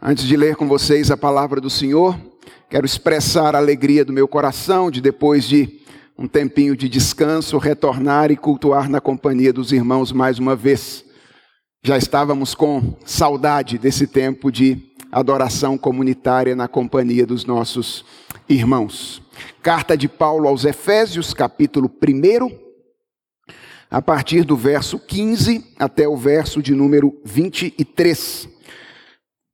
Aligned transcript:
Antes 0.00 0.24
de 0.24 0.36
ler 0.36 0.56
com 0.56 0.68
vocês 0.68 1.10
a 1.10 1.16
palavra 1.16 1.58
do 1.58 1.70
Senhor, 1.70 2.20
quero 2.68 2.84
expressar 2.84 3.54
a 3.54 3.58
alegria 3.58 4.04
do 4.04 4.12
meu 4.12 4.28
coração 4.28 4.90
de 4.90 5.00
depois 5.00 5.44
de 5.44 5.80
um 6.18 6.28
tempinho 6.28 6.76
de 6.76 6.86
descanso 6.86 7.56
retornar 7.56 8.30
e 8.30 8.36
cultuar 8.36 8.90
na 8.90 9.00
companhia 9.00 9.54
dos 9.54 9.72
irmãos 9.72 10.12
mais 10.12 10.38
uma 10.38 10.54
vez. 10.54 11.02
Já 11.82 11.96
estávamos 11.96 12.54
com 12.54 12.94
saudade 13.06 13.78
desse 13.78 14.06
tempo 14.06 14.52
de 14.52 14.92
adoração 15.10 15.78
comunitária 15.78 16.54
na 16.54 16.68
companhia 16.68 17.24
dos 17.24 17.46
nossos 17.46 18.04
irmãos. 18.46 19.22
Carta 19.62 19.96
de 19.96 20.08
Paulo 20.08 20.46
aos 20.46 20.66
Efésios, 20.66 21.32
capítulo 21.32 21.90
1, 21.90 22.50
a 23.90 24.02
partir 24.02 24.44
do 24.44 24.56
verso 24.56 24.98
15 24.98 25.72
até 25.78 26.06
o 26.06 26.18
verso 26.18 26.60
de 26.60 26.74
número 26.74 27.18
23. 27.24 28.55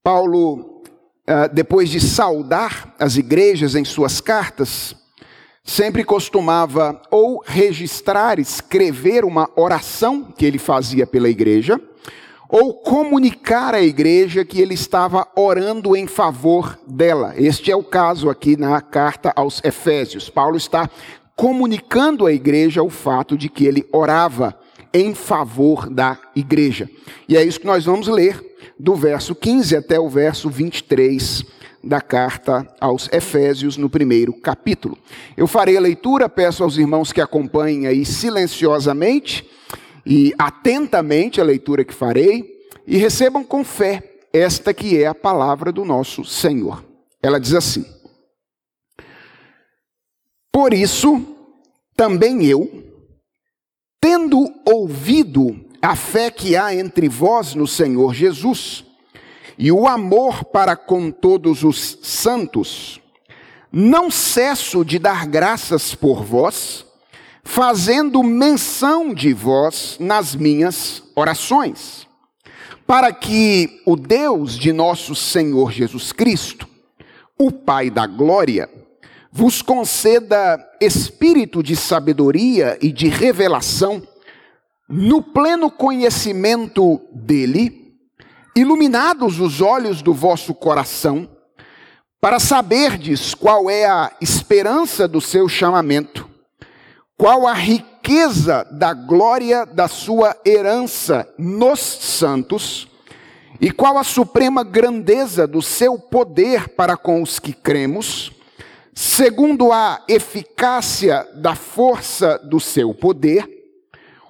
Paulo, 0.02 0.82
ah, 1.26 1.46
depois 1.46 1.88
de 1.88 2.00
saudar 2.00 2.94
as 2.98 3.16
igrejas 3.16 3.76
em 3.76 3.84
suas 3.84 4.20
cartas, 4.20 4.96
sempre 5.62 6.02
costumava 6.02 7.00
ou 7.10 7.42
registrar, 7.46 8.40
escrever 8.40 9.24
uma 9.24 9.48
oração 9.54 10.24
que 10.24 10.44
ele 10.44 10.58
fazia 10.58 11.06
pela 11.06 11.28
igreja, 11.28 11.80
ou 12.48 12.74
comunicar 12.74 13.74
à 13.74 13.80
igreja 13.80 14.44
que 14.44 14.60
ele 14.60 14.74
estava 14.74 15.26
orando 15.36 15.96
em 15.96 16.06
favor 16.06 16.78
dela. 16.86 17.32
Este 17.36 17.70
é 17.70 17.76
o 17.76 17.84
caso 17.84 18.28
aqui 18.28 18.56
na 18.56 18.80
carta 18.80 19.32
aos 19.36 19.62
Efésios. 19.64 20.28
Paulo 20.28 20.56
está 20.56 20.90
comunicando 21.36 22.26
à 22.26 22.32
igreja 22.32 22.82
o 22.82 22.90
fato 22.90 23.38
de 23.38 23.48
que 23.48 23.64
ele 23.64 23.88
orava 23.90 24.58
em 24.92 25.14
favor 25.14 25.88
da 25.88 26.18
igreja. 26.34 26.88
E 27.28 27.36
é 27.36 27.44
isso 27.44 27.60
que 27.60 27.66
nós 27.66 27.84
vamos 27.84 28.08
ler 28.08 28.40
do 28.78 28.94
verso 28.94 29.34
15 29.34 29.76
até 29.76 29.98
o 29.98 30.08
verso 30.08 30.50
23 30.50 31.44
da 31.82 32.00
carta 32.00 32.66
aos 32.80 33.08
Efésios, 33.12 33.76
no 33.76 33.90
primeiro 33.90 34.32
capítulo. 34.32 34.96
Eu 35.36 35.46
farei 35.46 35.76
a 35.76 35.80
leitura, 35.80 36.28
peço 36.28 36.62
aos 36.62 36.78
irmãos 36.78 37.12
que 37.12 37.20
acompanhem 37.20 37.86
aí 37.86 38.04
silenciosamente 38.04 39.48
e 40.06 40.32
atentamente 40.38 41.40
a 41.40 41.44
leitura 41.44 41.84
que 41.84 41.94
farei, 41.94 42.60
e 42.86 42.96
recebam 42.96 43.44
com 43.44 43.64
fé 43.64 44.12
esta 44.32 44.72
que 44.74 45.00
é 45.00 45.06
a 45.06 45.14
palavra 45.14 45.70
do 45.70 45.84
nosso 45.84 46.24
Senhor. 46.24 46.84
Ela 47.22 47.38
diz 47.38 47.54
assim: 47.54 47.84
Por 50.50 50.74
isso, 50.74 51.24
também 51.96 52.44
eu, 52.44 52.91
tendo 54.02 54.52
ouvido 54.64 55.64
a 55.80 55.94
fé 55.94 56.28
que 56.28 56.56
há 56.56 56.74
entre 56.74 57.08
vós 57.08 57.54
no 57.54 57.68
Senhor 57.68 58.12
Jesus 58.12 58.84
e 59.56 59.70
o 59.70 59.86
amor 59.86 60.44
para 60.44 60.74
com 60.74 61.08
todos 61.08 61.62
os 61.62 61.98
santos, 62.02 63.00
não 63.70 64.10
cesso 64.10 64.84
de 64.84 64.98
dar 64.98 65.24
graças 65.28 65.94
por 65.94 66.24
vós, 66.24 66.84
fazendo 67.44 68.24
menção 68.24 69.14
de 69.14 69.32
vós 69.32 69.96
nas 70.00 70.34
minhas 70.34 71.04
orações, 71.14 72.04
para 72.84 73.12
que 73.12 73.82
o 73.86 73.94
Deus 73.94 74.58
de 74.58 74.72
nosso 74.72 75.14
Senhor 75.14 75.70
Jesus 75.70 76.10
Cristo, 76.10 76.68
o 77.38 77.52
Pai 77.52 77.88
da 77.88 78.04
glória, 78.08 78.68
vos 79.32 79.62
conceda 79.62 80.62
espírito 80.78 81.62
de 81.62 81.74
sabedoria 81.74 82.76
e 82.82 82.92
de 82.92 83.08
revelação 83.08 84.02
no 84.86 85.22
pleno 85.22 85.70
conhecimento 85.70 87.00
dele, 87.10 87.96
iluminados 88.54 89.40
os 89.40 89.62
olhos 89.62 90.02
do 90.02 90.12
vosso 90.12 90.52
coração, 90.52 91.26
para 92.20 92.38
saberdes 92.38 93.32
qual 93.34 93.70
é 93.70 93.86
a 93.86 94.12
esperança 94.20 95.08
do 95.08 95.18
seu 95.18 95.48
chamamento, 95.48 96.28
qual 97.16 97.46
a 97.46 97.54
riqueza 97.54 98.66
da 98.70 98.92
glória 98.92 99.64
da 99.64 99.88
sua 99.88 100.36
herança 100.44 101.26
nos 101.38 101.80
santos, 101.80 102.86
e 103.58 103.70
qual 103.70 103.96
a 103.96 104.04
suprema 104.04 104.62
grandeza 104.62 105.46
do 105.46 105.62
seu 105.62 105.98
poder 105.98 106.68
para 106.70 106.96
com 106.96 107.22
os 107.22 107.38
que 107.38 107.52
cremos, 107.52 108.32
segundo 108.94 109.72
a 109.72 110.02
eficácia 110.06 111.26
da 111.34 111.54
força 111.54 112.38
do 112.38 112.60
seu 112.60 112.92
poder, 112.92 113.48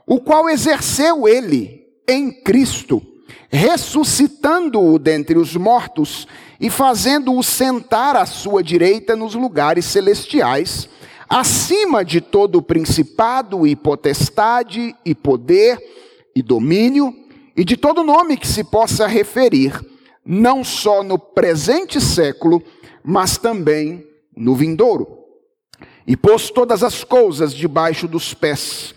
o 0.07 0.21
qual 0.21 0.49
exerceu 0.49 1.27
ele 1.27 1.87
em 2.09 2.31
Cristo, 2.31 3.03
ressuscitando-o 3.51 4.99
dentre 4.99 5.39
os 5.39 5.57
mortos 5.57 6.27
e 6.61 6.71
fazendo-o 6.71 7.43
sentar 7.43 8.17
à 8.17 8.25
sua 8.25 8.63
direita 8.63 9.17
nos 9.17 9.35
lugares 9.35 9.85
celestiais, 9.85 10.89
acima 11.29 12.05
de 12.05 12.21
todo 12.21 12.63
principado 12.63 13.67
e 13.67 13.75
potestade 13.75 14.95
e 15.05 15.15
poder 15.15 15.79
e 16.35 16.43
domínio 16.43 17.15
e 17.57 17.65
de 17.65 17.77
todo 17.77 18.05
nome 18.05 18.37
que 18.37 18.47
se 18.47 18.65
possa 18.65 19.07
referir, 19.07 19.81
não 20.25 20.63
só 20.63 21.03
no 21.03 21.19
presente 21.19 22.01
século, 22.01 22.63
mas 23.03 23.37
também 23.37 24.12
no 24.37 24.55
vindouro. 24.55 25.19
E 26.07 26.17
pôs 26.17 26.51
todas 26.51 26.83
as 26.83 27.05
coisas 27.05 27.53
debaixo 27.55 28.09
dos 28.09 28.35
pés 28.35 28.95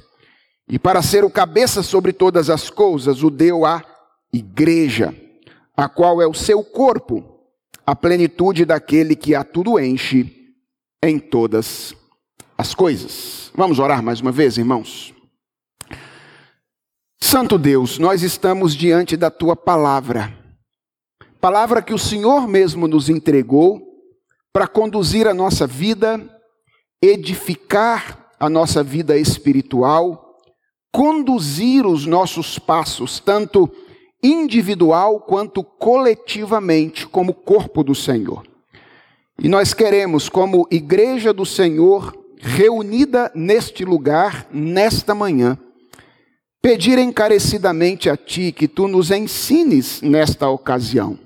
e 0.67 0.79
para 0.79 1.01
ser 1.01 1.23
o 1.23 1.29
cabeça 1.29 1.83
sobre 1.83 2.11
todas 2.11 2.49
as 2.49 2.69
coisas, 2.69 3.21
o 3.21 3.29
deu 3.29 3.65
à 3.65 3.83
igreja, 4.33 5.13
a 5.77 5.87
qual 5.87 6.21
é 6.21 6.27
o 6.27 6.33
seu 6.33 6.63
corpo, 6.63 7.23
a 7.85 7.95
plenitude 7.95 8.65
daquele 8.65 9.15
que 9.15 9.35
a 9.35 9.43
tudo 9.43 9.79
enche 9.79 10.55
em 11.03 11.19
todas 11.19 11.95
as 12.57 12.73
coisas. 12.73 13.51
Vamos 13.53 13.77
orar 13.77 14.01
mais 14.01 14.21
uma 14.21 14.31
vez, 14.31 14.57
irmãos? 14.57 15.13
Santo 17.21 17.57
Deus, 17.59 17.99
nós 17.99 18.23
estamos 18.23 18.75
diante 18.75 19.15
da 19.15 19.29
tua 19.29 19.55
palavra, 19.55 20.35
palavra 21.39 21.81
que 21.81 21.93
o 21.93 21.99
Senhor 21.99 22.47
mesmo 22.47 22.87
nos 22.87 23.07
entregou 23.07 23.94
para 24.55 24.67
conduzir 24.67 25.27
a 25.27 25.33
nossa 25.33 25.67
vida, 25.67 26.17
edificar 27.01 28.31
a 28.39 28.49
nossa 28.49 28.81
vida 28.81 29.17
espiritual 29.17 30.25
conduzir 30.95 31.85
os 31.85 32.05
nossos 32.05 32.57
passos, 32.57 33.19
tanto 33.19 33.69
individual 34.23 35.19
quanto 35.19 35.61
coletivamente, 35.61 37.05
como 37.05 37.33
corpo 37.33 37.83
do 37.83 37.93
Senhor. 37.93 38.47
E 39.37 39.49
nós 39.49 39.73
queremos, 39.73 40.29
como 40.29 40.65
igreja 40.71 41.33
do 41.33 41.45
Senhor, 41.45 42.17
reunida 42.39 43.29
neste 43.35 43.83
lugar, 43.83 44.47
nesta 44.49 45.13
manhã, 45.13 45.57
pedir 46.61 46.97
encarecidamente 46.97 48.09
a 48.09 48.15
Ti 48.15 48.53
que 48.53 48.65
Tu 48.65 48.87
nos 48.87 49.11
ensines 49.11 50.01
nesta 50.01 50.47
ocasião. 50.47 51.24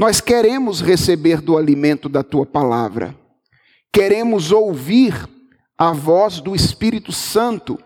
Nós 0.00 0.18
queremos 0.18 0.80
receber 0.80 1.42
do 1.42 1.58
alimento 1.58 2.08
da 2.08 2.22
Tua 2.22 2.46
palavra, 2.46 3.14
queremos 3.92 4.50
ouvir 4.50 5.28
a 5.76 5.92
voz 5.92 6.40
do 6.40 6.56
Espírito 6.56 7.12
Santo 7.12 7.78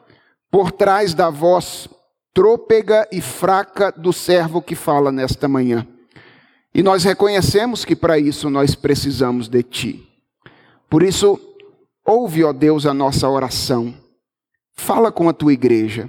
por 0.48 0.70
trás 0.70 1.12
da 1.12 1.28
voz 1.28 1.88
trôpega 2.32 3.08
e 3.10 3.20
fraca 3.20 3.90
do 3.90 4.12
servo 4.12 4.62
que 4.62 4.76
fala 4.76 5.10
nesta 5.10 5.48
manhã. 5.48 5.84
E 6.72 6.84
nós 6.84 7.02
reconhecemos 7.02 7.84
que 7.84 7.96
para 7.96 8.16
isso 8.16 8.48
nós 8.48 8.76
precisamos 8.76 9.48
de 9.48 9.64
Ti. 9.64 10.08
Por 10.88 11.02
isso, 11.02 11.36
ouve, 12.06 12.44
ó 12.44 12.52
Deus, 12.52 12.86
a 12.86 12.94
nossa 12.94 13.28
oração. 13.28 13.92
Fala 14.72 15.10
com 15.10 15.28
a 15.28 15.32
tua 15.32 15.52
igreja, 15.52 16.08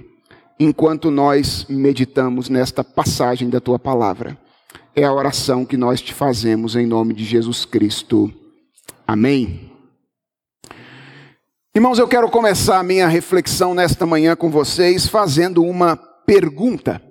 enquanto 0.56 1.10
nós 1.10 1.66
meditamos 1.68 2.48
nesta 2.48 2.84
passagem 2.84 3.50
da 3.50 3.58
tua 3.58 3.76
palavra. 3.76 4.38
É 4.98 5.04
a 5.04 5.12
oração 5.12 5.66
que 5.66 5.76
nós 5.76 6.00
te 6.00 6.14
fazemos 6.14 6.74
em 6.74 6.86
nome 6.86 7.12
de 7.12 7.22
Jesus 7.22 7.66
Cristo. 7.66 8.32
Amém. 9.06 9.70
Irmãos, 11.74 11.98
eu 11.98 12.08
quero 12.08 12.30
começar 12.30 12.78
a 12.78 12.82
minha 12.82 13.06
reflexão 13.06 13.74
nesta 13.74 14.06
manhã 14.06 14.34
com 14.34 14.50
vocês 14.50 15.06
fazendo 15.06 15.62
uma 15.62 15.98
pergunta. 15.98 17.02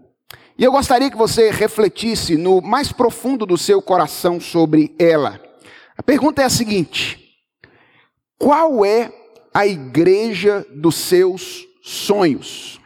E 0.57 0.63
eu 0.63 0.71
gostaria 0.71 1.11
que 1.11 1.15
você 1.15 1.51
refletisse 1.51 2.35
no 2.35 2.59
mais 2.59 2.91
profundo 2.91 3.45
do 3.45 3.55
seu 3.55 3.79
coração 3.83 4.39
sobre 4.39 4.95
ela. 4.97 5.39
A 5.95 6.01
pergunta 6.01 6.41
é 6.41 6.45
a 6.45 6.49
seguinte: 6.49 7.37
Qual 8.39 8.83
é 8.83 9.13
a 9.53 9.67
igreja 9.67 10.65
dos 10.73 10.95
seus 10.95 11.67
sonhos? 11.83 12.81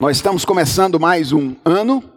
Nós 0.00 0.16
estamos 0.16 0.42
começando 0.46 0.98
mais 0.98 1.32
um 1.32 1.54
ano, 1.66 2.13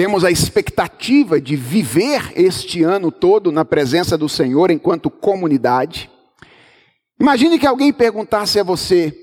temos 0.00 0.24
a 0.24 0.30
expectativa 0.30 1.38
de 1.38 1.54
viver 1.56 2.32
este 2.34 2.82
ano 2.82 3.12
todo 3.12 3.52
na 3.52 3.66
presença 3.66 4.16
do 4.16 4.30
Senhor 4.30 4.70
enquanto 4.70 5.10
comunidade. 5.10 6.10
Imagine 7.20 7.58
que 7.58 7.66
alguém 7.66 7.92
perguntasse 7.92 8.58
a 8.58 8.62
você: 8.62 9.14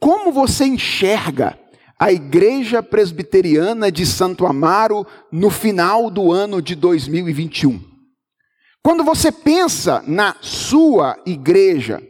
como 0.00 0.32
você 0.32 0.64
enxerga 0.64 1.56
a 1.96 2.10
Igreja 2.10 2.82
Presbiteriana 2.82 3.92
de 3.92 4.04
Santo 4.04 4.44
Amaro 4.44 5.06
no 5.30 5.50
final 5.50 6.10
do 6.10 6.32
ano 6.32 6.60
de 6.60 6.74
2021. 6.74 7.80
Quando 8.82 9.04
você 9.04 9.30
pensa 9.30 10.02
na 10.04 10.34
sua 10.40 11.16
igreja, 11.24 12.02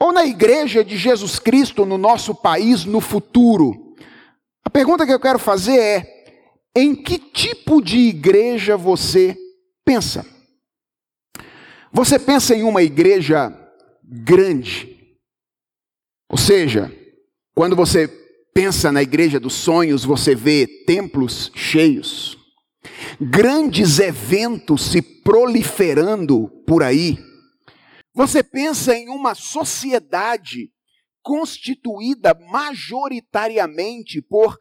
ou 0.00 0.12
na 0.12 0.24
igreja 0.24 0.84
de 0.84 0.96
Jesus 0.96 1.38
Cristo 1.38 1.86
no 1.86 1.96
nosso 1.96 2.34
país 2.34 2.84
no 2.84 3.00
futuro, 3.00 3.94
a 4.64 4.68
pergunta 4.68 5.06
que 5.06 5.12
eu 5.12 5.20
quero 5.20 5.38
fazer 5.38 5.78
é: 5.78 6.21
em 6.74 6.94
que 6.94 7.18
tipo 7.18 7.82
de 7.82 7.98
igreja 7.98 8.76
você 8.76 9.36
pensa? 9.84 10.26
Você 11.92 12.18
pensa 12.18 12.54
em 12.54 12.62
uma 12.62 12.82
igreja 12.82 13.52
grande? 14.02 15.16
Ou 16.30 16.38
seja, 16.38 16.90
quando 17.54 17.76
você 17.76 18.08
pensa 18.54 18.90
na 18.90 19.02
igreja 19.02 19.38
dos 19.38 19.52
sonhos, 19.52 20.04
você 20.04 20.34
vê 20.34 20.66
templos 20.86 21.50
cheios, 21.54 22.38
grandes 23.20 23.98
eventos 23.98 24.90
se 24.90 25.02
proliferando 25.02 26.48
por 26.66 26.82
aí. 26.82 27.18
Você 28.14 28.42
pensa 28.42 28.94
em 28.94 29.08
uma 29.08 29.34
sociedade 29.34 30.70
constituída 31.22 32.34
majoritariamente 32.50 34.20
por 34.22 34.58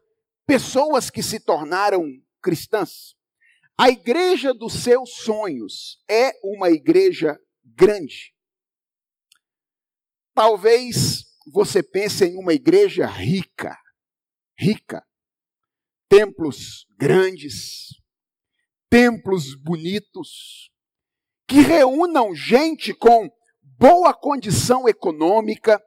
pessoas 0.51 1.09
que 1.09 1.24
se 1.24 1.39
tornaram 1.39 2.06
cristãs. 2.42 3.15
A 3.77 3.89
igreja 3.89 4.53
dos 4.53 4.74
seus 4.83 5.13
sonhos 5.24 6.03
é 6.09 6.33
uma 6.44 6.69
igreja 6.69 7.39
grande. 7.63 8.36
Talvez 10.33 11.24
você 11.53 11.81
pense 11.81 12.25
em 12.25 12.38
uma 12.38 12.53
igreja 12.53 13.06
rica, 13.07 13.80
rica, 14.59 15.01
templos 16.09 16.86
grandes, 16.98 17.88
templos 18.89 19.56
bonitos, 19.56 20.69
que 21.48 21.62
reúnam 21.62 22.36
gente 22.36 22.94
com 22.94 23.30
boa 23.80 24.13
condição 24.13 24.86
econômica, 24.86 25.81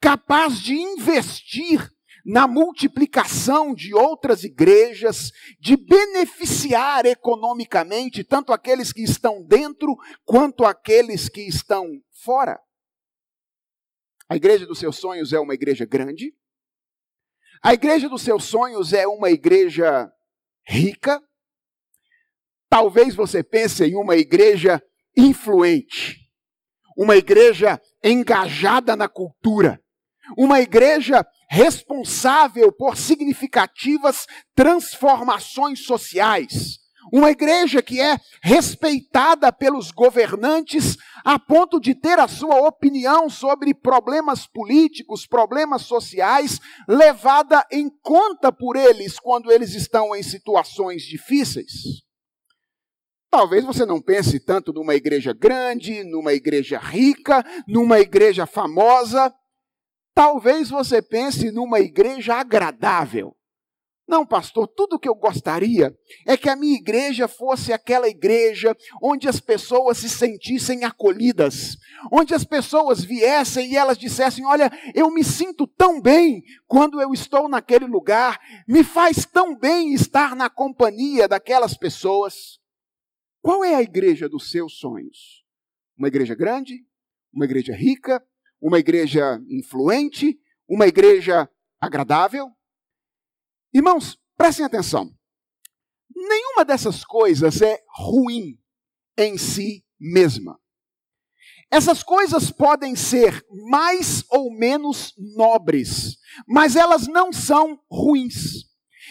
capaz 0.00 0.58
de 0.58 0.72
investir 0.72 1.86
na 2.24 2.46
multiplicação 2.46 3.74
de 3.74 3.94
outras 3.94 4.44
igrejas, 4.44 5.30
de 5.58 5.76
beneficiar 5.76 7.06
economicamente 7.06 8.24
tanto 8.24 8.52
aqueles 8.52 8.92
que 8.92 9.02
estão 9.02 9.42
dentro 9.42 9.96
quanto 10.24 10.64
aqueles 10.64 11.28
que 11.28 11.42
estão 11.42 11.86
fora. 12.22 12.60
A 14.28 14.36
igreja 14.36 14.66
dos 14.66 14.78
seus 14.78 14.96
sonhos 14.96 15.32
é 15.32 15.40
uma 15.40 15.54
igreja 15.54 15.84
grande. 15.84 16.32
A 17.62 17.74
igreja 17.74 18.08
dos 18.08 18.22
seus 18.22 18.44
sonhos 18.44 18.92
é 18.92 19.06
uma 19.06 19.30
igreja 19.30 20.10
rica. 20.66 21.20
Talvez 22.68 23.14
você 23.14 23.42
pense 23.42 23.84
em 23.84 23.96
uma 23.96 24.16
igreja 24.16 24.80
influente, 25.16 26.30
uma 26.96 27.16
igreja 27.16 27.80
engajada 28.02 28.94
na 28.94 29.08
cultura, 29.08 29.82
uma 30.38 30.60
igreja 30.60 31.26
responsável 31.50 32.70
por 32.70 32.96
significativas 32.96 34.24
transformações 34.54 35.84
sociais. 35.84 36.78
Uma 37.12 37.30
igreja 37.30 37.82
que 37.82 38.00
é 38.00 38.16
respeitada 38.40 39.52
pelos 39.52 39.90
governantes 39.90 40.96
a 41.24 41.40
ponto 41.40 41.80
de 41.80 41.92
ter 41.92 42.20
a 42.20 42.28
sua 42.28 42.60
opinião 42.68 43.28
sobre 43.28 43.74
problemas 43.74 44.46
políticos, 44.46 45.26
problemas 45.26 45.82
sociais, 45.82 46.60
levada 46.88 47.66
em 47.72 47.90
conta 48.00 48.52
por 48.52 48.76
eles 48.76 49.18
quando 49.18 49.50
eles 49.50 49.74
estão 49.74 50.14
em 50.14 50.22
situações 50.22 51.02
difíceis. 51.02 51.72
Talvez 53.28 53.64
você 53.64 53.84
não 53.84 54.00
pense 54.00 54.38
tanto 54.38 54.72
numa 54.72 54.94
igreja 54.94 55.32
grande, 55.32 56.04
numa 56.04 56.32
igreja 56.32 56.78
rica, 56.78 57.44
numa 57.66 57.98
igreja 57.98 58.46
famosa, 58.46 59.32
Talvez 60.14 60.70
você 60.70 61.00
pense 61.00 61.50
numa 61.50 61.80
igreja 61.80 62.34
agradável. 62.34 63.36
Não, 64.10 64.26
pastor, 64.26 64.66
tudo 64.66 64.98
que 64.98 65.08
eu 65.08 65.14
gostaria 65.14 65.96
é 66.26 66.36
que 66.36 66.48
a 66.48 66.56
minha 66.56 66.76
igreja 66.76 67.28
fosse 67.28 67.72
aquela 67.72 68.08
igreja 68.08 68.76
onde 69.00 69.28
as 69.28 69.38
pessoas 69.38 69.98
se 69.98 70.08
sentissem 70.08 70.82
acolhidas, 70.82 71.76
onde 72.10 72.34
as 72.34 72.42
pessoas 72.42 73.04
viessem 73.04 73.70
e 73.70 73.76
elas 73.76 73.96
dissessem: 73.96 74.44
Olha, 74.44 74.68
eu 74.96 75.12
me 75.12 75.22
sinto 75.22 75.64
tão 75.64 76.00
bem 76.00 76.42
quando 76.66 77.00
eu 77.00 77.12
estou 77.12 77.48
naquele 77.48 77.86
lugar, 77.86 78.40
me 78.66 78.82
faz 78.82 79.24
tão 79.24 79.56
bem 79.56 79.94
estar 79.94 80.34
na 80.34 80.50
companhia 80.50 81.28
daquelas 81.28 81.76
pessoas. 81.78 82.58
Qual 83.40 83.64
é 83.64 83.76
a 83.76 83.82
igreja 83.82 84.28
dos 84.28 84.50
seus 84.50 84.76
sonhos? 84.80 85.44
Uma 85.96 86.08
igreja 86.08 86.34
grande? 86.34 86.84
Uma 87.32 87.44
igreja 87.44 87.72
rica? 87.72 88.20
Uma 88.60 88.78
igreja 88.78 89.40
influente, 89.48 90.38
uma 90.68 90.86
igreja 90.86 91.48
agradável. 91.80 92.50
Irmãos, 93.72 94.18
prestem 94.36 94.66
atenção. 94.66 95.10
Nenhuma 96.14 96.64
dessas 96.64 97.04
coisas 97.04 97.62
é 97.62 97.80
ruim 97.88 98.58
em 99.16 99.38
si 99.38 99.84
mesma. 99.98 100.60
Essas 101.70 102.02
coisas 102.02 102.50
podem 102.50 102.96
ser 102.96 103.44
mais 103.68 104.24
ou 104.28 104.52
menos 104.52 105.14
nobres, 105.36 106.16
mas 106.46 106.74
elas 106.74 107.06
não 107.06 107.32
são 107.32 107.80
ruins. 107.88 108.68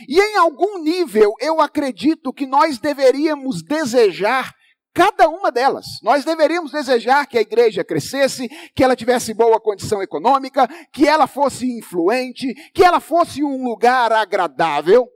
E 0.07 0.19
em 0.19 0.35
algum 0.37 0.77
nível, 0.83 1.33
eu 1.39 1.61
acredito 1.61 2.33
que 2.33 2.45
nós 2.45 2.77
deveríamos 2.77 3.63
desejar 3.63 4.53
Cada 4.99 5.29
uma 5.29 5.49
delas. 5.49 6.01
Nós 6.03 6.25
deveríamos 6.25 6.73
desejar 6.73 7.25
que 7.25 7.37
a 7.37 7.41
igreja 7.41 7.85
crescesse, 7.85 8.49
que 8.75 8.83
ela 8.83 8.97
tivesse 8.97 9.33
boa 9.33 9.57
condição 9.57 10.03
econômica, 10.03 10.67
que 10.91 11.07
ela 11.07 11.25
fosse 11.25 11.65
influente, 11.71 12.53
que 12.73 12.83
ela 12.83 12.99
fosse 12.99 13.41
um 13.41 13.63
lugar 13.63 14.11
agradável. 14.11 15.07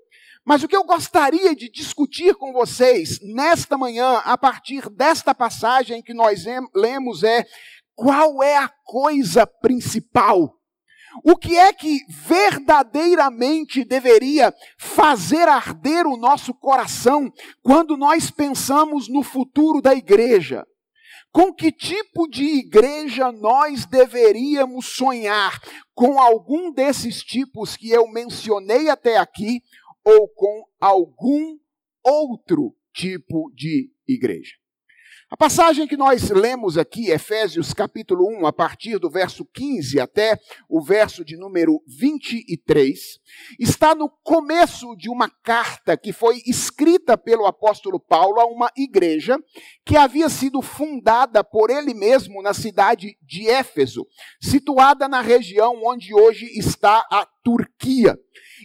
Mas 0.45 0.63
o 0.63 0.69
que 0.69 0.77
eu 0.77 0.85
gostaria 0.85 1.53
de 1.53 1.69
discutir 1.69 2.33
com 2.35 2.53
vocês 2.53 3.19
nesta 3.35 3.77
manhã, 3.77 4.21
a 4.23 4.37
partir 4.37 4.89
desta 4.89 5.35
passagem 5.35 6.01
que 6.01 6.13
nós 6.13 6.45
lemos, 6.73 7.21
é 7.21 7.45
qual 7.93 8.41
é 8.41 8.55
a 8.55 8.71
coisa 8.85 9.45
principal 9.45 10.62
o 11.23 11.35
que 11.35 11.57
é 11.57 11.71
que 11.73 11.99
verdadeiramente 12.07 13.83
deveria 13.83 14.53
fazer 14.77 15.47
arder 15.47 16.07
o 16.07 16.17
nosso 16.17 16.53
coração 16.53 17.31
quando 17.61 17.97
nós 17.97 18.31
pensamos 18.31 19.07
no 19.07 19.21
futuro 19.21 19.81
da 19.81 19.93
igreja? 19.93 20.65
Com 21.31 21.53
que 21.53 21.71
tipo 21.71 22.27
de 22.27 22.43
igreja 22.43 23.31
nós 23.31 23.85
deveríamos 23.85 24.85
sonhar? 24.85 25.59
Com 25.95 26.19
algum 26.19 26.71
desses 26.71 27.23
tipos 27.23 27.75
que 27.75 27.89
eu 27.89 28.07
mencionei 28.07 28.89
até 28.89 29.17
aqui 29.17 29.61
ou 30.03 30.27
com 30.29 30.63
algum 30.79 31.57
outro 32.03 32.75
tipo 32.93 33.51
de 33.55 33.91
igreja? 34.07 34.62
A 35.33 35.35
passagem 35.35 35.87
que 35.87 35.97
nós 35.97 36.29
lemos 36.29 36.77
aqui, 36.77 37.09
Efésios 37.09 37.73
capítulo 37.73 38.23
1, 38.41 38.45
a 38.45 38.53
partir 38.53 38.99
do 38.99 39.09
verso 39.09 39.43
15 39.43 39.99
até 39.99 40.39
o 40.69 40.79
verso 40.79 41.25
de 41.25 41.35
número 41.35 41.81
23, 41.87 42.99
está 43.59 43.95
no 43.95 44.07
começo 44.23 44.95
de 44.95 45.09
uma 45.09 45.27
carta 45.27 45.97
que 45.97 46.13
foi 46.13 46.39
escrita 46.45 47.17
pelo 47.17 47.47
apóstolo 47.47 47.99
Paulo 47.99 48.39
a 48.39 48.45
uma 48.45 48.71
igreja 48.77 49.35
que 49.83 49.97
havia 49.97 50.29
sido 50.29 50.61
fundada 50.61 51.43
por 51.43 51.71
ele 51.71 51.95
mesmo 51.95 52.39
na 52.43 52.53
cidade 52.53 53.17
de 53.19 53.49
Éfeso, 53.49 54.05
situada 54.39 55.07
na 55.07 55.19
região 55.21 55.81
onde 55.83 56.13
hoje 56.13 56.45
está 56.59 57.07
a 57.09 57.27
Turquia. 57.43 58.15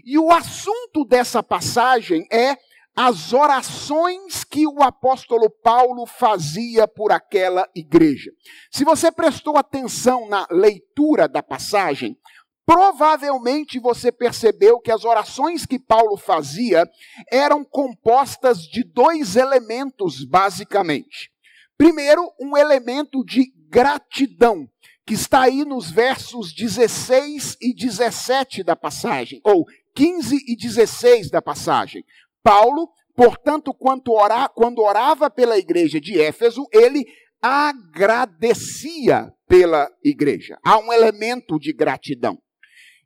E 0.04 0.18
o 0.18 0.30
assunto 0.30 1.02
dessa 1.06 1.42
passagem 1.42 2.26
é 2.30 2.58
as 3.00 3.32
orações 3.32 4.42
que 4.42 4.66
o 4.66 4.82
apóstolo 4.82 5.48
Paulo 5.48 6.04
fazia 6.04 6.88
por 6.88 7.12
aquela 7.12 7.64
igreja. 7.72 8.32
Se 8.72 8.82
você 8.82 9.12
prestou 9.12 9.56
atenção 9.56 10.28
na 10.28 10.48
leitura 10.50 11.28
da 11.28 11.40
passagem, 11.40 12.18
provavelmente 12.66 13.78
você 13.78 14.10
percebeu 14.10 14.80
que 14.80 14.90
as 14.90 15.04
orações 15.04 15.64
que 15.64 15.78
Paulo 15.78 16.16
fazia 16.16 16.90
eram 17.30 17.64
compostas 17.64 18.62
de 18.62 18.82
dois 18.82 19.36
elementos, 19.36 20.24
basicamente. 20.24 21.30
Primeiro, 21.76 22.28
um 22.40 22.56
elemento 22.56 23.24
de 23.24 23.52
gratidão, 23.68 24.68
que 25.06 25.14
está 25.14 25.42
aí 25.42 25.64
nos 25.64 25.88
versos 25.88 26.52
16 26.52 27.58
e 27.62 27.72
17 27.72 28.64
da 28.64 28.74
passagem, 28.74 29.40
ou 29.44 29.64
15 29.94 30.44
e 30.48 30.56
16 30.56 31.30
da 31.30 31.40
passagem. 31.40 32.04
Paulo, 32.42 32.88
portanto, 33.14 33.74
quando, 33.74 34.12
ora, 34.12 34.48
quando 34.48 34.82
orava 34.82 35.30
pela 35.30 35.58
igreja 35.58 36.00
de 36.00 36.20
Éfeso, 36.20 36.66
ele 36.72 37.06
agradecia 37.40 39.32
pela 39.46 39.90
igreja. 40.04 40.58
Há 40.64 40.78
um 40.78 40.92
elemento 40.92 41.58
de 41.58 41.72
gratidão. 41.72 42.38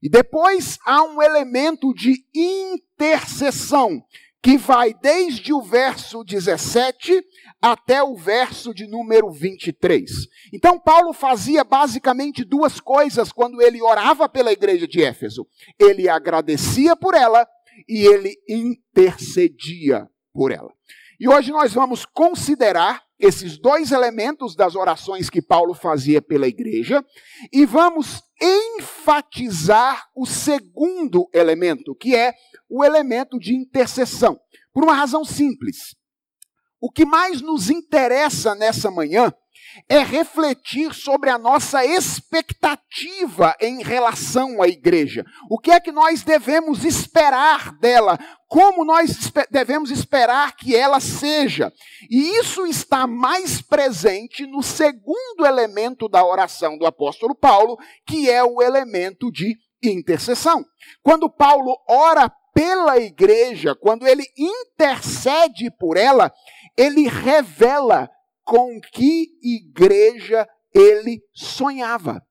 E 0.03 0.09
depois 0.09 0.79
há 0.85 1.05
um 1.05 1.23
elemento 1.23 1.95
de 1.95 2.25
intercessão, 2.35 4.03
que 4.43 4.59
vai 4.59 4.93
desde 4.93 5.53
o 5.53 5.63
verso 5.63 6.25
17 6.25 7.25
até 7.63 8.03
o 8.03 8.17
verso 8.17 8.75
de 8.75 8.89
número 8.89 9.31
23. 9.31 10.11
Então, 10.53 10.81
Paulo 10.81 11.13
fazia 11.13 11.63
basicamente 11.63 12.45
duas 12.45 12.81
coisas 12.81 13.31
quando 13.31 13.63
ele 13.63 13.81
orava 13.81 14.29
pela 14.29 14.53
igreja 14.53 14.89
de 14.89 15.01
Éfeso: 15.01 15.47
ele 15.79 16.09
agradecia 16.09 16.97
por 16.97 17.15
ela 17.15 17.47
e 17.89 18.07
ele 18.07 18.37
intercedia 18.49 20.09
por 20.33 20.51
ela. 20.51 20.73
E 21.19 21.29
hoje 21.29 21.53
nós 21.53 21.73
vamos 21.73 22.05
considerar 22.05 23.03
esses 23.19 23.57
dois 23.57 23.93
elementos 23.93 24.57
das 24.57 24.75
orações 24.75 25.31
que 25.31 25.41
Paulo 25.41 25.75
fazia 25.75 26.21
pela 26.21 26.49
igreja 26.49 27.05
e 27.53 27.65
vamos 27.65 28.21
enfatizar 28.41 30.05
o 30.17 30.27
segundo 30.27 31.29
elemento, 31.33 31.95
que 31.95 32.17
é 32.17 32.35
o 32.69 32.85
elemento 32.85 33.39
de 33.39 33.55
intercessão. 33.55 34.41
Por 34.73 34.83
uma 34.83 34.95
razão 34.95 35.25
simples. 35.25 35.95
O 36.81 36.91
que 36.91 37.05
mais 37.05 37.41
nos 37.41 37.71
interessa 37.71 38.57
nessa 38.57 38.91
manhã 38.91 39.33
é 39.89 39.99
refletir 39.99 40.95
sobre 40.95 41.31
a 41.31 41.39
nossa 41.39 41.85
expectativa 41.85 43.55
em 43.61 43.83
relação 43.83 44.63
à 44.63 44.69
igreja. 44.69 45.25
O 45.51 45.59
que 45.59 45.71
é 45.71 45.81
que 45.81 45.93
nós 45.93 46.23
devemos 46.23 46.85
esperar 46.85 47.73
dela? 47.79 48.19
Como 48.49 48.85
nós 48.85 49.33
devemos 49.51 49.91
esperar 49.91 50.55
que 50.57 50.77
ela 50.77 51.01
seja? 51.01 51.73
E 52.11 52.39
isso 52.39 52.67
está 52.67 53.07
mais 53.07 53.63
presente 53.63 54.47
no 54.47 54.63
segundo 54.63 55.47
elemento 55.47 56.09
da 56.09 56.25
oração 56.25 56.77
do 56.77 56.87
apóstolo 56.87 57.35
Paulo, 57.35 57.79
que 58.07 58.31
é 58.31 58.45
o 58.45 58.61
elemento 58.61 59.33
de 59.33 59.57
intercessão. 59.83 60.65
Quando 61.03 61.31
Paulo 61.31 61.77
ora 61.89 62.31
pela 62.55 62.99
igreja, 62.99 63.75
quando 63.75 64.07
ele 64.07 64.25
intercede 64.37 65.71
por 65.79 65.97
ela, 65.97 66.31
ele 66.77 67.09
revela 67.09 68.11
com 68.45 68.81
que 68.81 69.29
igreja 69.43 70.47
ele 70.75 71.21
sonhava. 71.33 72.23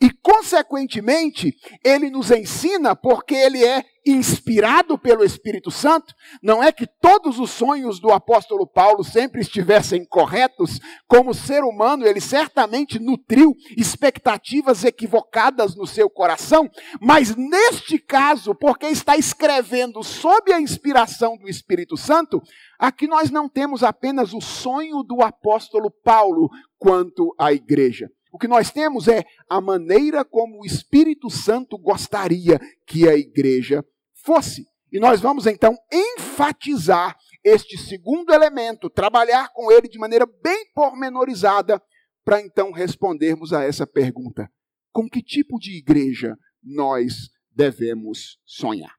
E, 0.00 0.10
consequentemente, 0.10 1.54
ele 1.82 2.10
nos 2.10 2.30
ensina, 2.30 2.94
porque 2.94 3.34
ele 3.34 3.64
é 3.64 3.82
inspirado 4.06 4.96
pelo 4.96 5.24
Espírito 5.24 5.70
Santo, 5.70 6.14
não 6.40 6.62
é 6.62 6.70
que 6.70 6.86
todos 6.86 7.40
os 7.40 7.50
sonhos 7.50 7.98
do 7.98 8.12
apóstolo 8.12 8.64
Paulo 8.64 9.02
sempre 9.02 9.40
estivessem 9.40 10.04
corretos, 10.04 10.78
como 11.08 11.34
ser 11.34 11.64
humano, 11.64 12.06
ele 12.06 12.20
certamente 12.20 13.00
nutriu 13.00 13.52
expectativas 13.76 14.84
equivocadas 14.84 15.74
no 15.74 15.86
seu 15.86 16.08
coração, 16.08 16.70
mas 17.00 17.34
neste 17.34 17.98
caso, 17.98 18.54
porque 18.54 18.86
está 18.86 19.16
escrevendo 19.16 20.04
sob 20.04 20.52
a 20.52 20.60
inspiração 20.60 21.36
do 21.36 21.48
Espírito 21.48 21.96
Santo, 21.96 22.40
aqui 22.78 23.08
nós 23.08 23.30
não 23.30 23.48
temos 23.48 23.82
apenas 23.82 24.32
o 24.32 24.40
sonho 24.40 25.02
do 25.02 25.20
apóstolo 25.20 25.90
Paulo 25.90 26.48
quanto 26.78 27.34
à 27.36 27.52
igreja. 27.52 28.08
O 28.32 28.38
que 28.38 28.48
nós 28.48 28.70
temos 28.70 29.08
é 29.08 29.24
a 29.48 29.60
maneira 29.60 30.24
como 30.24 30.60
o 30.60 30.66
Espírito 30.66 31.30
Santo 31.30 31.78
gostaria 31.78 32.60
que 32.86 33.08
a 33.08 33.14
igreja 33.14 33.84
fosse. 34.24 34.66
E 34.92 34.98
nós 34.98 35.20
vamos 35.20 35.46
então 35.46 35.76
enfatizar 35.92 37.16
este 37.44 37.78
segundo 37.78 38.32
elemento, 38.32 38.90
trabalhar 38.90 39.52
com 39.52 39.70
ele 39.70 39.88
de 39.88 39.98
maneira 39.98 40.26
bem 40.42 40.70
pormenorizada, 40.74 41.80
para 42.24 42.40
então 42.40 42.72
respondermos 42.72 43.52
a 43.52 43.62
essa 43.62 43.86
pergunta: 43.86 44.50
com 44.92 45.08
que 45.08 45.22
tipo 45.22 45.58
de 45.58 45.76
igreja 45.78 46.36
nós 46.62 47.30
devemos 47.52 48.38
sonhar? 48.44 48.94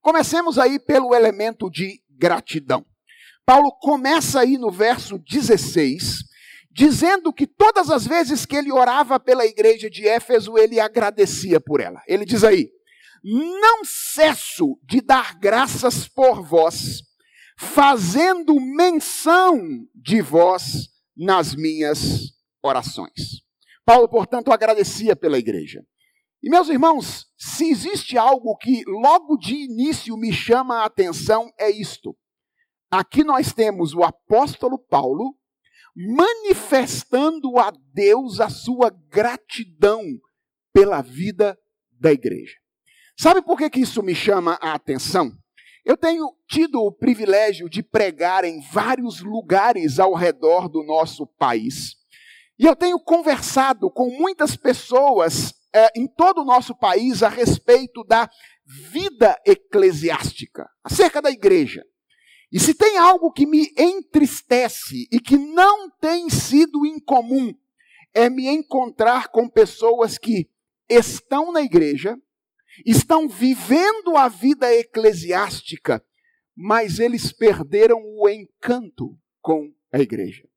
Comecemos 0.00 0.58
aí 0.58 0.78
pelo 0.78 1.14
elemento 1.14 1.70
de 1.70 2.02
gratidão. 2.10 2.84
Paulo 3.46 3.72
começa 3.80 4.40
aí 4.40 4.58
no 4.58 4.70
verso 4.70 5.18
16, 5.18 6.24
dizendo 6.78 7.32
que 7.32 7.44
todas 7.44 7.90
as 7.90 8.06
vezes 8.06 8.46
que 8.46 8.54
ele 8.54 8.70
orava 8.70 9.18
pela 9.18 9.44
igreja 9.44 9.90
de 9.90 10.06
Éfeso, 10.06 10.56
ele 10.56 10.78
agradecia 10.78 11.60
por 11.60 11.80
ela. 11.80 12.00
Ele 12.06 12.24
diz 12.24 12.44
aí: 12.44 12.70
Não 13.24 13.84
cesso 13.84 14.78
de 14.84 15.00
dar 15.00 15.36
graças 15.40 16.06
por 16.06 16.40
vós, 16.40 17.02
fazendo 17.58 18.54
menção 18.60 19.60
de 19.92 20.22
vós 20.22 20.88
nas 21.16 21.52
minhas 21.52 22.32
orações. 22.62 23.42
Paulo, 23.84 24.08
portanto, 24.08 24.52
agradecia 24.52 25.16
pela 25.16 25.36
igreja. 25.36 25.82
E 26.40 26.48
meus 26.48 26.68
irmãos, 26.68 27.26
se 27.36 27.68
existe 27.68 28.16
algo 28.16 28.56
que 28.56 28.84
logo 28.86 29.36
de 29.36 29.56
início 29.56 30.16
me 30.16 30.32
chama 30.32 30.82
a 30.82 30.84
atenção, 30.84 31.50
é 31.58 31.68
isto. 31.68 32.16
Aqui 32.88 33.24
nós 33.24 33.52
temos 33.52 33.94
o 33.94 34.04
apóstolo 34.04 34.78
Paulo 34.78 35.37
manifestando 35.96 37.58
a 37.58 37.72
Deus 37.92 38.40
a 38.40 38.48
sua 38.48 38.90
gratidão 39.08 40.02
pela 40.72 41.02
vida 41.02 41.58
da 41.92 42.12
igreja. 42.12 42.56
Sabe 43.18 43.42
por 43.42 43.58
que, 43.58 43.68
que 43.68 43.80
isso 43.80 44.02
me 44.02 44.14
chama 44.14 44.58
a 44.60 44.74
atenção? 44.74 45.32
Eu 45.84 45.96
tenho 45.96 46.30
tido 46.46 46.80
o 46.82 46.92
privilégio 46.92 47.68
de 47.68 47.82
pregar 47.82 48.44
em 48.44 48.60
vários 48.60 49.20
lugares 49.20 49.98
ao 49.98 50.14
redor 50.14 50.68
do 50.68 50.84
nosso 50.84 51.26
país. 51.26 51.96
E 52.58 52.64
eu 52.66 52.76
tenho 52.76 53.00
conversado 53.00 53.90
com 53.90 54.10
muitas 54.10 54.54
pessoas 54.54 55.54
é, 55.74 55.88
em 55.96 56.06
todo 56.06 56.42
o 56.42 56.44
nosso 56.44 56.74
país 56.74 57.22
a 57.22 57.28
respeito 57.28 58.04
da 58.04 58.28
vida 58.66 59.40
eclesiástica, 59.46 60.68
acerca 60.84 61.22
da 61.22 61.30
igreja. 61.30 61.82
E 62.50 62.58
se 62.58 62.72
tem 62.72 62.96
algo 62.96 63.30
que 63.30 63.46
me 63.46 63.72
entristece 63.76 65.06
e 65.12 65.20
que 65.20 65.36
não 65.36 65.90
tem 65.90 66.30
sido 66.30 66.86
incomum, 66.86 67.54
é 68.14 68.30
me 68.30 68.48
encontrar 68.48 69.28
com 69.28 69.48
pessoas 69.48 70.16
que 70.16 70.48
estão 70.88 71.52
na 71.52 71.60
igreja, 71.60 72.16
estão 72.86 73.28
vivendo 73.28 74.16
a 74.16 74.28
vida 74.28 74.72
eclesiástica, 74.74 76.02
mas 76.56 76.98
eles 76.98 77.32
perderam 77.32 78.00
o 78.02 78.28
encanto 78.28 79.16
com 79.40 79.70
a 79.92 80.00
igreja. 80.00 80.48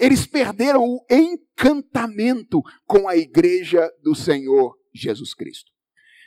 Eles 0.00 0.26
perderam 0.26 0.82
o 0.82 1.06
encantamento 1.08 2.60
com 2.84 3.08
a 3.08 3.16
igreja 3.16 3.88
do 4.02 4.16
Senhor 4.16 4.76
Jesus 4.92 5.32
Cristo. 5.32 5.70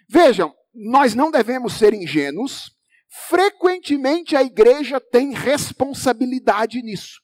Vejam, 0.08 0.56
nós 0.74 1.14
não 1.14 1.30
devemos 1.30 1.74
ser 1.74 1.94
ingênuos 1.94 2.72
frequentemente 3.10 4.36
a 4.36 4.44
igreja 4.44 5.00
tem 5.00 5.34
responsabilidade 5.34 6.82
nisso. 6.82 7.22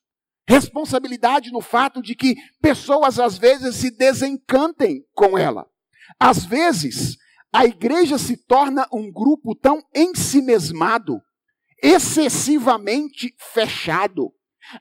Responsabilidade 0.48 1.52
no 1.52 1.62
fato 1.62 2.02
de 2.02 2.16
que 2.16 2.36
pessoas 2.62 3.20
às 3.20 3.38
vezes 3.38 3.76
se 3.76 3.92
desencantem 3.92 5.04
com 5.14 5.38
ela. 5.38 5.66
Às 6.20 6.46
vezes, 6.46 7.18
a 7.52 7.66
igreja 7.66 8.18
se 8.18 8.38
torna 8.38 8.88
um 8.92 9.12
grupo 9.12 9.56
tão 9.56 9.82
ensimesmado, 9.94 11.20
excessivamente 11.82 13.34
fechado, 13.54 14.32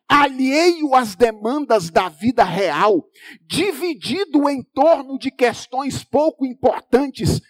alheio 0.08 0.94
às 0.94 1.14
demandas 1.14 1.90
da 1.90 2.08
vida 2.08 2.44
real, 2.44 3.04
dividido 3.46 4.48
em 4.48 4.62
torno 4.62 5.18
de 5.18 5.30
questões 5.30 6.04
pouco 6.04 6.44
importantes 6.44 7.40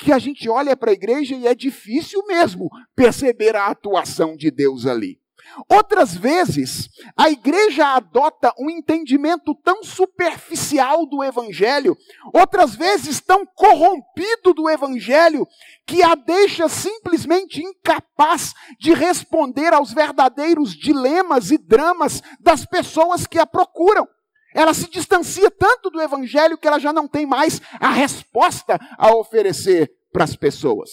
que 0.00 0.12
a 0.12 0.18
gente 0.18 0.48
olha 0.48 0.76
para 0.76 0.90
a 0.90 0.94
igreja 0.94 1.34
e 1.34 1.46
é 1.46 1.54
difícil 1.54 2.24
mesmo 2.26 2.70
perceber 2.96 3.54
a 3.54 3.66
atuação 3.66 4.36
de 4.36 4.50
Deus 4.50 4.86
ali. 4.86 5.20
Outras 5.68 6.14
vezes, 6.14 6.88
a 7.16 7.28
igreja 7.28 7.94
adota 7.94 8.54
um 8.58 8.70
entendimento 8.70 9.54
tão 9.64 9.82
superficial 9.82 11.04
do 11.06 11.24
evangelho, 11.24 11.96
outras 12.32 12.76
vezes 12.76 13.20
tão 13.20 13.44
corrompido 13.44 14.54
do 14.54 14.70
evangelho, 14.70 15.46
que 15.86 16.02
a 16.02 16.14
deixa 16.14 16.68
simplesmente 16.68 17.62
incapaz 17.62 18.54
de 18.78 18.94
responder 18.94 19.72
aos 19.72 19.92
verdadeiros 19.92 20.72
dilemas 20.72 21.50
e 21.50 21.58
dramas 21.58 22.22
das 22.38 22.64
pessoas 22.64 23.26
que 23.26 23.38
a 23.38 23.46
procuram. 23.46 24.06
Ela 24.54 24.74
se 24.74 24.90
distancia 24.90 25.50
tanto 25.50 25.90
do 25.90 26.00
evangelho 26.00 26.58
que 26.58 26.66
ela 26.66 26.78
já 26.78 26.92
não 26.92 27.06
tem 27.06 27.26
mais 27.26 27.60
a 27.78 27.90
resposta 27.90 28.78
a 28.98 29.14
oferecer 29.14 29.90
para 30.12 30.24
as 30.24 30.34
pessoas. 30.34 30.90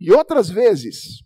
E 0.00 0.12
outras 0.12 0.50
vezes, 0.50 1.22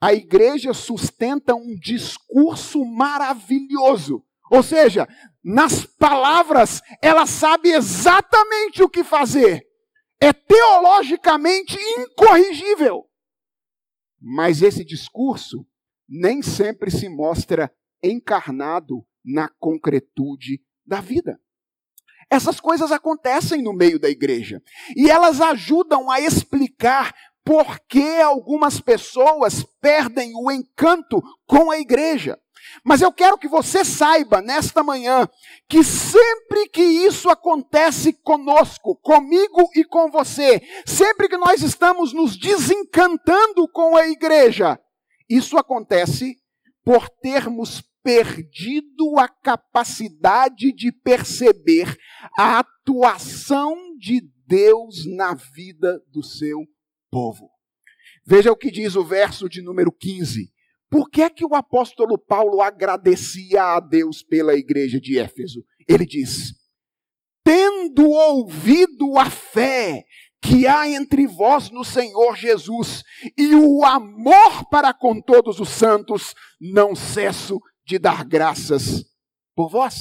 a 0.00 0.12
igreja 0.12 0.74
sustenta 0.74 1.54
um 1.54 1.74
discurso 1.78 2.84
maravilhoso. 2.84 4.22
Ou 4.50 4.62
seja, 4.62 5.08
nas 5.42 5.86
palavras, 5.86 6.82
ela 7.00 7.26
sabe 7.26 7.70
exatamente 7.70 8.82
o 8.82 8.88
que 8.88 9.02
fazer. 9.02 9.66
É 10.20 10.32
teologicamente 10.32 11.76
incorrigível. 11.98 13.04
Mas 14.20 14.60
esse 14.60 14.84
discurso 14.84 15.66
nem 16.08 16.42
sempre 16.42 16.90
se 16.90 17.08
mostra 17.08 17.72
encarnado 18.02 19.04
na 19.24 19.48
concretude 19.58 20.60
da 20.92 21.00
vida. 21.00 21.40
Essas 22.28 22.60
coisas 22.60 22.92
acontecem 22.92 23.62
no 23.62 23.72
meio 23.72 23.98
da 23.98 24.10
igreja. 24.10 24.62
E 24.94 25.10
elas 25.10 25.40
ajudam 25.40 26.10
a 26.10 26.20
explicar 26.20 27.14
por 27.42 27.80
que 27.88 28.20
algumas 28.20 28.78
pessoas 28.78 29.64
perdem 29.80 30.32
o 30.36 30.50
encanto 30.50 31.22
com 31.46 31.70
a 31.70 31.78
igreja. 31.78 32.38
Mas 32.84 33.00
eu 33.00 33.10
quero 33.10 33.38
que 33.38 33.48
você 33.48 33.86
saiba 33.86 34.42
nesta 34.42 34.82
manhã 34.82 35.26
que 35.66 35.82
sempre 35.82 36.68
que 36.68 36.82
isso 36.82 37.30
acontece 37.30 38.12
conosco, 38.12 38.94
comigo 38.96 39.70
e 39.74 39.84
com 39.84 40.10
você, 40.10 40.60
sempre 40.86 41.26
que 41.26 41.38
nós 41.38 41.62
estamos 41.62 42.12
nos 42.12 42.36
desencantando 42.36 43.66
com 43.72 43.96
a 43.96 44.06
igreja, 44.08 44.78
isso 45.28 45.56
acontece 45.56 46.36
por 46.84 47.08
termos 47.08 47.82
perdido 48.02 49.18
a 49.18 49.28
capacidade 49.28 50.72
de 50.72 50.90
perceber 50.90 51.96
a 52.38 52.58
atuação 52.58 53.96
de 53.98 54.20
Deus 54.46 55.06
na 55.06 55.34
vida 55.34 56.02
do 56.08 56.22
seu 56.22 56.58
povo. 57.10 57.50
Veja 58.24 58.52
o 58.52 58.56
que 58.56 58.70
diz 58.70 58.96
o 58.96 59.04
verso 59.04 59.48
de 59.48 59.62
número 59.62 59.90
15. 59.90 60.52
Por 60.90 61.08
que 61.08 61.22
é 61.22 61.30
que 61.30 61.44
o 61.44 61.54
apóstolo 61.54 62.18
Paulo 62.18 62.60
agradecia 62.60 63.62
a 63.62 63.80
Deus 63.80 64.22
pela 64.22 64.54
igreja 64.54 65.00
de 65.00 65.18
Éfeso? 65.18 65.64
Ele 65.88 66.04
diz: 66.04 66.52
Tendo 67.42 68.10
ouvido 68.10 69.18
a 69.18 69.30
fé 69.30 70.04
que 70.42 70.66
há 70.66 70.88
entre 70.88 71.26
vós 71.26 71.70
no 71.70 71.84
Senhor 71.84 72.36
Jesus 72.36 73.04
e 73.38 73.54
o 73.54 73.84
amor 73.84 74.68
para 74.70 74.92
com 74.92 75.20
todos 75.20 75.60
os 75.60 75.68
santos, 75.68 76.34
não 76.60 76.94
cesso 76.94 77.60
de 77.84 77.98
dar 77.98 78.24
graças 78.24 79.04
por 79.54 79.68
vós. 79.68 79.94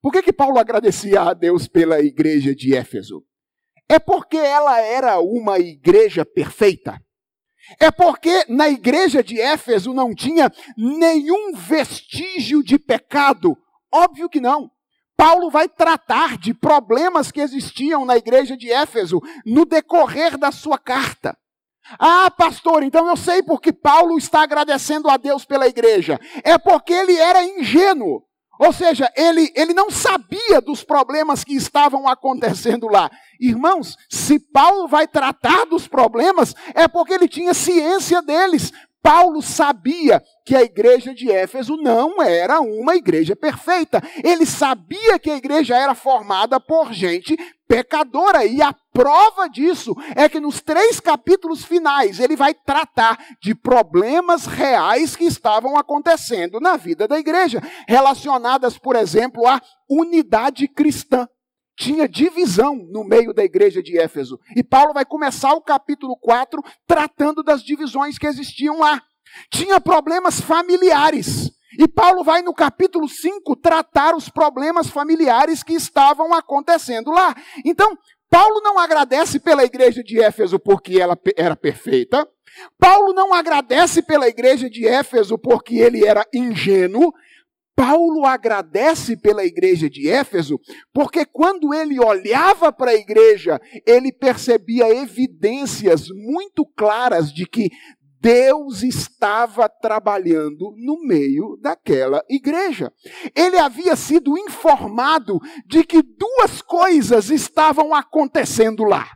Por 0.00 0.12
que, 0.12 0.22
que 0.22 0.32
Paulo 0.32 0.58
agradecia 0.58 1.22
a 1.22 1.34
Deus 1.34 1.66
pela 1.66 2.00
igreja 2.00 2.54
de 2.54 2.74
Éfeso? 2.74 3.24
É 3.88 3.98
porque 3.98 4.36
ela 4.36 4.80
era 4.80 5.20
uma 5.20 5.58
igreja 5.58 6.24
perfeita. 6.24 7.00
É 7.80 7.90
porque 7.90 8.44
na 8.48 8.68
igreja 8.68 9.22
de 9.22 9.40
Éfeso 9.40 9.92
não 9.92 10.14
tinha 10.14 10.50
nenhum 10.76 11.52
vestígio 11.54 12.62
de 12.62 12.78
pecado. 12.78 13.56
Óbvio 13.92 14.28
que 14.28 14.40
não. 14.40 14.70
Paulo 15.16 15.50
vai 15.50 15.68
tratar 15.68 16.36
de 16.36 16.52
problemas 16.52 17.32
que 17.32 17.40
existiam 17.40 18.04
na 18.04 18.16
igreja 18.16 18.56
de 18.56 18.70
Éfeso 18.70 19.20
no 19.44 19.64
decorrer 19.64 20.36
da 20.36 20.52
sua 20.52 20.78
carta. 20.78 21.36
Ah, 21.98 22.30
pastor, 22.30 22.82
então 22.82 23.06
eu 23.08 23.16
sei 23.16 23.42
porque 23.42 23.72
Paulo 23.72 24.18
está 24.18 24.42
agradecendo 24.42 25.08
a 25.08 25.16
Deus 25.16 25.44
pela 25.44 25.68
igreja. 25.68 26.18
É 26.42 26.58
porque 26.58 26.92
ele 26.92 27.16
era 27.16 27.44
ingênuo. 27.44 28.24
Ou 28.58 28.72
seja, 28.72 29.12
ele, 29.14 29.52
ele 29.54 29.74
não 29.74 29.90
sabia 29.90 30.60
dos 30.64 30.82
problemas 30.82 31.44
que 31.44 31.54
estavam 31.54 32.08
acontecendo 32.08 32.88
lá. 32.88 33.10
Irmãos, 33.38 33.96
se 34.10 34.38
Paulo 34.38 34.88
vai 34.88 35.06
tratar 35.06 35.66
dos 35.66 35.86
problemas, 35.86 36.54
é 36.74 36.88
porque 36.88 37.12
ele 37.12 37.28
tinha 37.28 37.52
ciência 37.52 38.22
deles. 38.22 38.72
Paulo 39.06 39.40
sabia 39.40 40.20
que 40.44 40.56
a 40.56 40.62
igreja 40.62 41.14
de 41.14 41.30
Éfeso 41.30 41.76
não 41.76 42.20
era 42.20 42.60
uma 42.60 42.96
igreja 42.96 43.36
perfeita. 43.36 44.02
Ele 44.24 44.44
sabia 44.44 45.16
que 45.16 45.30
a 45.30 45.36
igreja 45.36 45.76
era 45.76 45.94
formada 45.94 46.58
por 46.58 46.92
gente 46.92 47.36
pecadora. 47.68 48.44
E 48.44 48.60
a 48.60 48.74
prova 48.92 49.48
disso 49.48 49.94
é 50.16 50.28
que 50.28 50.40
nos 50.40 50.60
três 50.60 50.98
capítulos 50.98 51.64
finais 51.64 52.18
ele 52.18 52.34
vai 52.34 52.52
tratar 52.52 53.16
de 53.40 53.54
problemas 53.54 54.46
reais 54.46 55.14
que 55.14 55.24
estavam 55.24 55.78
acontecendo 55.78 56.58
na 56.58 56.76
vida 56.76 57.06
da 57.06 57.16
igreja, 57.16 57.62
relacionadas, 57.86 58.76
por 58.76 58.96
exemplo, 58.96 59.46
à 59.46 59.62
unidade 59.88 60.66
cristã. 60.66 61.28
Tinha 61.76 62.08
divisão 62.08 62.74
no 62.74 63.04
meio 63.04 63.34
da 63.34 63.44
igreja 63.44 63.82
de 63.82 63.98
Éfeso. 63.98 64.40
E 64.56 64.62
Paulo 64.62 64.94
vai 64.94 65.04
começar 65.04 65.52
o 65.52 65.60
capítulo 65.60 66.16
4 66.16 66.62
tratando 66.86 67.42
das 67.42 67.62
divisões 67.62 68.18
que 68.18 68.26
existiam 68.26 68.78
lá. 68.78 69.02
Tinha 69.50 69.80
problemas 69.80 70.40
familiares. 70.40 71.50
E 71.78 71.86
Paulo 71.86 72.24
vai 72.24 72.40
no 72.40 72.54
capítulo 72.54 73.06
5 73.06 73.54
tratar 73.56 74.14
os 74.16 74.30
problemas 74.30 74.88
familiares 74.88 75.62
que 75.62 75.74
estavam 75.74 76.32
acontecendo 76.32 77.10
lá. 77.10 77.34
Então, 77.64 77.98
Paulo 78.30 78.60
não 78.62 78.78
agradece 78.78 79.38
pela 79.38 79.64
igreja 79.64 80.02
de 80.02 80.20
Éfeso 80.20 80.58
porque 80.58 80.98
ela 80.98 81.18
era 81.36 81.54
perfeita. 81.54 82.26
Paulo 82.78 83.12
não 83.12 83.34
agradece 83.34 84.02
pela 84.02 84.28
igreja 84.28 84.70
de 84.70 84.86
Éfeso 84.86 85.38
porque 85.38 85.76
ele 85.76 86.04
era 86.06 86.26
ingênuo. 86.32 87.12
Paulo 87.76 88.24
agradece 88.24 89.18
pela 89.18 89.44
igreja 89.44 89.88
de 89.90 90.08
Éfeso 90.08 90.58
porque 90.94 91.26
quando 91.26 91.74
ele 91.74 92.00
olhava 92.00 92.72
para 92.72 92.92
a 92.92 92.96
igreja, 92.96 93.60
ele 93.86 94.10
percebia 94.10 94.88
evidências 94.88 96.08
muito 96.08 96.64
claras 96.74 97.30
de 97.30 97.44
que 97.46 97.70
Deus 98.18 98.82
estava 98.82 99.68
trabalhando 99.68 100.74
no 100.78 101.06
meio 101.06 101.58
daquela 101.60 102.24
igreja. 102.30 102.90
Ele 103.34 103.58
havia 103.58 103.94
sido 103.94 104.38
informado 104.38 105.38
de 105.66 105.84
que 105.84 106.02
duas 106.02 106.62
coisas 106.62 107.30
estavam 107.30 107.94
acontecendo 107.94 108.84
lá. 108.84 109.06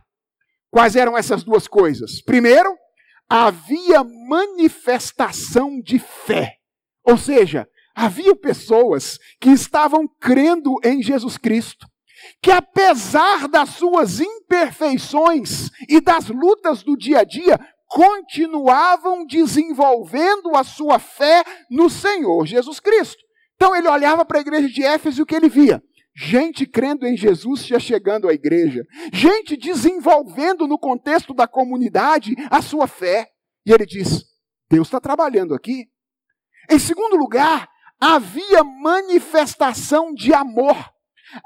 Quais 0.69 0.95
eram 0.95 1.17
essas 1.17 1.43
duas 1.43 1.67
coisas? 1.67 2.21
Primeiro, 2.21 2.73
havia 3.27 4.03
manifestação 4.03 5.81
de 5.81 5.99
fé. 5.99 6.53
Ou 7.03 7.17
seja, 7.17 7.67
havia 7.95 8.35
pessoas 8.35 9.19
que 9.39 9.49
estavam 9.49 10.07
crendo 10.19 10.75
em 10.83 11.01
Jesus 11.01 11.37
Cristo, 11.37 11.87
que 12.41 12.51
apesar 12.51 13.47
das 13.47 13.69
suas 13.69 14.19
imperfeições 14.19 15.69
e 15.89 15.99
das 15.99 16.27
lutas 16.29 16.83
do 16.83 16.95
dia 16.95 17.19
a 17.19 17.23
dia, 17.23 17.59
continuavam 17.87 19.25
desenvolvendo 19.25 20.55
a 20.55 20.63
sua 20.63 20.97
fé 20.97 21.43
no 21.69 21.89
Senhor 21.89 22.45
Jesus 22.45 22.79
Cristo. 22.79 23.21
Então 23.55 23.75
ele 23.75 23.87
olhava 23.87 24.23
para 24.23 24.37
a 24.37 24.41
igreja 24.41 24.69
de 24.69 24.83
Éfeso 24.83 25.19
e 25.19 25.23
o 25.23 25.25
que 25.25 25.35
ele 25.35 25.49
via? 25.49 25.83
Gente 26.15 26.65
crendo 26.65 27.05
em 27.05 27.15
Jesus 27.15 27.65
já 27.65 27.79
chegando 27.79 28.27
à 28.27 28.33
igreja, 28.33 28.85
gente 29.13 29.55
desenvolvendo 29.55 30.67
no 30.67 30.77
contexto 30.77 31.33
da 31.33 31.47
comunidade 31.47 32.35
a 32.49 32.61
sua 32.61 32.87
fé. 32.87 33.27
E 33.65 33.71
ele 33.71 33.85
diz: 33.85 34.25
Deus 34.69 34.87
está 34.87 34.99
trabalhando 34.99 35.53
aqui. 35.53 35.85
Em 36.69 36.79
segundo 36.79 37.15
lugar, 37.15 37.67
havia 38.01 38.63
manifestação 38.63 40.11
de 40.13 40.33
amor. 40.33 40.75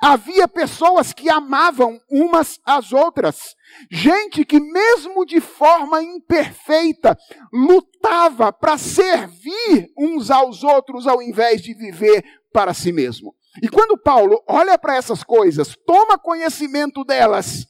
Havia 0.01 0.47
pessoas 0.47 1.13
que 1.13 1.29
amavam 1.29 1.99
umas 2.09 2.59
às 2.65 2.91
outras. 2.91 3.55
Gente 3.91 4.43
que, 4.43 4.59
mesmo 4.59 5.25
de 5.25 5.39
forma 5.39 6.01
imperfeita, 6.01 7.15
lutava 7.53 8.51
para 8.51 8.79
servir 8.79 9.91
uns 9.95 10.31
aos 10.31 10.63
outros 10.63 11.05
ao 11.05 11.21
invés 11.21 11.61
de 11.61 11.75
viver 11.75 12.23
para 12.51 12.73
si 12.73 12.91
mesmo. 12.91 13.35
E 13.61 13.69
quando 13.69 13.97
Paulo 13.97 14.43
olha 14.47 14.77
para 14.77 14.95
essas 14.95 15.23
coisas, 15.23 15.75
toma 15.85 16.17
conhecimento 16.17 17.03
delas, 17.03 17.67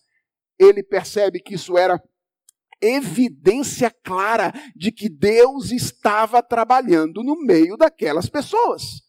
ele 0.57 0.81
percebe 0.81 1.41
que 1.41 1.55
isso 1.55 1.77
era 1.77 2.01
evidência 2.85 3.89
clara 3.89 4.53
de 4.75 4.91
que 4.91 5.09
Deus 5.09 5.71
estava 5.71 6.41
trabalhando 6.43 7.23
no 7.23 7.35
meio 7.41 7.75
daquelas 7.77 8.29
pessoas. 8.29 9.01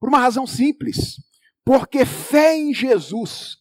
Por 0.00 0.08
uma 0.08 0.18
razão 0.18 0.46
simples. 0.46 1.16
Porque 1.64 2.04
fé 2.04 2.56
em 2.56 2.72
Jesus 2.72 3.58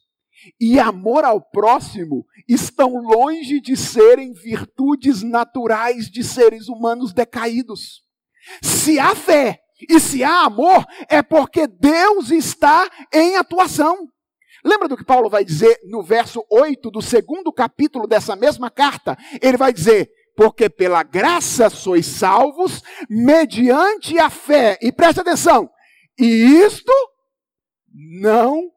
e 0.60 0.80
amor 0.80 1.26
ao 1.26 1.42
próximo 1.42 2.26
estão 2.48 2.96
longe 3.02 3.60
de 3.60 3.76
serem 3.76 4.34
virtudes 4.34 5.22
naturais 5.22 6.10
de 6.10 6.24
seres 6.24 6.70
humanos 6.70 7.12
decaídos. 7.14 8.04
Se 8.62 8.98
há 8.98 9.14
fé 9.14 9.60
e 9.90 10.00
se 10.00 10.24
há 10.24 10.46
amor, 10.46 10.86
é 11.10 11.22
porque 11.22 11.68
Deus 11.68 12.32
está 12.32 12.90
em 13.14 13.36
atuação. 13.36 14.08
Lembra 14.68 14.90
do 14.90 14.98
que 14.98 15.06
Paulo 15.06 15.30
vai 15.30 15.46
dizer 15.46 15.80
no 15.86 16.04
verso 16.04 16.46
8 16.52 16.92
do 16.92 17.02
segundo 17.02 17.54
capítulo 17.54 18.06
dessa 18.06 18.36
mesma 18.36 18.70
carta? 18.70 19.18
Ele 19.42 19.56
vai 19.56 19.72
dizer: 19.72 20.12
Porque 20.36 20.70
pela 20.70 21.04
graça 21.04 21.70
sois 21.70 22.06
salvos, 22.06 22.84
mediante 23.10 24.20
a 24.20 24.30
fé. 24.30 24.78
E 24.82 24.92
preste 24.92 25.22
atenção: 25.22 25.70
e 26.20 26.26
isto 26.26 26.92
não 28.20 28.70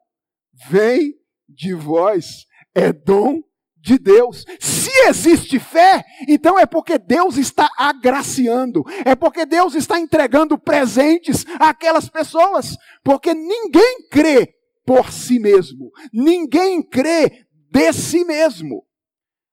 vem 0.69 1.13
de 1.49 1.73
vós, 1.73 2.45
é 2.73 2.93
dom 2.93 3.41
de 3.75 3.97
Deus. 3.97 4.45
Se 4.61 4.91
existe 5.09 5.59
fé, 5.59 6.05
então 6.25 6.57
é 6.57 6.65
porque 6.65 6.97
Deus 6.97 7.35
está 7.35 7.69
agraciando, 7.77 8.85
é 9.03 9.13
porque 9.13 9.45
Deus 9.45 9.75
está 9.75 9.99
entregando 9.99 10.57
presentes 10.57 11.45
àquelas 11.59 12.07
pessoas, 12.07 12.77
porque 13.03 13.33
ninguém 13.33 14.07
crê 14.09 14.60
por 14.85 15.11
si 15.11 15.39
mesmo, 15.39 15.91
ninguém 16.11 16.81
crê 16.81 17.45
de 17.69 17.93
si 17.93 18.25
mesmo. 18.25 18.85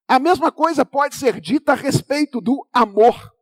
A 0.07 0.19
mesma 0.19 0.51
coisa 0.51 0.85
pode 0.85 1.15
ser 1.17 1.41
dita 1.41 1.73
a 1.73 1.77
respeito 1.77 2.41
do 2.41 2.67
amor. 2.73 3.33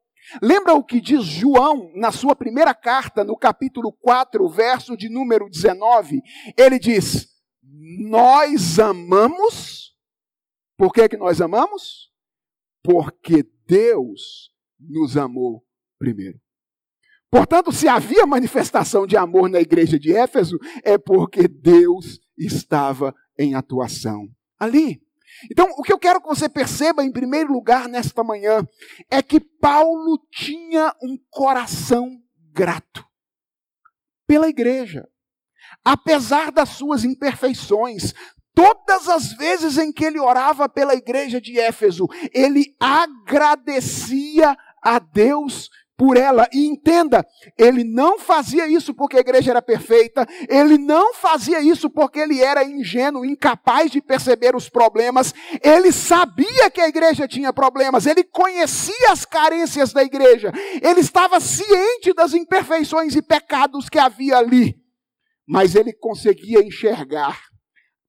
Lembra 0.42 0.74
o 0.74 0.82
que 0.82 1.00
diz 1.00 1.24
João 1.24 1.92
na 1.94 2.10
sua 2.10 2.34
primeira 2.34 2.74
carta, 2.74 3.22
no 3.22 3.36
capítulo 3.36 3.92
4, 3.92 4.48
verso 4.48 4.96
de 4.96 5.08
número 5.08 5.48
19? 5.48 6.20
Ele 6.56 6.78
diz: 6.78 7.28
nós 7.62 8.78
amamos. 8.78 9.94
Por 10.76 10.92
que, 10.92 11.08
que 11.08 11.16
nós 11.16 11.40
amamos? 11.40 12.12
Porque 12.82 13.44
Deus 13.66 14.50
nos 14.78 15.16
amou 15.16 15.64
primeiro. 15.98 16.40
Portanto, 17.30 17.72
se 17.72 17.88
havia 17.88 18.26
manifestação 18.26 19.06
de 19.06 19.16
amor 19.16 19.48
na 19.48 19.60
igreja 19.60 19.98
de 19.98 20.14
Éfeso, 20.14 20.58
é 20.82 20.96
porque 20.96 21.48
Deus 21.48 22.20
estava 22.38 23.14
em 23.38 23.54
atuação 23.54 24.28
ali. 24.58 25.00
Então, 25.50 25.68
o 25.76 25.82
que 25.82 25.92
eu 25.92 25.98
quero 25.98 26.20
que 26.20 26.28
você 26.28 26.48
perceba, 26.48 27.04
em 27.04 27.12
primeiro 27.12 27.52
lugar, 27.52 27.88
nesta 27.88 28.24
manhã, 28.24 28.66
é 29.10 29.22
que 29.22 29.40
Paulo 29.40 30.18
tinha 30.30 30.94
um 31.02 31.18
coração 31.30 32.18
grato 32.52 33.04
pela 34.26 34.48
igreja. 34.48 35.06
Apesar 35.84 36.50
das 36.50 36.70
suas 36.70 37.04
imperfeições, 37.04 38.14
todas 38.54 39.08
as 39.08 39.32
vezes 39.34 39.76
em 39.76 39.92
que 39.92 40.04
ele 40.04 40.18
orava 40.18 40.68
pela 40.68 40.94
igreja 40.94 41.40
de 41.40 41.58
Éfeso, 41.60 42.08
ele 42.32 42.74
agradecia 42.80 44.56
a 44.82 44.98
Deus 44.98 45.68
por 45.96 46.16
ela. 46.16 46.46
E 46.52 46.66
entenda, 46.66 47.26
ele 47.56 47.82
não 47.82 48.18
fazia 48.18 48.68
isso 48.68 48.92
porque 48.94 49.16
a 49.16 49.20
igreja 49.20 49.50
era 49.50 49.62
perfeita, 49.62 50.26
ele 50.48 50.76
não 50.76 51.14
fazia 51.14 51.60
isso 51.60 51.88
porque 51.88 52.18
ele 52.18 52.40
era 52.42 52.64
ingênuo, 52.64 53.24
incapaz 53.24 53.90
de 53.90 54.00
perceber 54.00 54.54
os 54.54 54.68
problemas. 54.68 55.32
Ele 55.62 55.90
sabia 55.90 56.70
que 56.70 56.80
a 56.80 56.88
igreja 56.88 57.26
tinha 57.26 57.52
problemas, 57.52 58.06
ele 58.06 58.22
conhecia 58.22 59.10
as 59.10 59.24
carências 59.24 59.92
da 59.92 60.02
igreja, 60.02 60.52
ele 60.82 61.00
estava 61.00 61.40
ciente 61.40 62.12
das 62.14 62.34
imperfeições 62.34 63.16
e 63.16 63.22
pecados 63.22 63.88
que 63.88 63.98
havia 63.98 64.36
ali. 64.36 64.76
Mas 65.48 65.74
ele 65.74 65.92
conseguia 65.92 66.64
enxergar, 66.64 67.40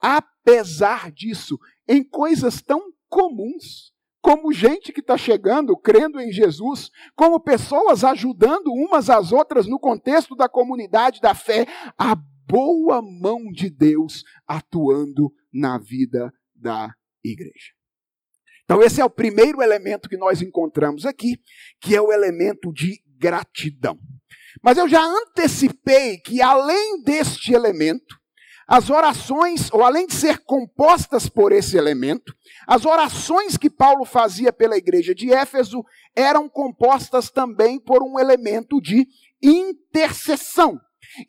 apesar 0.01 1.11
disso, 1.11 1.57
em 1.87 2.03
coisas 2.03 2.61
tão 2.61 2.81
comuns 3.07 3.95
como 4.27 4.51
gente 4.51 4.91
que 4.91 4.99
está 4.99 5.17
chegando, 5.17 5.77
crendo 5.77 6.19
em 6.19 6.33
Jesus, 6.33 6.91
como 7.15 7.39
pessoas 7.39 8.03
ajudando 8.03 8.73
umas 8.73 9.09
às 9.09 9.31
outras 9.31 9.67
no 9.67 9.79
contexto 9.79 10.35
da 10.35 10.49
comunidade 10.49 11.21
da 11.21 11.33
fé, 11.33 11.65
a 11.97 12.13
boa 12.45 13.01
mão 13.01 13.49
de 13.53 13.69
Deus 13.69 14.25
atuando 14.45 15.31
na 15.49 15.77
vida 15.77 16.29
da 16.53 16.93
igreja. 17.23 17.71
Então, 18.65 18.83
esse 18.83 18.99
é 18.99 19.05
o 19.05 19.09
primeiro 19.09 19.61
elemento 19.61 20.09
que 20.09 20.17
nós 20.17 20.41
encontramos 20.41 21.05
aqui, 21.05 21.39
que 21.79 21.95
é 21.95 22.01
o 22.01 22.11
elemento 22.11 22.73
de 22.73 23.01
gratidão. 23.17 23.97
Mas 24.61 24.77
eu 24.77 24.89
já 24.89 25.01
antecipei 25.05 26.17
que, 26.17 26.41
além 26.41 27.01
deste 27.01 27.53
elemento, 27.53 28.19
as 28.67 28.89
orações, 28.89 29.71
ou 29.71 29.83
além 29.83 30.05
de 30.05 30.13
ser 30.13 30.39
compostas 30.39 31.29
por 31.29 31.53
esse 31.53 31.77
elemento, 31.77 32.35
as 32.67 32.85
orações 32.85 33.55
que 33.55 33.69
Paulo 33.69 34.03
fazia 34.03 34.51
pela 34.51 34.77
igreja 34.77 35.15
de 35.15 35.31
Éfeso 35.31 35.85
eram 36.13 36.49
compostas 36.49 37.29
também 37.29 37.79
por 37.79 38.03
um 38.03 38.19
elemento 38.19 38.81
de 38.81 39.07
intercessão. 39.41 40.79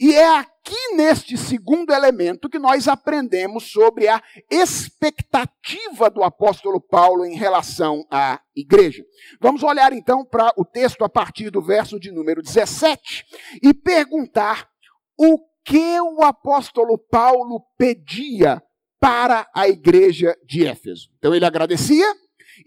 E 0.00 0.14
é 0.14 0.38
aqui 0.38 0.96
neste 0.96 1.36
segundo 1.36 1.92
elemento 1.92 2.48
que 2.48 2.58
nós 2.58 2.88
aprendemos 2.88 3.70
sobre 3.70 4.08
a 4.08 4.20
expectativa 4.50 6.10
do 6.10 6.24
apóstolo 6.24 6.80
Paulo 6.80 7.24
em 7.24 7.36
relação 7.36 8.04
à 8.10 8.40
igreja. 8.56 9.04
Vamos 9.40 9.62
olhar 9.62 9.92
então 9.92 10.24
para 10.24 10.52
o 10.56 10.64
texto 10.64 11.04
a 11.04 11.08
partir 11.08 11.50
do 11.50 11.62
verso 11.62 12.00
de 12.00 12.10
número 12.10 12.42
17 12.42 13.24
e 13.62 13.72
perguntar 13.72 14.68
o 15.16 15.38
que 15.68 16.00
o 16.00 16.24
apóstolo 16.24 16.96
Paulo 16.96 17.60
pedia 17.76 18.62
para 18.98 19.46
a 19.54 19.68
igreja 19.68 20.34
de 20.46 20.66
Éfeso. 20.66 21.10
Então 21.18 21.34
ele 21.34 21.44
agradecia 21.44 22.06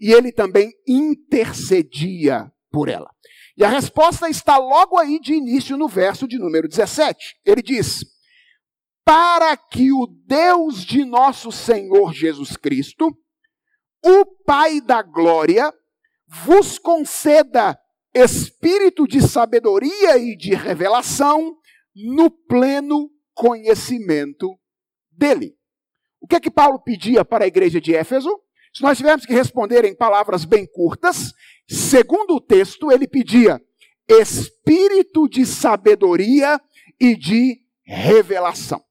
e 0.00 0.12
ele 0.12 0.30
também 0.30 0.72
intercedia 0.86 2.50
por 2.70 2.88
ela. 2.88 3.10
E 3.56 3.64
a 3.64 3.68
resposta 3.68 4.30
está 4.30 4.56
logo 4.56 4.96
aí 4.96 5.18
de 5.18 5.34
início 5.34 5.76
no 5.76 5.88
verso 5.88 6.28
de 6.28 6.38
número 6.38 6.68
17. 6.68 7.40
Ele 7.44 7.60
diz: 7.60 8.04
Para 9.04 9.56
que 9.56 9.92
o 9.92 10.06
Deus 10.24 10.84
de 10.84 11.04
nosso 11.04 11.50
Senhor 11.50 12.14
Jesus 12.14 12.56
Cristo, 12.56 13.12
o 14.04 14.24
Pai 14.46 14.80
da 14.80 15.02
glória, 15.02 15.74
vos 16.28 16.78
conceda 16.78 17.76
espírito 18.14 19.08
de 19.08 19.20
sabedoria 19.20 20.16
e 20.18 20.36
de 20.36 20.54
revelação 20.54 21.56
no 21.94 22.30
pleno 22.30 23.10
conhecimento 23.34 24.58
dele. 25.10 25.54
O 26.20 26.26
que 26.26 26.36
é 26.36 26.40
que 26.40 26.50
Paulo 26.50 26.78
pedia 26.78 27.24
para 27.24 27.44
a 27.44 27.48
igreja 27.48 27.80
de 27.80 27.94
Éfeso? 27.94 28.40
Se 28.72 28.82
nós 28.82 28.96
tivermos 28.96 29.26
que 29.26 29.34
responder 29.34 29.84
em 29.84 29.94
palavras 29.94 30.44
bem 30.44 30.66
curtas, 30.66 31.32
segundo 31.68 32.36
o 32.36 32.40
texto, 32.40 32.90
ele 32.90 33.06
pedia 33.06 33.60
espírito 34.08 35.28
de 35.28 35.44
sabedoria 35.44 36.60
e 37.00 37.16
de 37.16 37.60
revelação. 37.84 38.82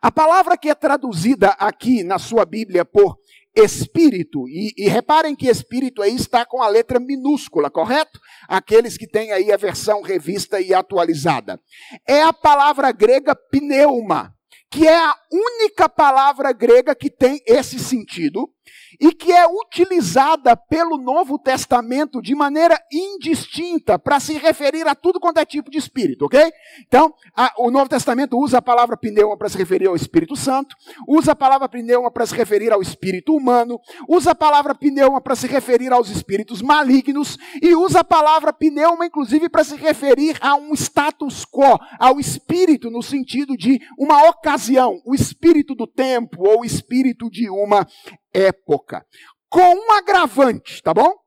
A 0.00 0.10
palavra 0.10 0.56
que 0.56 0.68
é 0.68 0.74
traduzida 0.74 1.50
aqui 1.50 2.02
na 2.02 2.18
sua 2.18 2.44
Bíblia 2.44 2.84
por 2.84 3.18
espírito, 3.54 4.48
e, 4.48 4.72
e, 4.76 4.88
reparem 4.88 5.36
que 5.36 5.48
espírito 5.48 6.00
aí 6.02 6.14
está 6.14 6.44
com 6.44 6.62
a 6.62 6.68
letra 6.68 6.98
minúscula, 6.98 7.70
correto? 7.70 8.18
Aqueles 8.48 8.96
que 8.96 9.06
têm 9.06 9.32
aí 9.32 9.52
a 9.52 9.56
versão 9.56 10.00
revista 10.00 10.60
e 10.60 10.72
atualizada. 10.72 11.60
É 12.08 12.22
a 12.22 12.32
palavra 12.32 12.90
grega 12.92 13.34
pneuma, 13.34 14.34
que 14.70 14.88
é 14.88 14.96
a 14.96 15.14
única 15.30 15.88
palavra 15.88 16.52
grega 16.52 16.94
que 16.94 17.10
tem 17.10 17.40
esse 17.46 17.78
sentido 17.78 18.48
e 19.02 19.10
que 19.10 19.32
é 19.32 19.44
utilizada 19.48 20.56
pelo 20.56 20.96
Novo 20.96 21.36
Testamento 21.36 22.22
de 22.22 22.36
maneira 22.36 22.80
indistinta 22.92 23.98
para 23.98 24.20
se 24.20 24.34
referir 24.34 24.86
a 24.86 24.94
tudo 24.94 25.18
quanto 25.18 25.38
é 25.38 25.44
tipo 25.44 25.72
de 25.72 25.76
espírito, 25.76 26.26
ok? 26.26 26.52
Então, 26.86 27.12
a, 27.36 27.52
o 27.58 27.68
Novo 27.68 27.88
Testamento 27.88 28.38
usa 28.38 28.58
a 28.58 28.62
palavra 28.62 28.96
pneuma 28.96 29.36
para 29.36 29.48
se 29.48 29.58
referir 29.58 29.88
ao 29.88 29.96
Espírito 29.96 30.36
Santo, 30.36 30.76
usa 31.08 31.32
a 31.32 31.34
palavra 31.34 31.68
pneuma 31.68 32.12
para 32.12 32.24
se 32.24 32.36
referir 32.36 32.72
ao 32.72 32.80
espírito 32.80 33.34
humano, 33.34 33.80
usa 34.08 34.30
a 34.30 34.36
palavra 34.36 34.72
pneuma 34.72 35.20
para 35.20 35.34
se 35.34 35.48
referir 35.48 35.92
aos 35.92 36.08
espíritos 36.08 36.62
malignos 36.62 37.36
e 37.60 37.74
usa 37.74 38.00
a 38.00 38.04
palavra 38.04 38.52
pneuma, 38.52 39.04
inclusive, 39.04 39.48
para 39.48 39.64
se 39.64 39.74
referir 39.74 40.38
a 40.40 40.54
um 40.54 40.72
status 40.74 41.44
quo, 41.44 41.76
ao 41.98 42.20
espírito 42.20 42.88
no 42.88 43.02
sentido 43.02 43.56
de 43.56 43.80
uma 43.98 44.28
ocasião, 44.28 45.02
o 45.04 45.12
espírito 45.12 45.74
do 45.74 45.88
tempo 45.88 46.48
ou 46.48 46.60
o 46.60 46.64
espírito 46.64 47.28
de 47.28 47.50
uma 47.50 47.84
época. 48.34 49.04
Com 49.48 49.74
um 49.74 49.92
agravante, 49.92 50.82
tá 50.82 50.94
bom? 50.94 51.22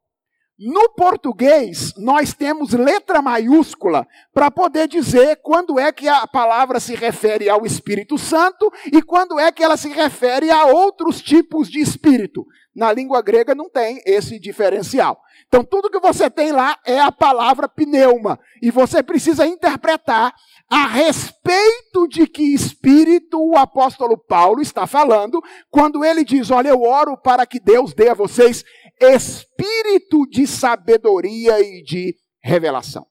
No 0.58 0.90
português, 0.92 1.94
nós 1.98 2.34
temos 2.34 2.72
letra 2.72 3.22
maiúscula 3.22 4.08
para 4.34 4.50
poder 4.50 4.88
dizer 4.88 5.42
quando 5.44 5.78
é 5.78 5.92
que 5.92 6.08
a 6.08 6.26
palavra 6.26 6.80
se 6.80 6.96
refere 6.96 7.50
ao 7.50 7.66
Espírito 7.66 8.18
Santo 8.18 8.72
e 8.86 9.02
quando 9.02 9.38
é 9.38 9.52
que 9.52 9.62
ela 9.62 9.76
se 9.76 9.90
refere 9.90 10.50
a 10.50 10.68
outros 10.68 11.22
tipos 11.22 11.70
de 11.70 11.82
espírito. 11.82 12.46
Na 12.74 12.92
língua 12.94 13.22
grega 13.22 13.54
não 13.54 13.70
tem 13.70 14.02
esse 14.06 14.40
diferencial. 14.40 15.20
Então, 15.48 15.64
tudo 15.64 15.90
que 15.90 16.00
você 16.00 16.30
tem 16.30 16.54
lá 16.54 16.78
é 16.86 17.02
a 17.02 17.12
palavra 17.12 17.68
pneuma. 17.68 18.40
E 18.62 18.72
você 18.72 19.04
precisa 19.04 19.46
interpretar 19.46 20.34
a 20.70 20.88
respeito 20.88 22.08
de 22.08 22.28
que 22.28 22.54
espírito 22.54 23.38
o 23.40 23.56
apóstolo 23.58 24.18
Paulo 24.18 24.62
está 24.62 24.88
falando 24.88 25.42
quando 25.70 26.04
ele 26.04 26.24
diz: 26.24 26.50
Olha, 26.50 26.70
eu 26.70 26.82
oro 26.82 27.18
para 27.18 27.46
que 27.46 27.60
Deus 27.60 27.94
dê 27.94 28.10
a 28.10 28.14
vocês 28.14 28.64
espírito 29.00 30.26
de 30.30 30.48
sabedoria 30.48 31.60
e 31.60 31.84
de 31.84 32.16
revelação. 32.44 33.06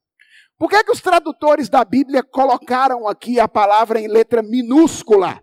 Por 0.58 0.68
que, 0.70 0.76
é 0.76 0.84
que 0.84 0.92
os 0.92 1.00
tradutores 1.00 1.68
da 1.68 1.84
Bíblia 1.84 2.22
colocaram 2.22 3.08
aqui 3.08 3.40
a 3.40 3.48
palavra 3.48 4.00
em 4.00 4.08
letra 4.08 4.42
minúscula? 4.42 5.42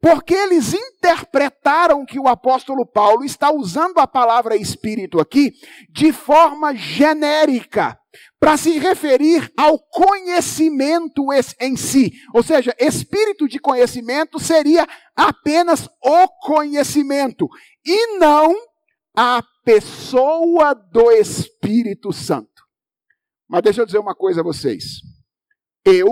Porque 0.00 0.34
eles 0.34 0.74
interpretaram 0.74 2.04
que 2.04 2.18
o 2.18 2.26
apóstolo 2.26 2.84
Paulo 2.84 3.24
está 3.24 3.52
usando 3.52 3.98
a 3.98 4.06
palavra 4.06 4.56
espírito 4.56 5.20
aqui 5.20 5.52
de 5.90 6.12
forma 6.12 6.74
genérica 6.74 7.96
para 8.38 8.56
se 8.56 8.78
referir 8.78 9.50
ao 9.56 9.78
conhecimento 9.78 11.26
em 11.60 11.76
si. 11.76 12.12
Ou 12.34 12.42
seja, 12.42 12.74
espírito 12.78 13.48
de 13.48 13.58
conhecimento 13.58 14.38
seria 14.38 14.86
apenas 15.16 15.88
o 16.02 16.28
conhecimento 16.40 17.48
e 17.84 18.18
não 18.18 18.54
a 19.16 19.42
pessoa 19.64 20.74
do 20.74 21.10
Espírito 21.12 22.12
Santo. 22.12 22.50
Mas 23.48 23.62
deixa 23.62 23.82
eu 23.82 23.86
dizer 23.86 23.98
uma 23.98 24.14
coisa 24.14 24.40
a 24.40 24.44
vocês. 24.44 25.00
Eu, 25.84 26.08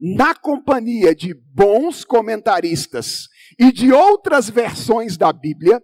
na 0.00 0.34
companhia 0.34 1.14
de 1.14 1.34
bons 1.34 2.04
comentaristas 2.04 3.28
e 3.58 3.70
de 3.70 3.92
outras 3.92 4.50
versões 4.50 5.16
da 5.16 5.32
Bíblia, 5.32 5.80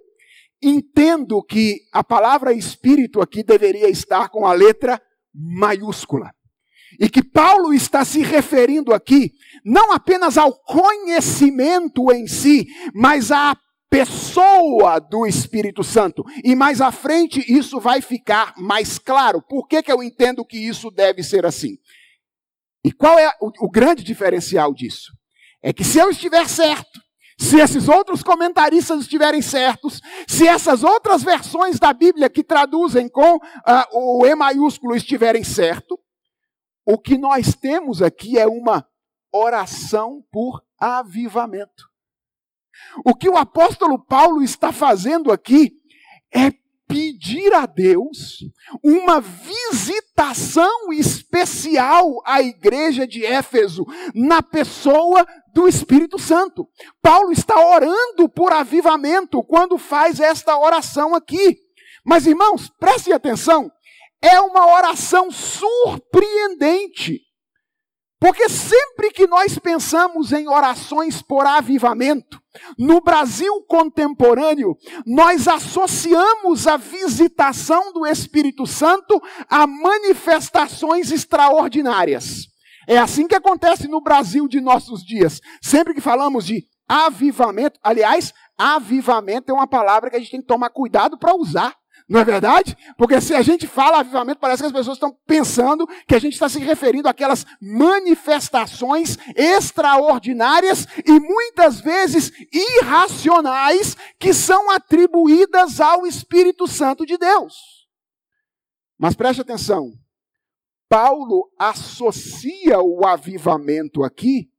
entendo 0.62 1.42
que 1.42 1.80
a 1.92 2.04
palavra 2.04 2.52
espírito 2.52 3.20
aqui 3.20 3.42
deveria 3.42 3.88
estar 3.88 4.28
com 4.28 4.46
a 4.46 4.52
letra 4.52 5.00
maiúscula. 5.34 6.32
E 6.98 7.08
que 7.08 7.22
Paulo 7.22 7.72
está 7.72 8.04
se 8.04 8.20
referindo 8.20 8.92
aqui 8.92 9.32
não 9.64 9.92
apenas 9.92 10.36
ao 10.36 10.52
conhecimento 10.52 12.12
em 12.12 12.26
si, 12.26 12.66
mas 12.94 13.30
à 13.30 13.56
pessoa 13.88 15.00
do 15.00 15.26
Espírito 15.26 15.82
Santo. 15.82 16.24
E 16.44 16.54
mais 16.54 16.80
à 16.80 16.92
frente 16.92 17.44
isso 17.52 17.80
vai 17.80 18.00
ficar 18.00 18.54
mais 18.56 18.98
claro. 18.98 19.42
Por 19.42 19.66
que, 19.66 19.82
que 19.82 19.92
eu 19.92 20.02
entendo 20.02 20.44
que 20.44 20.58
isso 20.58 20.90
deve 20.90 21.22
ser 21.22 21.44
assim? 21.46 21.76
E 22.84 22.92
qual 22.92 23.18
é 23.18 23.30
o, 23.40 23.66
o 23.66 23.70
grande 23.70 24.02
diferencial 24.02 24.72
disso? 24.72 25.12
É 25.62 25.72
que 25.72 25.84
se 25.84 25.98
eu 25.98 26.08
estiver 26.10 26.48
certo, 26.48 27.00
se 27.40 27.58
esses 27.58 27.88
outros 27.88 28.22
comentaristas 28.22 29.00
estiverem 29.00 29.40
certos, 29.40 30.02
se 30.28 30.46
essas 30.46 30.84
outras 30.84 31.22
versões 31.22 31.80
da 31.80 31.90
Bíblia 31.90 32.28
que 32.28 32.44
traduzem 32.44 33.08
com 33.08 33.36
uh, 33.36 33.40
o 33.94 34.26
E 34.26 34.34
maiúsculo 34.34 34.94
estiverem 34.94 35.42
certo, 35.42 35.98
o 36.84 36.98
que 36.98 37.16
nós 37.16 37.54
temos 37.54 38.02
aqui 38.02 38.38
é 38.38 38.46
uma 38.46 38.86
oração 39.32 40.22
por 40.30 40.62
avivamento. 40.78 41.88
O 43.06 43.14
que 43.14 43.28
o 43.28 43.38
apóstolo 43.38 43.98
Paulo 43.98 44.42
está 44.42 44.70
fazendo 44.70 45.32
aqui 45.32 45.72
é 46.34 46.52
pedir 46.90 47.54
a 47.54 47.66
Deus 47.66 48.44
uma 48.82 49.20
visitação 49.20 50.92
especial 50.92 52.20
à 52.26 52.42
igreja 52.42 53.06
de 53.06 53.24
Éfeso, 53.24 53.86
na 54.12 54.42
pessoa 54.42 55.24
do 55.54 55.68
Espírito 55.68 56.18
Santo. 56.18 56.68
Paulo 57.00 57.30
está 57.30 57.64
orando 57.64 58.28
por 58.28 58.52
avivamento 58.52 59.40
quando 59.44 59.78
faz 59.78 60.18
esta 60.18 60.58
oração 60.58 61.14
aqui. 61.14 61.58
Mas 62.04 62.26
irmãos, 62.26 62.68
prestem 62.80 63.14
atenção, 63.14 63.70
é 64.20 64.40
uma 64.40 64.66
oração 64.74 65.30
surpreendente. 65.30 67.20
Porque 68.20 68.50
sempre 68.50 69.10
que 69.10 69.26
nós 69.26 69.58
pensamos 69.58 70.30
em 70.30 70.46
orações 70.46 71.22
por 71.22 71.46
avivamento, 71.46 72.38
no 72.78 73.00
Brasil 73.00 73.62
contemporâneo, 73.66 74.76
nós 75.06 75.48
associamos 75.48 76.66
a 76.66 76.76
visitação 76.76 77.92
do 77.94 78.06
Espírito 78.06 78.66
Santo 78.66 79.20
a 79.48 79.66
manifestações 79.66 81.10
extraordinárias. 81.10 82.48
É 82.86 82.98
assim 82.98 83.26
que 83.26 83.34
acontece 83.34 83.88
no 83.88 84.02
Brasil 84.02 84.46
de 84.46 84.60
nossos 84.60 85.02
dias. 85.02 85.40
Sempre 85.62 85.94
que 85.94 86.00
falamos 86.00 86.44
de 86.44 86.66
avivamento, 86.86 87.80
aliás, 87.82 88.34
avivamento 88.58 89.50
é 89.50 89.54
uma 89.54 89.66
palavra 89.66 90.10
que 90.10 90.16
a 90.16 90.18
gente 90.18 90.32
tem 90.32 90.40
que 90.40 90.46
tomar 90.46 90.68
cuidado 90.68 91.16
para 91.18 91.34
usar. 91.34 91.79
Não 92.10 92.18
é 92.18 92.24
verdade? 92.24 92.76
Porque 92.98 93.20
se 93.20 93.32
a 93.36 93.40
gente 93.40 93.68
fala 93.68 94.00
avivamento, 94.00 94.40
parece 94.40 94.64
que 94.64 94.66
as 94.66 94.72
pessoas 94.72 94.96
estão 94.96 95.16
pensando 95.28 95.86
que 96.08 96.14
a 96.16 96.18
gente 96.18 96.32
está 96.32 96.48
se 96.48 96.58
referindo 96.58 97.08
àquelas 97.08 97.46
manifestações 97.62 99.16
extraordinárias 99.36 100.88
e 101.06 101.20
muitas 101.20 101.80
vezes 101.80 102.32
irracionais 102.52 103.96
que 104.18 104.34
são 104.34 104.72
atribuídas 104.72 105.80
ao 105.80 106.04
Espírito 106.04 106.66
Santo 106.66 107.06
de 107.06 107.16
Deus. 107.16 107.86
Mas 108.98 109.14
preste 109.14 109.42
atenção, 109.42 109.92
Paulo 110.88 111.48
associa 111.56 112.80
o 112.80 113.06
avivamento 113.06 114.02
aqui 114.02 114.50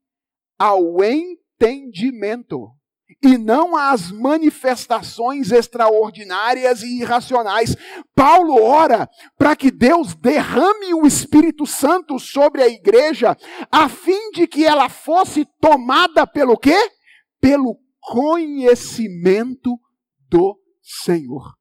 ao 0.58 1.04
entendimento 1.04 2.72
e 3.22 3.38
não 3.38 3.76
às 3.76 4.12
manifestações 4.12 5.52
extraordinárias 5.52 6.84
e 6.84 7.00
irracionais. 7.00 7.76
Paulo 8.16 8.62
ora 8.62 9.10
para 9.38 9.56
que 9.56 9.72
Deus 9.72 10.14
derrame 10.16 10.94
o 10.94 11.06
Espírito 11.06 11.66
Santo 11.66 12.20
sobre 12.20 12.62
a 12.62 12.68
igreja, 12.68 13.36
a 13.72 13.90
fim 13.90 14.32
de 14.32 14.48
que 14.48 14.66
ela 14.66 14.90
fosse 14.90 15.46
tomada 15.60 16.26
pelo 16.28 16.58
quê? 16.58 16.78
Pelo 17.40 17.78
conhecimento 18.00 19.80
do 20.30 20.60
Senhor. 20.82 21.56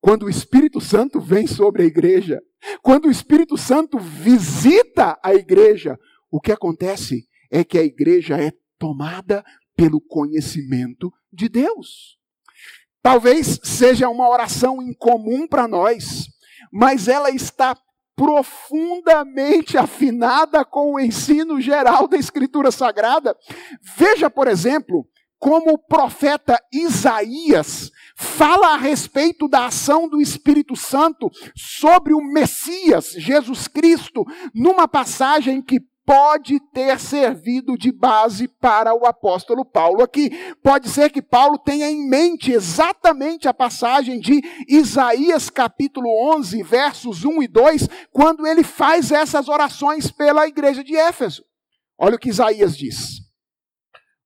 Quando 0.00 0.24
o 0.24 0.30
Espírito 0.30 0.80
Santo 0.80 1.18
vem 1.18 1.46
sobre 1.46 1.82
a 1.82 1.86
igreja, 1.86 2.40
quando 2.82 3.06
o 3.06 3.10
Espírito 3.10 3.56
Santo 3.56 3.98
visita 3.98 5.18
a 5.22 5.34
igreja, 5.34 5.98
o 6.30 6.40
que 6.40 6.52
acontece 6.52 7.26
é 7.50 7.64
que 7.64 7.78
a 7.78 7.82
igreja 7.82 8.36
é 8.36 8.52
tomada 8.78 9.44
pelo 9.76 10.00
conhecimento 10.00 11.12
de 11.32 11.48
Deus. 11.48 12.18
Talvez 13.02 13.60
seja 13.62 14.08
uma 14.08 14.28
oração 14.28 14.80
incomum 14.82 15.46
para 15.46 15.68
nós, 15.68 16.26
mas 16.72 17.06
ela 17.08 17.30
está 17.30 17.76
profundamente 18.16 19.76
afinada 19.76 20.64
com 20.64 20.94
o 20.94 21.00
ensino 21.00 21.60
geral 21.60 22.06
da 22.06 22.16
Escritura 22.16 22.70
Sagrada. 22.70 23.36
Veja, 23.96 24.30
por 24.30 24.48
exemplo, 24.48 25.06
como 25.38 25.72
o 25.72 25.78
profeta 25.78 26.58
Isaías 26.72 27.90
fala 28.16 28.68
a 28.68 28.76
respeito 28.78 29.48
da 29.48 29.66
ação 29.66 30.08
do 30.08 30.20
Espírito 30.20 30.74
Santo 30.74 31.30
sobre 31.54 32.14
o 32.14 32.22
Messias, 32.22 33.10
Jesus 33.10 33.68
Cristo, 33.68 34.24
numa 34.54 34.88
passagem 34.88 35.60
que 35.60 35.82
pode 36.06 36.60
ter 36.72 37.00
servido 37.00 37.76
de 37.76 37.90
base 37.90 38.46
para 38.46 38.94
o 38.94 39.06
apóstolo 39.06 39.64
Paulo 39.64 40.02
aqui. 40.02 40.30
Pode 40.62 40.88
ser 40.88 41.10
que 41.10 41.22
Paulo 41.22 41.58
tenha 41.58 41.90
em 41.90 42.08
mente 42.08 42.52
exatamente 42.52 43.48
a 43.48 43.54
passagem 43.54 44.20
de 44.20 44.40
Isaías 44.68 45.48
capítulo 45.48 46.08
11, 46.36 46.62
versos 46.62 47.24
1 47.24 47.42
e 47.42 47.48
2, 47.48 47.88
quando 48.10 48.46
ele 48.46 48.62
faz 48.62 49.10
essas 49.10 49.48
orações 49.48 50.10
pela 50.10 50.46
igreja 50.46 50.84
de 50.84 50.94
Éfeso. 50.94 51.44
Olha 51.98 52.16
o 52.16 52.18
que 52.18 52.28
Isaías 52.28 52.76
diz: 52.76 53.20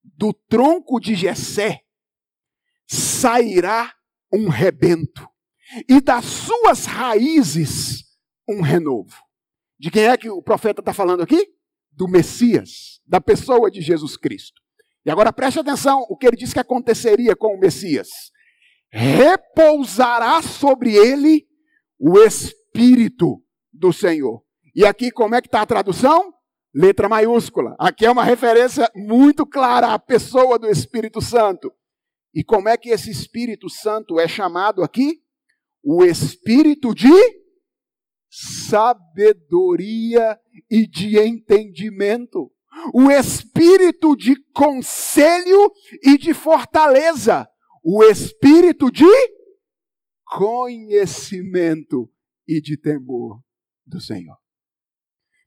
Do 0.03 0.33
tronco 0.33 0.99
de 0.99 1.15
Jessé 1.15 1.81
sairá 2.87 3.93
um 4.33 4.49
rebento, 4.49 5.29
e 5.89 6.01
das 6.01 6.25
suas 6.25 6.87
raízes 6.87 8.05
um 8.49 8.63
renovo. 8.63 9.15
De 9.79 9.91
quem 9.91 10.05
é 10.05 10.17
que 10.17 10.29
o 10.29 10.43
profeta 10.43 10.81
está 10.81 10.93
falando 10.93 11.23
aqui? 11.23 11.58
Do 11.99 12.07
Messias, 12.07 13.01
da 13.05 13.21
pessoa 13.21 13.69
de 13.69 13.81
Jesus 13.81 14.17
Cristo. 14.17 14.63
E 15.05 15.11
agora 15.11 15.33
preste 15.33 15.59
atenção 15.59 16.07
o 16.09 16.17
que 16.17 16.29
ele 16.29 16.37
disse 16.37 16.55
que 16.55 16.61
aconteceria 16.61 17.35
com 17.35 17.57
o 17.57 17.59
Messias. 17.59 18.09
Repousará 18.93 20.41
sobre 20.41 20.95
ele 20.95 21.45
o 21.99 22.17
Espírito 22.21 23.43
do 23.73 23.93
Senhor. 23.93 24.45
E 24.77 24.87
aqui 24.87 25.11
como 25.11 25.35
é 25.35 25.43
que 25.43 25.49
está 25.49 25.63
a 25.63 25.67
tradução? 25.67 26.33
Letra 26.73 27.09
maiúscula. 27.09 27.75
Aqui 27.81 28.07
é 28.07 28.11
uma 28.11 28.23
referência 28.23 28.89
muito 28.95 29.45
clara 29.45 29.93
à 29.93 29.99
pessoa 29.99 30.57
do 30.57 30.69
Espírito 30.69 31.21
Santo. 31.21 31.73
E 32.33 32.45
como 32.45 32.69
é 32.69 32.77
que 32.77 32.91
esse 32.91 33.11
Espírito 33.11 33.69
Santo 33.69 34.21
é 34.21 34.29
chamado 34.29 34.85
aqui? 34.85 35.21
O 35.83 36.05
Espírito 36.05 36.95
de 36.95 37.11
sabedoria 38.31 40.39
e 40.71 40.87
de 40.87 41.19
entendimento, 41.19 42.53
o 42.95 43.11
espírito 43.11 44.17
de 44.17 44.37
conselho 44.53 45.73
e 46.03 46.19
de 46.19 46.35
fortaleza, 46.35 47.49
o 47.83 48.05
espírito 48.05 48.91
de 48.91 49.07
conhecimento 50.25 52.11
e 52.47 52.61
de 52.61 52.77
temor 52.77 53.41
do 53.87 54.01
Senhor. 54.01 54.37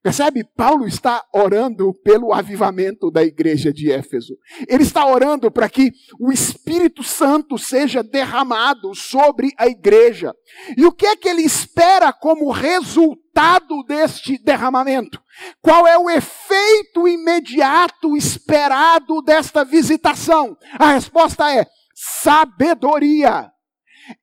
Percebe? 0.03 0.43
Paulo 0.43 0.87
está 0.87 1.23
orando 1.31 1.93
pelo 2.03 2.33
avivamento 2.33 3.11
da 3.11 3.23
igreja 3.23 3.71
de 3.71 3.91
Éfeso. 3.91 4.35
Ele 4.67 4.81
está 4.81 5.05
orando 5.05 5.51
para 5.51 5.69
que 5.69 5.91
o 6.19 6.31
Espírito 6.31 7.03
Santo 7.03 7.55
seja 7.59 8.01
derramado 8.01 8.95
sobre 8.95 9.51
a 9.59 9.67
igreja. 9.67 10.33
E 10.75 10.87
o 10.87 10.91
que 10.91 11.05
é 11.05 11.15
que 11.15 11.29
ele 11.29 11.43
espera 11.43 12.11
como 12.11 12.49
resultado 12.49 13.83
deste 13.87 14.39
derramamento? 14.43 15.21
Qual 15.61 15.85
é 15.85 15.95
o 15.99 16.09
efeito 16.09 17.07
imediato 17.07 18.17
esperado 18.17 19.21
desta 19.21 19.63
visitação? 19.63 20.57
A 20.79 20.93
resposta 20.93 21.53
é 21.53 21.67
sabedoria, 21.93 23.51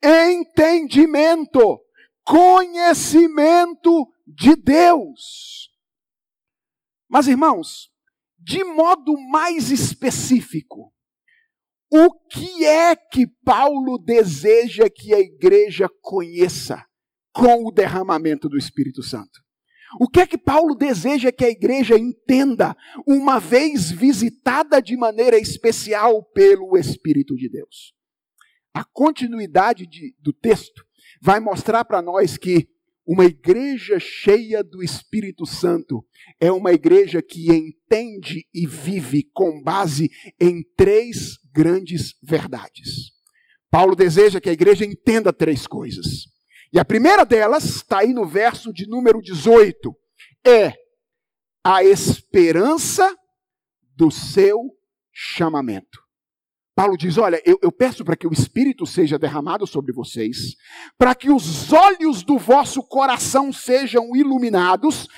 entendimento, 0.02 1.78
conhecimento 2.24 4.08
de 4.26 4.56
Deus. 4.56 5.67
Mas, 7.09 7.27
irmãos, 7.27 7.90
de 8.38 8.62
modo 8.62 9.18
mais 9.31 9.71
específico, 9.71 10.92
o 11.90 12.12
que 12.29 12.64
é 12.66 12.94
que 12.94 13.27
Paulo 13.44 13.99
deseja 13.99 14.90
que 14.90 15.14
a 15.14 15.18
igreja 15.18 15.88
conheça 16.03 16.85
com 17.33 17.66
o 17.66 17.73
derramamento 17.73 18.49
do 18.49 18.59
Espírito 18.59 19.03
Santo? 19.03 19.40
O 19.99 20.07
que 20.07 20.21
é 20.21 20.27
que 20.27 20.37
Paulo 20.37 20.75
deseja 20.75 21.33
que 21.33 21.44
a 21.44 21.51
igreja 21.51 21.97
entenda 21.97 22.77
uma 23.07 23.38
vez 23.38 23.90
visitada 23.90 24.83
de 24.83 24.97
maneira 24.99 25.38
especial 25.38 26.23
pelo 26.35 26.77
Espírito 26.77 27.35
de 27.35 27.49
Deus? 27.49 27.94
A 28.75 28.85
continuidade 28.85 29.87
de, 29.87 30.14
do 30.21 30.33
texto 30.33 30.85
vai 31.23 31.40
mostrar 31.40 31.87
para 31.87 32.03
nós 32.03 32.37
que 32.37 32.68
Uma 33.11 33.25
igreja 33.25 33.99
cheia 33.99 34.62
do 34.62 34.83
Espírito 34.83 35.47
Santo 35.47 36.05
é 36.38 36.53
uma 36.53 36.75
igreja 36.75 37.23
que 37.23 37.51
entende 37.51 38.47
e 38.53 38.66
vive 38.66 39.23
com 39.33 39.62
base 39.62 40.11
em 40.38 40.62
três 40.77 41.38
grandes 41.51 42.12
verdades. 42.23 43.12
Paulo 43.71 43.97
deseja 43.97 44.42
que 44.42 44.51
a 44.51 44.53
igreja 44.53 44.85
entenda 44.85 45.33
três 45.33 45.66
coisas. 45.66 46.27
E 46.71 46.79
a 46.79 46.85
primeira 46.85 47.25
delas 47.25 47.64
está 47.64 48.01
aí 48.01 48.12
no 48.12 48.27
verso 48.27 48.75
de 48.75 48.87
número 48.87 49.23
18: 49.23 49.97
é 50.47 50.75
a 51.64 51.83
esperança 51.83 53.16
do 53.97 54.11
seu 54.11 54.61
chamamento. 55.11 56.08
Paulo 56.78 56.96
diz: 56.96 57.18
Olha, 57.18 57.42
eu, 57.44 57.58
eu 57.60 57.72
peço 57.72 58.04
para 58.04 58.14
que 58.14 58.24
o 58.24 58.32
Espírito 58.32 58.86
seja 58.86 59.18
derramado 59.18 59.66
sobre 59.66 59.92
vocês, 59.92 60.54
para 60.96 61.12
que 61.12 61.28
os 61.28 61.72
olhos 61.72 62.22
do 62.22 62.38
vosso 62.38 62.84
coração 62.84 63.52
sejam 63.52 64.14
iluminados, 64.14 65.08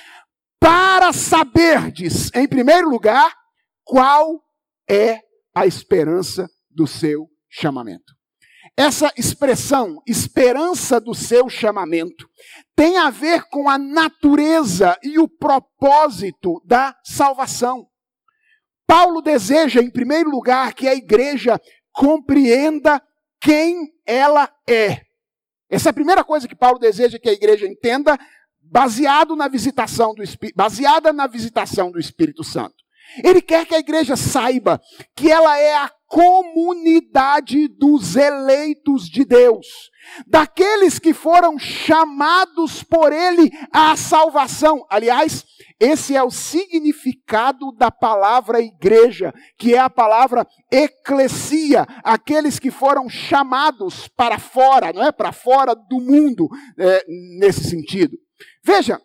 para 0.59 1.13
saberdes, 1.13 2.31
em 2.33 2.47
primeiro 2.47 2.89
lugar, 2.89 3.31
qual 3.83 4.41
é 4.89 5.19
a 5.53 5.67
esperança 5.67 6.49
do 6.67 6.87
seu 6.87 7.29
chamamento. 7.47 8.11
Essa 8.75 9.13
expressão, 9.15 10.01
esperança 10.07 10.99
do 10.99 11.13
seu 11.13 11.47
chamamento, 11.47 12.27
tem 12.75 12.97
a 12.97 13.11
ver 13.11 13.43
com 13.51 13.69
a 13.69 13.77
natureza 13.77 14.97
e 15.03 15.19
o 15.19 15.27
propósito 15.27 16.59
da 16.65 16.97
salvação. 17.03 17.90
Paulo 18.91 19.21
deseja, 19.21 19.81
em 19.81 19.89
primeiro 19.89 20.29
lugar, 20.29 20.73
que 20.73 20.85
a 20.85 20.93
igreja 20.93 21.57
compreenda 21.93 23.01
quem 23.39 23.89
ela 24.05 24.53
é. 24.67 25.03
Essa 25.69 25.87
é 25.87 25.91
a 25.91 25.93
primeira 25.93 26.25
coisa 26.25 26.45
que 26.45 26.53
Paulo 26.53 26.77
deseja 26.77 27.17
que 27.17 27.29
a 27.29 27.31
igreja 27.31 27.65
entenda, 27.65 28.19
baseado 28.61 29.33
na 29.33 29.47
visitação 29.47 30.13
do 30.13 30.21
baseada 30.53 31.13
na 31.13 31.25
visitação 31.25 31.89
do 31.89 32.01
Espírito 32.01 32.43
Santo. 32.43 32.83
Ele 33.23 33.41
quer 33.41 33.65
que 33.65 33.75
a 33.75 33.79
igreja 33.79 34.15
saiba 34.15 34.81
que 35.15 35.29
ela 35.29 35.57
é 35.57 35.75
a 35.75 35.91
comunidade 36.07 37.69
dos 37.69 38.17
eleitos 38.17 39.07
de 39.07 39.23
Deus, 39.23 39.89
daqueles 40.27 40.99
que 40.99 41.13
foram 41.13 41.57
chamados 41.57 42.83
por 42.83 43.13
Ele 43.13 43.49
à 43.71 43.95
salvação. 43.95 44.85
Aliás, 44.89 45.45
esse 45.79 46.13
é 46.13 46.21
o 46.21 46.29
significado 46.29 47.71
da 47.71 47.89
palavra 47.89 48.59
igreja, 48.59 49.33
que 49.57 49.73
é 49.73 49.79
a 49.79 49.89
palavra 49.89 50.45
eclesia, 50.69 51.87
aqueles 52.03 52.59
que 52.59 52.69
foram 52.69 53.07
chamados 53.07 54.09
para 54.09 54.37
fora, 54.37 54.91
não 54.91 55.05
é? 55.05 55.13
Para 55.13 55.31
fora 55.31 55.73
do 55.73 56.01
mundo, 56.01 56.49
é, 56.77 57.05
nesse 57.39 57.69
sentido. 57.69 58.17
Veja, 58.63 59.01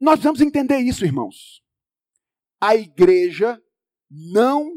nós 0.00 0.20
vamos 0.20 0.40
entender 0.40 0.78
isso, 0.78 1.04
irmãos. 1.04 1.64
A 2.60 2.74
igreja 2.74 3.60
não 4.10 4.70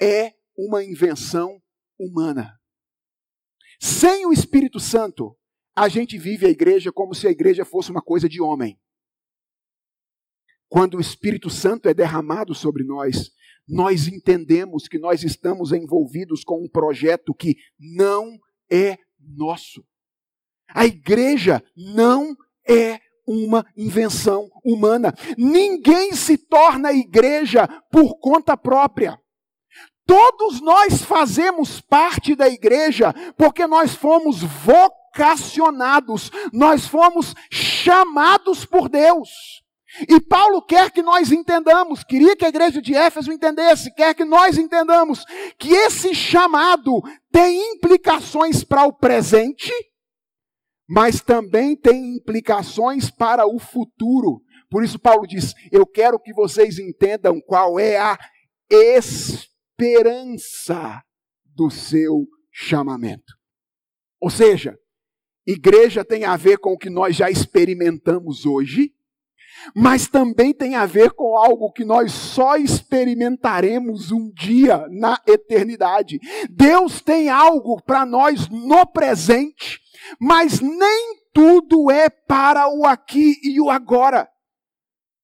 é 0.00 0.34
uma 0.56 0.84
invenção 0.84 1.60
humana. 1.98 2.58
Sem 3.80 4.26
o 4.26 4.32
Espírito 4.32 4.78
Santo, 4.78 5.36
a 5.76 5.88
gente 5.88 6.16
vive 6.16 6.46
a 6.46 6.50
igreja 6.50 6.92
como 6.92 7.14
se 7.14 7.26
a 7.26 7.30
igreja 7.30 7.64
fosse 7.64 7.90
uma 7.90 8.02
coisa 8.02 8.28
de 8.28 8.40
homem. 8.40 8.80
Quando 10.68 10.96
o 10.96 11.00
Espírito 11.00 11.50
Santo 11.50 11.88
é 11.88 11.94
derramado 11.94 12.54
sobre 12.54 12.84
nós, 12.84 13.30
nós 13.66 14.06
entendemos 14.06 14.86
que 14.88 14.98
nós 14.98 15.22
estamos 15.22 15.72
envolvidos 15.72 16.44
com 16.44 16.62
um 16.62 16.68
projeto 16.68 17.34
que 17.34 17.56
não 17.78 18.38
é 18.70 18.98
nosso. 19.18 19.84
A 20.68 20.86
igreja 20.86 21.62
não 21.76 22.36
é 22.68 23.00
uma 23.26 23.64
invenção 23.76 24.50
humana. 24.64 25.14
Ninguém 25.36 26.12
se 26.12 26.36
torna 26.36 26.92
igreja 26.92 27.68
por 27.90 28.18
conta 28.18 28.56
própria. 28.56 29.18
Todos 30.06 30.60
nós 30.60 31.02
fazemos 31.02 31.80
parte 31.80 32.34
da 32.34 32.48
igreja 32.48 33.14
porque 33.38 33.66
nós 33.66 33.94
fomos 33.94 34.42
vocacionados, 34.42 36.30
nós 36.52 36.86
fomos 36.86 37.34
chamados 37.50 38.66
por 38.66 38.88
Deus. 38.88 39.30
E 40.08 40.20
Paulo 40.20 40.60
quer 40.60 40.90
que 40.90 41.02
nós 41.02 41.30
entendamos, 41.30 42.02
queria 42.02 42.36
que 42.36 42.44
a 42.44 42.48
igreja 42.48 42.82
de 42.82 42.94
Éfeso 42.94 43.32
entendesse, 43.32 43.94
quer 43.94 44.12
que 44.12 44.24
nós 44.24 44.58
entendamos 44.58 45.24
que 45.56 45.72
esse 45.72 46.14
chamado 46.14 47.00
tem 47.30 47.74
implicações 47.74 48.64
para 48.64 48.84
o 48.84 48.92
presente, 48.92 49.72
mas 50.88 51.20
também 51.20 51.76
tem 51.76 52.16
implicações 52.16 53.10
para 53.10 53.46
o 53.46 53.58
futuro. 53.58 54.42
Por 54.70 54.84
isso, 54.84 54.98
Paulo 54.98 55.26
diz: 55.26 55.54
Eu 55.70 55.86
quero 55.86 56.18
que 56.18 56.32
vocês 56.32 56.78
entendam 56.78 57.40
qual 57.40 57.78
é 57.78 57.96
a 57.98 58.18
esperança 58.70 59.42
do 61.44 61.70
seu 61.70 62.26
chamamento. 62.52 63.34
Ou 64.20 64.30
seja, 64.30 64.78
igreja 65.46 66.04
tem 66.04 66.24
a 66.24 66.36
ver 66.36 66.58
com 66.58 66.72
o 66.72 66.78
que 66.78 66.90
nós 66.90 67.14
já 67.16 67.30
experimentamos 67.30 68.46
hoje 68.46 68.92
mas 69.74 70.06
também 70.06 70.52
tem 70.52 70.74
a 70.74 70.86
ver 70.86 71.12
com 71.12 71.36
algo 71.36 71.72
que 71.72 71.84
nós 71.84 72.12
só 72.12 72.56
experimentaremos 72.56 74.10
um 74.10 74.30
dia 74.32 74.86
na 74.90 75.20
eternidade. 75.26 76.18
Deus 76.50 77.00
tem 77.00 77.28
algo 77.28 77.80
para 77.82 78.04
nós 78.04 78.48
no 78.48 78.86
presente, 78.86 79.80
mas 80.20 80.60
nem 80.60 81.24
tudo 81.32 81.90
é 81.90 82.08
para 82.08 82.68
o 82.68 82.84
aqui 82.84 83.34
e 83.42 83.60
o 83.60 83.70
agora. 83.70 84.28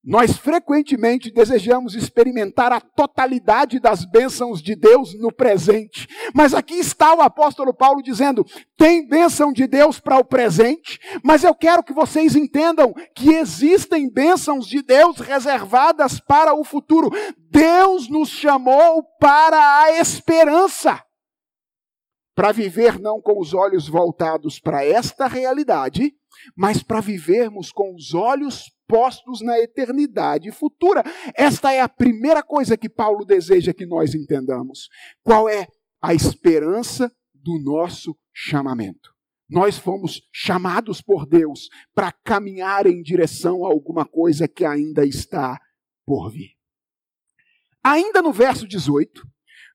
Nós 0.03 0.39
frequentemente 0.39 1.31
desejamos 1.31 1.95
experimentar 1.95 2.73
a 2.73 2.81
totalidade 2.81 3.79
das 3.79 4.07
bênçãos 4.07 4.63
de 4.63 4.75
Deus 4.75 5.13
no 5.21 5.31
presente. 5.31 6.09
Mas 6.35 6.55
aqui 6.55 6.75
está 6.75 7.15
o 7.15 7.21
apóstolo 7.21 7.75
Paulo 7.75 8.03
dizendo: 8.03 8.43
tem 8.79 9.07
bênção 9.07 9.53
de 9.53 9.67
Deus 9.67 10.01
para 10.01 10.17
o 10.17 10.25
presente, 10.25 10.99
mas 11.23 11.45
eu 11.45 11.55
quero 11.55 11.83
que 11.83 11.93
vocês 11.93 12.35
entendam 12.35 12.95
que 13.15 13.35
existem 13.35 14.11
bênçãos 14.11 14.67
de 14.67 14.83
Deus 14.83 15.19
reservadas 15.19 16.19
para 16.19 16.55
o 16.55 16.65
futuro. 16.65 17.11
Deus 17.51 18.09
nos 18.09 18.31
chamou 18.31 19.05
para 19.21 19.83
a 19.83 19.93
esperança. 19.99 20.99
Para 22.35 22.53
viver 22.53 22.99
não 22.99 23.21
com 23.21 23.39
os 23.39 23.53
olhos 23.53 23.87
voltados 23.87 24.59
para 24.59 24.83
esta 24.83 25.27
realidade, 25.27 26.15
mas 26.57 26.83
para 26.83 27.01
vivermos 27.01 27.73
com 27.73 27.95
os 27.95 28.15
olhos 28.15 28.71
postos 28.87 29.41
na 29.41 29.59
eternidade 29.59 30.51
futura. 30.51 31.03
Esta 31.35 31.73
é 31.73 31.81
a 31.81 31.89
primeira 31.89 32.43
coisa 32.43 32.77
que 32.77 32.89
Paulo 32.89 33.25
deseja 33.25 33.73
que 33.73 33.87
nós 33.87 34.15
entendamos. 34.15 34.89
Qual 35.23 35.49
é 35.49 35.69
a 36.03 36.13
esperança 36.13 37.11
do 37.33 37.59
nosso 37.63 38.17
chamamento? 38.33 39.11
Nós 39.49 39.79
fomos 39.79 40.23
chamados 40.33 41.01
por 41.01 41.27
Deus 41.27 41.69
para 41.95 42.13
caminhar 42.13 42.87
em 42.87 43.03
direção 43.03 43.65
a 43.65 43.69
alguma 43.69 44.05
coisa 44.05 44.47
que 44.47 44.65
ainda 44.65 45.05
está 45.05 45.59
por 46.07 46.31
vir. 46.31 46.51
Ainda 47.83 48.21
no 48.21 48.33
verso 48.33 48.67
18, 48.67 49.27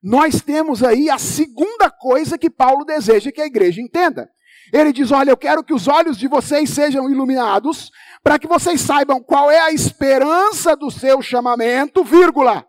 nós 0.02 0.42
temos 0.42 0.84
aí 0.84 1.10
a 1.10 1.18
segunda 1.18 1.90
coisa 1.90 2.38
que 2.38 2.50
Paulo 2.50 2.86
deseja 2.86 3.32
que 3.32 3.42
a 3.42 3.48
igreja 3.48 3.82
entenda. 3.82 4.30
Ele 4.72 4.92
diz: 4.92 5.12
Olha, 5.12 5.32
eu 5.32 5.38
quero 5.38 5.64
que 5.64 5.74
os 5.74 5.88
olhos 5.88 6.18
de 6.18 6.28
vocês 6.28 6.70
sejam 6.70 7.10
iluminados, 7.10 7.92
para 8.24 8.40
que 8.40 8.48
vocês 8.48 8.82
saibam 8.82 9.22
qual 9.22 9.50
é 9.50 9.60
a 9.60 9.72
esperança 9.72 10.76
do 10.76 10.90
seu 10.90 11.22
chamamento, 11.22 12.04
vírgula. 12.04 12.66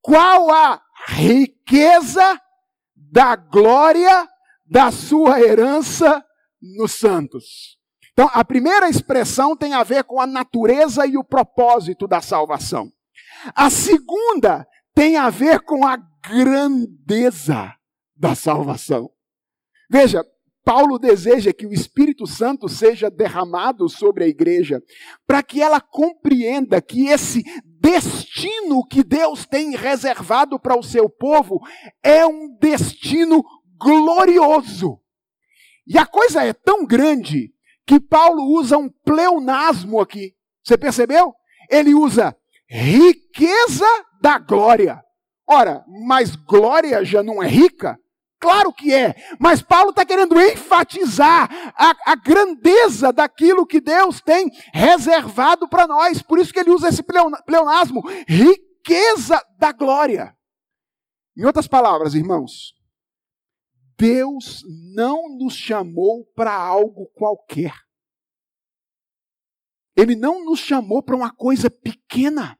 Qual 0.00 0.50
a 0.50 0.80
riqueza 1.06 2.40
da 2.96 3.36
glória 3.36 4.28
da 4.66 4.90
sua 4.90 5.40
herança 5.40 6.24
nos 6.60 6.92
santos. 6.92 7.78
Então, 8.12 8.28
a 8.32 8.44
primeira 8.44 8.88
expressão 8.88 9.56
tem 9.56 9.74
a 9.74 9.82
ver 9.82 10.04
com 10.04 10.20
a 10.20 10.26
natureza 10.26 11.06
e 11.06 11.16
o 11.16 11.24
propósito 11.24 12.06
da 12.06 12.20
salvação. 12.20 12.92
A 13.54 13.68
segunda 13.68 14.66
tem 14.94 15.16
a 15.16 15.30
ver 15.30 15.60
com 15.60 15.86
a 15.86 15.96
grandeza 15.96 17.74
da 18.16 18.34
salvação. 18.34 19.10
Veja, 19.90 20.24
Paulo 20.64 20.98
deseja 20.98 21.52
que 21.52 21.66
o 21.66 21.72
Espírito 21.72 22.26
Santo 22.26 22.68
seja 22.68 23.10
derramado 23.10 23.88
sobre 23.88 24.24
a 24.24 24.26
igreja, 24.26 24.82
para 25.26 25.42
que 25.42 25.60
ela 25.60 25.80
compreenda 25.80 26.80
que 26.80 27.08
esse 27.08 27.42
destino 27.80 28.84
que 28.86 29.04
Deus 29.04 29.44
tem 29.44 29.76
reservado 29.76 30.58
para 30.58 30.78
o 30.78 30.82
seu 30.82 31.08
povo 31.08 31.60
é 32.02 32.24
um 32.24 32.56
destino 32.58 33.44
glorioso. 33.78 34.98
E 35.86 35.98
a 35.98 36.06
coisa 36.06 36.42
é 36.42 36.54
tão 36.54 36.86
grande 36.86 37.52
que 37.86 38.00
Paulo 38.00 38.42
usa 38.58 38.78
um 38.78 38.88
pleonasmo 38.88 40.00
aqui. 40.00 40.34
Você 40.62 40.78
percebeu? 40.78 41.34
Ele 41.70 41.94
usa 41.94 42.34
riqueza 42.66 43.86
da 44.22 44.38
glória. 44.38 45.02
Ora, 45.46 45.84
mas 46.06 46.34
glória 46.34 47.04
já 47.04 47.22
não 47.22 47.42
é 47.42 47.46
rica? 47.46 47.98
Claro 48.44 48.74
que 48.74 48.92
é. 48.92 49.14
Mas 49.40 49.62
Paulo 49.62 49.88
está 49.88 50.04
querendo 50.04 50.38
enfatizar 50.38 51.48
a, 51.74 52.12
a, 52.12 52.14
grandeza 52.14 53.10
daquilo 53.10 53.66
que 53.66 53.80
Deus 53.80 54.20
tem 54.20 54.50
reservado 54.70 55.66
para 55.66 55.86
nós. 55.86 56.20
Por 56.20 56.38
isso 56.38 56.52
que 56.52 56.60
ele 56.60 56.70
usa 56.70 56.90
esse 56.90 57.02
pleonasmo, 57.02 58.02
riqueza 58.28 59.42
da 59.58 59.72
glória. 59.72 60.36
Em 61.34 61.46
outras 61.46 61.66
palavras, 61.66 62.14
irmãos, 62.14 62.74
Deus 63.96 64.62
não 64.94 65.38
nos 65.38 65.54
chamou 65.54 66.26
para 66.34 66.54
algo 66.54 67.06
qualquer. 67.14 67.72
Ele 69.96 70.14
não 70.14 70.44
nos 70.44 70.60
chamou 70.60 71.02
para 71.02 71.16
uma 71.16 71.34
coisa 71.34 71.70
pequena. 71.70 72.58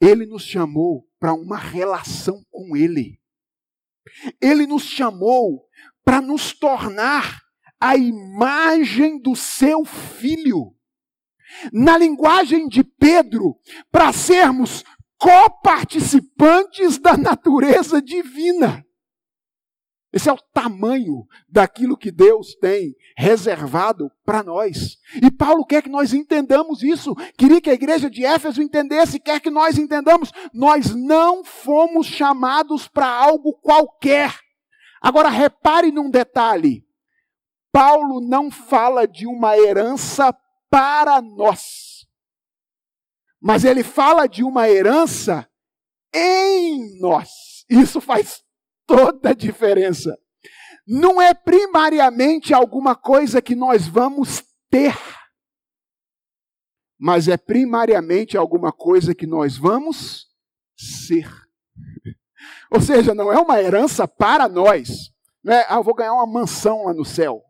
Ele 0.00 0.24
nos 0.24 0.44
chamou 0.44 1.06
para 1.18 1.34
uma 1.34 1.58
relação 1.58 2.42
com 2.50 2.74
Ele. 2.74 3.21
Ele 4.40 4.66
nos 4.66 4.84
chamou 4.84 5.64
para 6.04 6.20
nos 6.20 6.52
tornar 6.52 7.40
a 7.80 7.96
imagem 7.96 9.20
do 9.20 9.34
seu 9.34 9.84
filho. 9.84 10.74
Na 11.72 11.98
linguagem 11.98 12.68
de 12.68 12.82
Pedro, 12.82 13.56
para 13.90 14.12
sermos 14.12 14.84
coparticipantes 15.18 16.98
da 16.98 17.16
natureza 17.16 18.00
divina. 18.00 18.84
Esse 20.12 20.28
é 20.28 20.32
o 20.32 20.38
tamanho 20.52 21.26
daquilo 21.48 21.96
que 21.96 22.10
Deus 22.10 22.54
tem 22.54 22.94
reservado 23.16 24.12
para 24.26 24.42
nós. 24.42 24.98
E 25.22 25.30
Paulo 25.30 25.64
quer 25.64 25.82
que 25.82 25.88
nós 25.88 26.12
entendamos 26.12 26.82
isso. 26.82 27.14
Queria 27.38 27.62
que 27.62 27.70
a 27.70 27.74
igreja 27.74 28.10
de 28.10 28.24
Éfeso 28.24 28.60
entendesse, 28.60 29.18
quer 29.18 29.40
que 29.40 29.48
nós 29.48 29.78
entendamos. 29.78 30.30
Nós 30.52 30.94
não 30.94 31.42
fomos 31.42 32.06
chamados 32.06 32.86
para 32.86 33.08
algo 33.08 33.54
qualquer. 33.54 34.38
Agora 35.00 35.30
repare 35.30 35.90
num 35.90 36.10
detalhe. 36.10 36.86
Paulo 37.72 38.20
não 38.20 38.50
fala 38.50 39.08
de 39.08 39.26
uma 39.26 39.56
herança 39.56 40.36
para 40.68 41.22
nós. 41.22 42.06
Mas 43.40 43.64
ele 43.64 43.82
fala 43.82 44.28
de 44.28 44.44
uma 44.44 44.68
herança 44.68 45.48
em 46.14 47.00
nós. 47.00 47.64
Isso 47.68 47.98
faz 47.98 48.44
toda 48.92 49.30
a 49.30 49.34
diferença. 49.34 50.18
Não 50.86 51.22
é 51.22 51.32
primariamente 51.32 52.52
alguma 52.52 52.94
coisa 52.94 53.40
que 53.40 53.54
nós 53.54 53.86
vamos 53.86 54.44
ter, 54.68 54.94
mas 56.98 57.26
é 57.26 57.38
primariamente 57.38 58.36
alguma 58.36 58.70
coisa 58.70 59.14
que 59.14 59.26
nós 59.26 59.56
vamos 59.56 60.26
ser. 60.76 61.26
Ou 62.70 62.80
seja, 62.80 63.14
não 63.14 63.32
é 63.32 63.38
uma 63.38 63.60
herança 63.62 64.06
para 64.06 64.46
nós. 64.46 65.10
Né? 65.42 65.64
Ah, 65.68 65.76
eu 65.76 65.82
vou 65.82 65.94
ganhar 65.94 66.12
uma 66.12 66.26
mansão 66.26 66.84
lá 66.84 66.92
no 66.92 67.04
céu. 67.04 67.42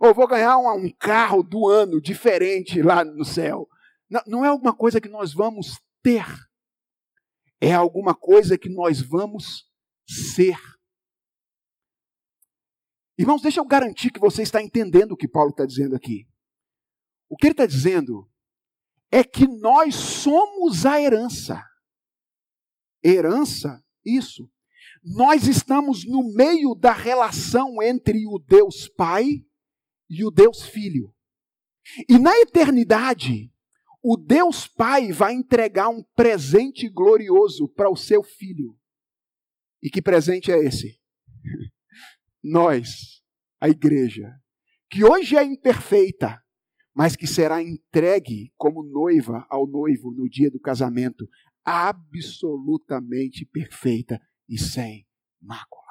Ou 0.00 0.14
vou 0.14 0.26
ganhar 0.26 0.56
um 0.56 0.90
carro 0.98 1.42
do 1.42 1.68
ano 1.68 2.00
diferente 2.00 2.80
lá 2.80 3.04
no 3.04 3.24
céu. 3.24 3.68
Não, 4.08 4.22
não 4.26 4.44
é 4.44 4.48
alguma 4.48 4.72
coisa 4.72 5.00
que 5.00 5.08
nós 5.08 5.32
vamos 5.32 5.78
ter. 6.02 6.26
É 7.60 7.72
alguma 7.72 8.14
coisa 8.14 8.58
que 8.58 8.68
nós 8.68 9.00
vamos 9.00 9.66
ser. 10.06 10.56
Irmãos, 13.16 13.42
deixa 13.42 13.60
eu 13.60 13.64
garantir 13.64 14.10
que 14.10 14.18
você 14.18 14.42
está 14.42 14.62
entendendo 14.62 15.12
o 15.12 15.16
que 15.16 15.28
Paulo 15.28 15.50
está 15.50 15.64
dizendo 15.64 15.94
aqui. 15.94 16.26
O 17.28 17.36
que 17.36 17.46
ele 17.46 17.52
está 17.52 17.66
dizendo 17.66 18.28
é 19.10 19.22
que 19.22 19.46
nós 19.46 19.94
somos 19.94 20.84
a 20.84 21.00
herança. 21.00 21.62
Herança, 23.02 23.84
isso. 24.04 24.50
Nós 25.02 25.46
estamos 25.46 26.04
no 26.04 26.34
meio 26.34 26.74
da 26.74 26.92
relação 26.92 27.82
entre 27.82 28.26
o 28.26 28.38
Deus 28.38 28.88
Pai 28.88 29.44
e 30.08 30.24
o 30.24 30.30
Deus 30.30 30.62
Filho. 30.62 31.14
E 32.08 32.18
na 32.18 32.36
eternidade, 32.40 33.52
o 34.02 34.16
Deus 34.16 34.66
Pai 34.66 35.12
vai 35.12 35.34
entregar 35.34 35.88
um 35.88 36.02
presente 36.14 36.88
glorioso 36.88 37.68
para 37.68 37.90
o 37.90 37.96
seu 37.96 38.22
filho. 38.22 38.76
E 39.84 39.90
que 39.90 40.00
presente 40.00 40.50
é 40.50 40.58
esse? 40.64 40.98
Nós, 42.42 43.22
a 43.60 43.68
igreja, 43.68 44.34
que 44.88 45.04
hoje 45.04 45.36
é 45.36 45.44
imperfeita, 45.44 46.42
mas 46.94 47.14
que 47.14 47.26
será 47.26 47.62
entregue 47.62 48.50
como 48.56 48.82
noiva 48.82 49.46
ao 49.50 49.66
noivo 49.66 50.10
no 50.10 50.26
dia 50.26 50.50
do 50.50 50.58
casamento, 50.58 51.28
absolutamente 51.62 53.44
perfeita 53.44 54.18
e 54.48 54.58
sem 54.58 55.06
mácula. 55.38 55.82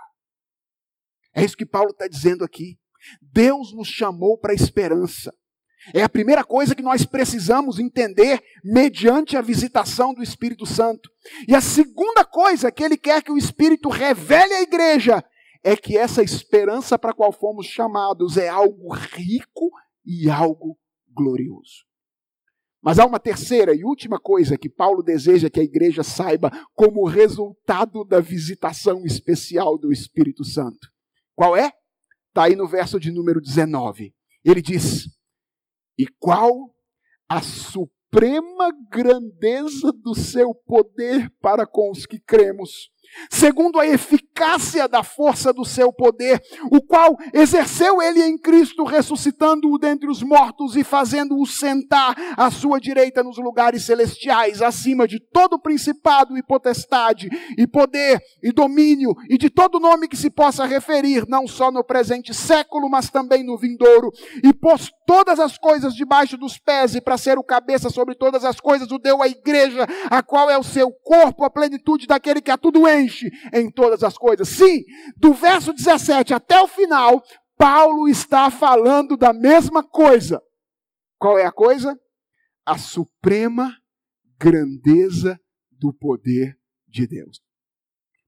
É 1.35 1.43
isso 1.43 1.57
que 1.57 1.65
Paulo 1.65 1.91
está 1.91 2.07
dizendo 2.07 2.43
aqui. 2.43 2.79
Deus 3.21 3.73
nos 3.73 3.89
chamou 3.89 4.39
para 4.39 4.53
a 4.53 4.55
esperança. 4.55 5.31
É 5.93 6.03
a 6.03 6.09
primeira 6.09 6.43
coisa 6.43 6.75
que 6.75 6.83
nós 6.83 7.05
precisamos 7.05 7.79
entender 7.79 8.41
mediante 8.63 9.35
a 9.35 9.41
visitação 9.41 10.13
do 10.13 10.21
Espírito 10.21 10.65
Santo. 10.65 11.09
E 11.47 11.55
a 11.55 11.61
segunda 11.61 12.23
coisa 12.23 12.71
que 12.71 12.83
ele 12.83 12.97
quer 12.97 13.23
que 13.23 13.31
o 13.31 13.37
Espírito 13.37 13.89
revele 13.89 14.53
à 14.53 14.61
igreja 14.61 15.23
é 15.63 15.75
que 15.75 15.97
essa 15.97 16.21
esperança 16.21 16.99
para 16.99 17.11
a 17.11 17.15
qual 17.15 17.31
fomos 17.31 17.65
chamados 17.65 18.37
é 18.37 18.49
algo 18.49 18.93
rico 18.93 19.71
e 20.05 20.29
algo 20.29 20.77
glorioso. 21.09 21.85
Mas 22.81 22.99
há 22.99 23.05
uma 23.05 23.19
terceira 23.19 23.73
e 23.73 23.85
última 23.85 24.19
coisa 24.19 24.57
que 24.57 24.69
Paulo 24.69 25.01
deseja 25.01 25.49
que 25.49 25.61
a 25.61 25.63
igreja 25.63 26.03
saiba 26.03 26.51
como 26.73 27.07
resultado 27.07 28.03
da 28.03 28.19
visitação 28.19 29.05
especial 29.05 29.77
do 29.77 29.91
Espírito 29.91 30.43
Santo. 30.43 30.89
Qual 31.33 31.55
é? 31.55 31.71
Está 32.27 32.43
aí 32.43 32.57
no 32.57 32.67
verso 32.67 32.99
de 32.99 33.09
número 33.09 33.39
19. 33.39 34.13
Ele 34.43 34.61
diz: 34.61 35.07
e 35.97 36.05
qual 36.19 36.73
a 37.27 37.41
suprema 37.41 38.71
grandeza 38.89 39.91
do 39.91 40.13
seu 40.13 40.53
poder 40.53 41.29
para 41.41 41.65
com 41.65 41.91
os 41.91 42.05
que 42.05 42.19
cremos 42.19 42.92
segundo 43.29 43.79
a 43.79 43.87
eficácia 43.87 44.87
da 44.87 45.03
força 45.03 45.53
do 45.53 45.65
seu 45.65 45.91
poder, 45.91 46.41
o 46.71 46.81
qual 46.81 47.17
exerceu 47.33 48.01
ele 48.01 48.23
em 48.23 48.37
Cristo, 48.37 48.83
ressuscitando-o 48.83 49.77
dentre 49.77 50.09
os 50.09 50.23
mortos 50.23 50.75
e 50.75 50.83
fazendo-o 50.83 51.45
sentar 51.45 52.15
à 52.37 52.49
sua 52.51 52.79
direita 52.79 53.23
nos 53.23 53.37
lugares 53.37 53.83
celestiais, 53.83 54.61
acima 54.61 55.07
de 55.07 55.19
todo 55.19 55.59
principado 55.59 56.37
e 56.37 56.43
potestade, 56.43 57.29
e 57.57 57.67
poder 57.67 58.21
e 58.41 58.51
domínio, 58.51 59.15
e 59.29 59.37
de 59.37 59.49
todo 59.49 59.79
nome 59.79 60.07
que 60.07 60.17
se 60.17 60.29
possa 60.29 60.65
referir, 60.65 61.25
não 61.27 61.47
só 61.47 61.71
no 61.71 61.83
presente 61.83 62.33
século, 62.33 62.89
mas 62.89 63.09
também 63.09 63.43
no 63.43 63.57
vindouro, 63.57 64.11
e 64.43 64.53
pôs 64.53 64.91
todas 65.05 65.39
as 65.39 65.57
coisas 65.57 65.93
debaixo 65.93 66.37
dos 66.37 66.57
pés, 66.57 66.95
e 66.95 67.01
para 67.01 67.17
ser 67.17 67.37
o 67.37 67.43
cabeça 67.43 67.89
sobre 67.89 68.15
todas 68.15 68.45
as 68.45 68.59
coisas, 68.59 68.91
o 68.91 68.97
deu 68.97 69.21
à 69.21 69.27
igreja, 69.27 69.87
a 70.09 70.21
qual 70.21 70.49
é 70.49 70.57
o 70.57 70.63
seu 70.63 70.91
corpo, 70.91 71.43
a 71.43 71.49
plenitude 71.49 72.07
daquele 72.07 72.41
que 72.41 72.51
a 72.51 72.57
tudo 72.57 72.87
enche 73.03 73.29
em 73.53 73.69
todas 73.69 74.03
as 74.03 74.17
coisas. 74.17 74.47
Sim, 74.49 74.83
do 75.17 75.33
verso 75.33 75.73
17 75.73 76.33
até 76.33 76.59
o 76.61 76.67
final, 76.67 77.23
Paulo 77.57 78.07
está 78.07 78.49
falando 78.49 79.15
da 79.15 79.33
mesma 79.33 79.83
coisa. 79.83 80.41
Qual 81.17 81.37
é 81.37 81.45
a 81.45 81.51
coisa? 81.51 81.97
A 82.65 82.77
suprema 82.77 83.75
grandeza 84.39 85.39
do 85.71 85.93
poder 85.93 86.57
de 86.87 87.07
Deus. 87.07 87.41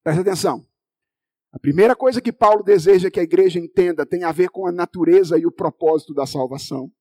Presta 0.03 0.21
atenção. 0.21 0.65
A 1.51 1.59
primeira 1.59 1.95
coisa 1.95 2.21
que 2.21 2.33
Paulo 2.33 2.63
deseja 2.63 3.09
que 3.09 3.19
a 3.19 3.23
igreja 3.23 3.59
entenda 3.59 4.05
tem 4.05 4.23
a 4.23 4.31
ver 4.31 4.49
com 4.49 4.67
a 4.67 4.71
natureza 4.71 5.37
e 5.37 5.45
o 5.45 5.51
propósito 5.51 6.13
da 6.13 6.25
salvação. 6.25 6.91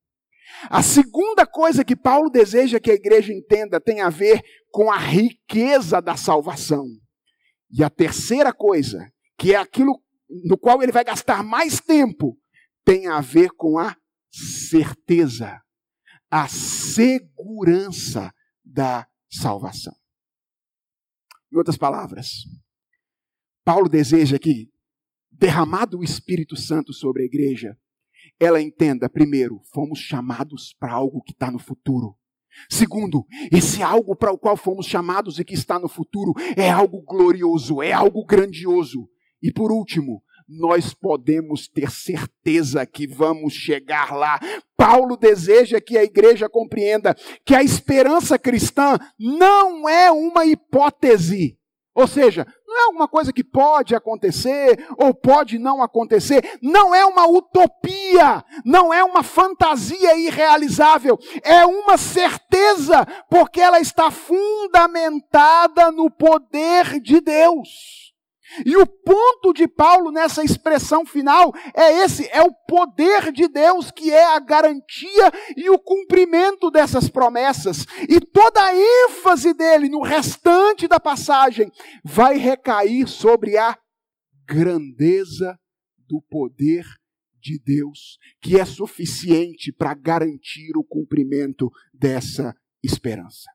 A 0.71 0.83
segunda 0.83 1.47
coisa 1.47 1.85
que 1.85 1.97
Paulo 1.97 2.31
deseja 2.31 2.79
que 2.79 2.91
a 2.91 2.95
igreja 2.95 3.33
entenda 3.33 3.81
tem 3.81 4.01
a 4.01 4.11
ver 4.11 4.41
com 4.71 4.91
a 4.91 4.97
riqueza 4.97 6.01
da 6.01 6.17
salvação. 6.17 6.87
E 7.77 7.83
a 7.83 7.91
terceira 7.91 8.53
coisa, 8.53 9.13
que 9.37 9.53
é 9.53 9.57
aquilo 9.57 10.01
no 10.45 10.57
qual 10.57 10.81
ele 10.81 10.93
vai 10.93 11.03
gastar 11.03 11.43
mais 11.43 11.81
tempo, 11.81 12.39
tem 12.85 13.09
a 13.09 13.21
ver 13.21 13.51
com 13.51 13.77
a 13.79 13.97
certeza, 14.31 15.61
a 16.31 16.47
segurança 16.47 18.33
da 18.65 19.09
salvação. 19.29 19.95
Em 21.53 21.57
outras 21.57 21.77
palavras, 21.77 22.45
Paulo 23.65 23.89
deseja 23.89 24.39
que, 24.39 24.71
derramado 25.33 25.99
o 25.99 26.05
Espírito 26.05 26.55
Santo 26.57 26.93
sobre 26.93 27.23
a 27.23 27.27
igreja, 27.27 27.77
ela 28.39 28.63
entenda, 28.63 29.09
primeiro, 29.11 29.61
fomos 29.73 29.99
chamados 29.99 30.73
para 30.79 30.93
algo 30.93 31.23
que 31.23 31.33
está 31.33 31.51
no 31.51 31.59
futuro. 31.59 32.17
Segundo, 32.71 33.25
esse 33.53 33.83
algo 33.83 34.17
para 34.17 34.33
o 34.33 34.39
qual 34.39 34.57
fomos 34.57 34.87
chamados 34.87 35.39
e 35.39 35.45
que 35.45 35.55
está 35.55 35.79
no 35.79 35.89
futuro 35.89 36.33
é 36.57 36.71
algo 36.71 37.03
glorioso, 37.03 37.83
é 37.83 37.93
algo 37.93 38.25
grandioso. 38.25 39.09
E 39.43 39.53
por 39.53 39.71
último, 39.71 40.23
nós 40.49 40.93
podemos 40.93 41.69
ter 41.69 41.91
certeza 41.91 42.85
que 42.87 43.07
vamos 43.07 43.55
chegar 43.55 44.15
lá. 44.15 44.39
Paulo 44.77 45.17
deseja 45.17 45.81
que 45.81 45.97
a 45.97 46.05
igreja 46.05 46.49
compreenda 46.49 47.17
que 47.45 47.55
a 47.55 47.63
esperança 47.63 48.39
cristã 48.39 48.99
não 49.19 49.89
é 49.89 50.11
uma 50.11 50.45
hipótese 50.45 51.59
Ou 51.95 52.09
seja, 52.09 52.47
não 52.67 52.77
é 52.77 52.85
alguma 52.87 53.07
coisa 53.07 53.33
que 53.33 53.45
pode 53.45 53.95
acontecer 53.95 54.85
ou 54.99 55.15
pode 55.15 55.59
não 55.59 55.81
acontecer, 55.81 56.59
não 56.61 56.93
é 56.93 57.05
uma 57.05 57.27
utopia, 57.27 58.45
não 58.65 58.93
é 58.93 59.05
uma 59.05 59.23
fantasia 59.23 60.17
irrealizável, 60.17 61.17
é 61.43 61.65
uma 61.65 61.97
certeza, 61.97 63.07
porque 63.31 63.61
ela 63.61 63.79
está 63.79 64.11
fundamentada 64.11 65.93
no 65.93 66.11
poder 66.11 66.99
de 67.01 67.21
Deus. 67.21 68.04
E 68.65 68.77
o 68.77 68.87
ponto 68.87 69.53
de 69.53 69.67
Paulo 69.67 70.13
nessa 70.13 70.45
expressão 70.45 71.05
final 71.05 71.53
é 71.75 72.05
esse: 72.05 72.29
é 72.29 72.43
o 72.43 72.53
poder 72.53 73.33
de 73.33 73.49
Deus 73.49 73.91
que 73.91 74.11
é 74.11 74.25
a 74.25 74.39
garantia 74.39 75.33
e 75.57 75.71
o 75.71 75.79
cumprimento 75.79 76.71
dessas 76.71 77.09
promessas. 77.09 77.87
E 78.09 78.21
toda 78.21 78.63
a 78.63 78.75
ênfase 78.75 79.55
dele 79.55 79.89
no 79.89 80.03
restante 80.03 80.87
da 80.87 81.01
passagem 81.01 81.71
vai 82.05 82.37
recair 82.37 83.09
sobre 83.09 83.57
a 83.57 83.77
grandeza 84.47 85.59
do 86.07 86.21
poder 86.21 86.85
de 87.41 87.59
Deus, 87.59 88.19
que 88.41 88.59
é 88.59 88.65
suficiente 88.65 89.73
para 89.73 89.95
garantir 89.95 90.77
o 90.77 90.85
cumprimento 90.85 91.71
dessa 91.93 92.55
esperança. 92.83 93.51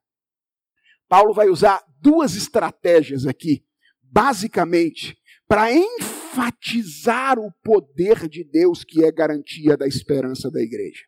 Paulo 1.07 1.33
vai 1.33 1.49
usar 1.49 1.83
duas 1.99 2.35
estratégias 2.35 3.25
aqui 3.25 3.63
basicamente, 4.11 5.17
para 5.47 5.71
enfatizar 5.71 7.39
o 7.39 7.51
poder 7.63 8.27
de 8.27 8.43
Deus 8.43 8.83
que 8.83 9.03
é 9.03 9.11
garantia 9.11 9.75
da 9.75 9.87
esperança 9.87 10.49
da 10.51 10.61
igreja. 10.61 11.03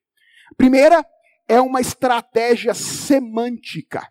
primeira 0.57 1.05
é 1.47 1.59
uma 1.59 1.81
estratégia 1.81 2.73
semântica. 2.73 4.07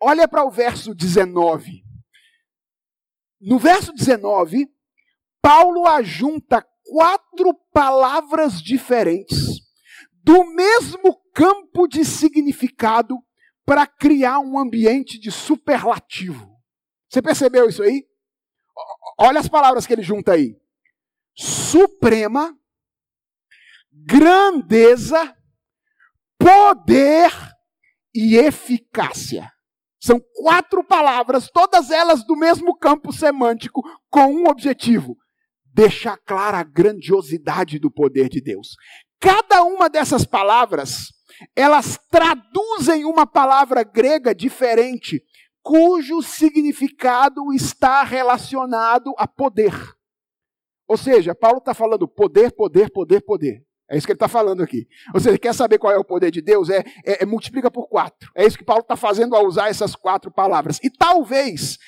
Olha 0.00 0.26
para 0.26 0.44
o 0.44 0.50
verso 0.50 0.94
19. 0.94 1.84
No 3.40 3.58
verso 3.58 3.92
19, 3.92 4.68
Paulo 5.40 5.86
ajunta 5.86 6.66
quatro 6.84 7.54
palavras 7.72 8.60
diferentes 8.60 9.60
do 10.12 10.44
mesmo 10.44 11.16
campo 11.32 11.86
de 11.86 12.04
significado 12.04 13.16
para 13.64 13.86
criar 13.86 14.40
um 14.40 14.58
ambiente 14.58 15.20
de 15.20 15.30
superlativo. 15.30 16.55
Você 17.08 17.22
percebeu 17.22 17.68
isso 17.68 17.82
aí? 17.82 18.06
Olha 19.18 19.40
as 19.40 19.48
palavras 19.48 19.86
que 19.86 19.92
ele 19.92 20.02
junta 20.02 20.32
aí: 20.32 20.56
suprema, 21.34 22.56
grandeza, 23.92 25.34
poder 26.38 27.32
e 28.14 28.36
eficácia. 28.36 29.50
São 30.00 30.20
quatro 30.34 30.84
palavras, 30.84 31.50
todas 31.50 31.90
elas 31.90 32.24
do 32.24 32.36
mesmo 32.36 32.76
campo 32.76 33.12
semântico, 33.12 33.82
com 34.10 34.26
um 34.26 34.46
objetivo: 34.48 35.16
deixar 35.64 36.16
clara 36.18 36.58
a 36.58 36.64
grandiosidade 36.64 37.78
do 37.78 37.90
poder 37.90 38.28
de 38.28 38.40
Deus. 38.40 38.76
Cada 39.18 39.64
uma 39.64 39.88
dessas 39.88 40.26
palavras, 40.26 41.06
elas 41.54 41.98
traduzem 42.10 43.04
uma 43.04 43.26
palavra 43.26 43.82
grega 43.82 44.34
diferente 44.34 45.22
cujo 45.66 46.22
significado 46.22 47.52
está 47.52 48.04
relacionado 48.04 49.12
a 49.18 49.26
poder. 49.26 49.74
Ou 50.86 50.96
seja, 50.96 51.34
Paulo 51.34 51.58
está 51.58 51.74
falando 51.74 52.06
poder, 52.06 52.52
poder, 52.52 52.88
poder, 52.88 53.20
poder. 53.22 53.66
É 53.90 53.96
isso 53.96 54.06
que 54.06 54.12
ele 54.12 54.16
está 54.16 54.28
falando 54.28 54.62
aqui. 54.62 54.86
Ou 55.12 55.18
seja, 55.18 55.36
quer 55.36 55.52
saber 55.52 55.78
qual 55.78 55.92
é 55.92 55.98
o 55.98 56.04
poder 56.04 56.30
de 56.30 56.40
Deus? 56.40 56.70
É, 56.70 56.84
é, 57.04 57.24
é 57.24 57.26
multiplica 57.26 57.68
por 57.68 57.88
quatro. 57.88 58.30
É 58.36 58.46
isso 58.46 58.56
que 58.56 58.64
Paulo 58.64 58.82
está 58.82 58.94
fazendo 58.94 59.34
ao 59.34 59.44
usar 59.44 59.68
essas 59.68 59.96
quatro 59.96 60.30
palavras. 60.30 60.78
E 60.84 60.88
talvez 60.88 61.78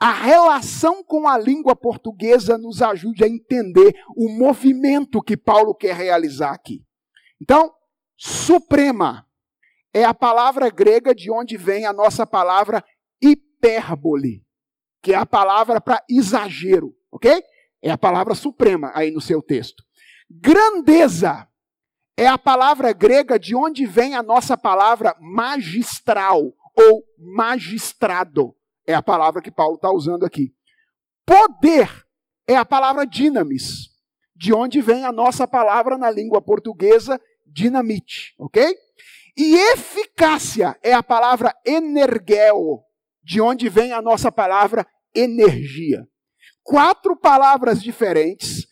a 0.00 0.10
relação 0.10 1.04
com 1.04 1.28
a 1.28 1.38
língua 1.38 1.76
portuguesa 1.76 2.58
nos 2.58 2.82
ajude 2.82 3.22
a 3.22 3.28
entender 3.28 3.94
o 4.16 4.28
movimento 4.36 5.22
que 5.22 5.36
Paulo 5.36 5.76
quer 5.76 5.94
realizar 5.94 6.50
aqui. 6.50 6.82
Então, 7.40 7.72
suprema 8.16 9.24
é 9.94 10.02
a 10.02 10.12
palavra 10.12 10.68
grega 10.70 11.14
de 11.14 11.30
onde 11.30 11.56
vem 11.56 11.86
a 11.86 11.92
nossa 11.92 12.26
palavra 12.26 12.84
hipérbole, 13.22 14.44
que 15.02 15.12
é 15.12 15.16
a 15.16 15.26
palavra 15.26 15.80
para 15.80 16.02
exagero, 16.08 16.94
ok? 17.10 17.42
É 17.82 17.90
a 17.90 17.98
palavra 17.98 18.34
suprema 18.34 18.90
aí 18.94 19.10
no 19.10 19.20
seu 19.20 19.40
texto. 19.42 19.84
Grandeza 20.30 21.48
é 22.16 22.26
a 22.26 22.36
palavra 22.36 22.92
grega 22.92 23.38
de 23.38 23.54
onde 23.54 23.86
vem 23.86 24.14
a 24.14 24.22
nossa 24.22 24.56
palavra 24.56 25.16
magistral 25.20 26.52
ou 26.74 27.04
magistrado. 27.16 28.54
É 28.86 28.94
a 28.94 29.02
palavra 29.02 29.40
que 29.40 29.50
Paulo 29.50 29.76
está 29.76 29.90
usando 29.90 30.24
aqui. 30.24 30.52
Poder 31.24 31.88
é 32.46 32.56
a 32.56 32.64
palavra 32.64 33.06
dinamis, 33.06 33.90
de 34.34 34.52
onde 34.52 34.80
vem 34.80 35.04
a 35.04 35.12
nossa 35.12 35.46
palavra 35.46 35.98
na 35.98 36.10
língua 36.10 36.40
portuguesa 36.40 37.20
dinamite, 37.46 38.34
ok? 38.38 38.74
E 39.36 39.54
eficácia 39.72 40.76
é 40.82 40.92
a 40.92 41.02
palavra 41.02 41.54
energel, 41.64 42.82
de 43.28 43.42
onde 43.42 43.68
vem 43.68 43.92
a 43.92 44.00
nossa 44.00 44.32
palavra 44.32 44.86
energia. 45.14 46.08
Quatro 46.62 47.14
palavras 47.14 47.82
diferentes, 47.82 48.66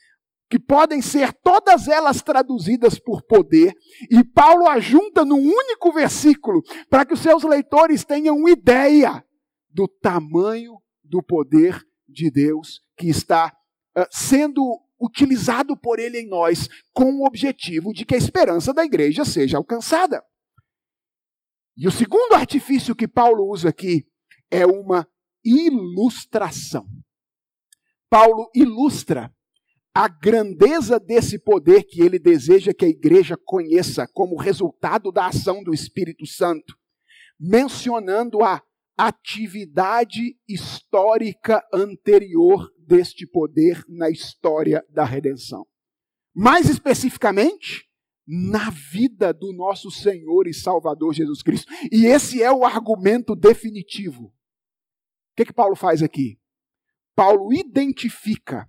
que 0.49 0.59
podem 0.59 1.03
ser 1.03 1.31
todas 1.43 1.89
elas 1.89 2.23
traduzidas 2.23 2.99
por 2.99 3.23
poder, 3.27 3.75
e 4.11 4.25
Paulo 4.25 4.67
ajunta 4.67 5.27
num 5.27 5.43
único 5.43 5.93
versículo, 5.93 6.63
para 6.89 7.05
que 7.05 7.13
os 7.13 7.21
seus 7.21 7.43
leitores 7.43 8.03
tenham 8.03 8.49
ideia 8.49 9.23
do 9.69 9.87
tamanho 9.87 10.79
do 11.05 11.23
poder 11.23 11.79
de 12.09 12.31
Deus 12.31 12.81
que 12.97 13.09
está 13.09 13.53
uh, 13.95 14.07
sendo 14.11 14.81
utilizado 14.99 15.77
por 15.77 15.99
ele 15.99 16.21
em 16.21 16.29
nós, 16.29 16.67
com 16.95 17.13
o 17.17 17.27
objetivo 17.27 17.93
de 17.93 18.07
que 18.07 18.15
a 18.15 18.19
esperança 18.19 18.73
da 18.73 18.87
igreja 18.87 19.23
seja 19.23 19.59
alcançada. 19.59 20.25
E 21.77 21.87
o 21.87 21.91
segundo 21.91 22.33
artifício 22.33 22.97
que 22.97 23.07
Paulo 23.07 23.51
usa 23.51 23.69
aqui 23.69 24.07
é 24.51 24.67
uma 24.67 25.07
ilustração. 25.45 26.87
Paulo 28.11 28.51
ilustra 28.55 29.33
a 29.95 30.09
grandeza 30.09 31.01
desse 31.01 31.39
poder 31.39 31.85
que 31.85 32.03
ele 32.03 32.19
deseja 32.19 32.75
que 32.75 32.85
a 32.85 32.89
igreja 32.89 33.37
conheça 33.37 34.07
como 34.07 34.37
resultado 34.37 35.11
da 35.11 35.27
ação 35.27 35.63
do 35.63 35.73
Espírito 35.73 36.27
Santo, 36.27 36.77
mencionando 37.41 38.43
a 38.43 38.63
atividade 38.97 40.37
histórica 40.49 41.63
anterior 41.73 42.71
deste 42.79 43.27
poder 43.27 43.83
na 43.89 44.11
história 44.11 44.85
da 44.91 45.05
redenção. 45.05 45.67
Mais 46.35 46.69
especificamente, 46.69 47.87
na 48.27 48.71
vida 48.71 49.33
do 49.33 49.53
nosso 49.53 49.91
Senhor 49.91 50.47
e 50.47 50.53
Salvador 50.53 51.15
Jesus 51.15 51.43
Cristo. 51.43 51.73
E 51.93 52.07
esse 52.07 52.43
é 52.43 52.51
o 52.51 52.65
argumento 52.65 53.37
definitivo 53.37 54.33
que, 55.37 55.45
que 55.45 55.53
Paulo 55.53 55.77
faz 55.77 56.03
aqui? 56.03 56.41
Paulo 57.15 57.53
identifica 57.53 58.69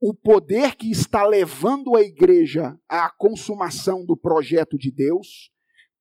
o 0.00 0.12
poder 0.14 0.76
que 0.76 0.90
está 0.90 1.26
levando 1.26 1.96
a 1.96 2.02
igreja 2.02 2.78
à 2.86 3.10
consumação 3.10 4.04
do 4.04 4.16
projeto 4.16 4.76
de 4.76 4.90
Deus 4.90 5.50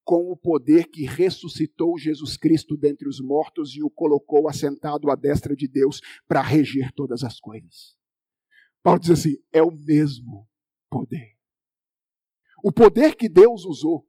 com 0.04 0.30
o 0.30 0.36
poder 0.36 0.90
que 0.90 1.06
ressuscitou 1.06 1.98
Jesus 1.98 2.36
Cristo 2.36 2.76
dentre 2.76 3.08
os 3.08 3.22
mortos 3.22 3.74
e 3.76 3.82
o 3.82 3.90
colocou 3.90 4.50
assentado 4.50 5.10
à 5.10 5.16
destra 5.16 5.56
de 5.56 5.68
Deus 5.68 6.02
para 6.28 6.42
reger 6.42 6.92
todas 6.92 7.24
as 7.24 7.40
coisas. 7.40 7.96
Paulo 8.84 9.00
diz 9.00 9.12
assim: 9.12 9.38
é 9.54 9.64
o 9.64 9.72
mesmo 9.72 10.46
poder. 10.90 11.38
O 12.62 12.74
poder 12.74 13.16
que 13.16 13.30
Deus 13.30 13.64
usou 13.64 14.06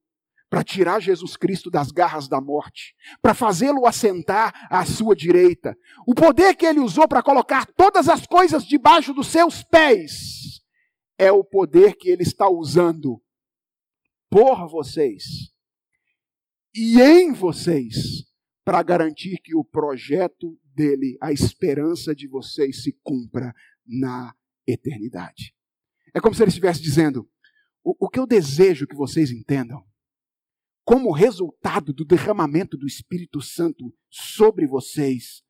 para 0.55 0.63
tirar 0.63 1.01
Jesus 1.01 1.37
Cristo 1.37 1.69
das 1.69 1.91
garras 1.91 2.29
da 2.29 2.41
morte, 2.41 2.95
para 3.21 3.35
fazê-lo 3.35 3.87
assentar 3.87 4.69
à 4.71 4.87
sua 4.87 5.17
direita. 5.17 5.77
O 6.07 6.15
poder 6.15 6.55
que 6.55 6.65
ele 6.65 6.79
usou 6.79 7.09
para 7.09 7.25
colocar 7.25 7.67
todas 7.67 8.09
as 8.09 8.25
coisas 8.25 8.65
debaixo 8.65 9.13
dos 9.13 9.27
seus 9.27 9.65
pés 9.65 10.63
é 11.19 11.33
o 11.33 11.43
poder 11.43 11.97
que 11.97 12.09
ele 12.09 12.23
está 12.23 12.49
usando 12.49 13.21
por 14.31 14.69
vocês 14.69 15.25
e 16.73 17.01
em 17.01 17.33
vocês 17.33 18.23
para 18.65 18.81
garantir 18.81 19.39
que 19.43 19.57
o 19.57 19.65
projeto 19.65 20.57
dele, 20.73 21.19
a 21.21 21.33
esperança 21.33 22.15
de 22.15 22.29
vocês 22.29 22.85
se 22.85 22.97
cumpra 23.03 23.53
na 23.85 24.33
eternidade. 24.65 25.53
É 26.15 26.21
como 26.21 26.33
se 26.33 26.45
ele 26.45 26.51
estivesse 26.51 26.81
dizendo: 26.81 27.29
o, 27.83 28.07
o 28.07 28.09
que 28.09 28.21
eu 28.21 28.27
desejo 28.27 28.87
que 28.87 28.95
vocês 28.95 29.33
entendam 29.33 29.85
como 30.85 31.13
resultado 31.13 31.93
do 31.93 32.05
derramamento 32.05 32.77
do 32.77 32.87
Espírito 32.87 33.41
Santo 33.41 33.93
sobre 34.11 34.67
vocês, 34.67 35.43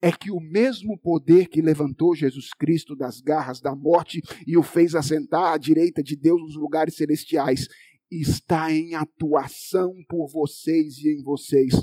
é 0.00 0.10
que 0.12 0.30
o 0.30 0.40
mesmo 0.40 0.98
poder 0.98 1.48
que 1.48 1.60
levantou 1.60 2.14
Jesus 2.14 2.54
Cristo 2.54 2.96
das 2.96 3.20
garras 3.20 3.60
da 3.60 3.74
morte 3.74 4.22
e 4.46 4.56
o 4.56 4.62
fez 4.62 4.94
assentar 4.94 5.52
à 5.52 5.58
direita 5.58 6.02
de 6.02 6.16
Deus 6.16 6.40
nos 6.40 6.56
lugares 6.56 6.94
celestiais, 6.96 7.68
está 8.10 8.72
em 8.72 8.94
atuação 8.94 9.92
por 10.08 10.28
vocês 10.28 10.98
e 10.98 11.10
em 11.10 11.22
vocês 11.22 11.74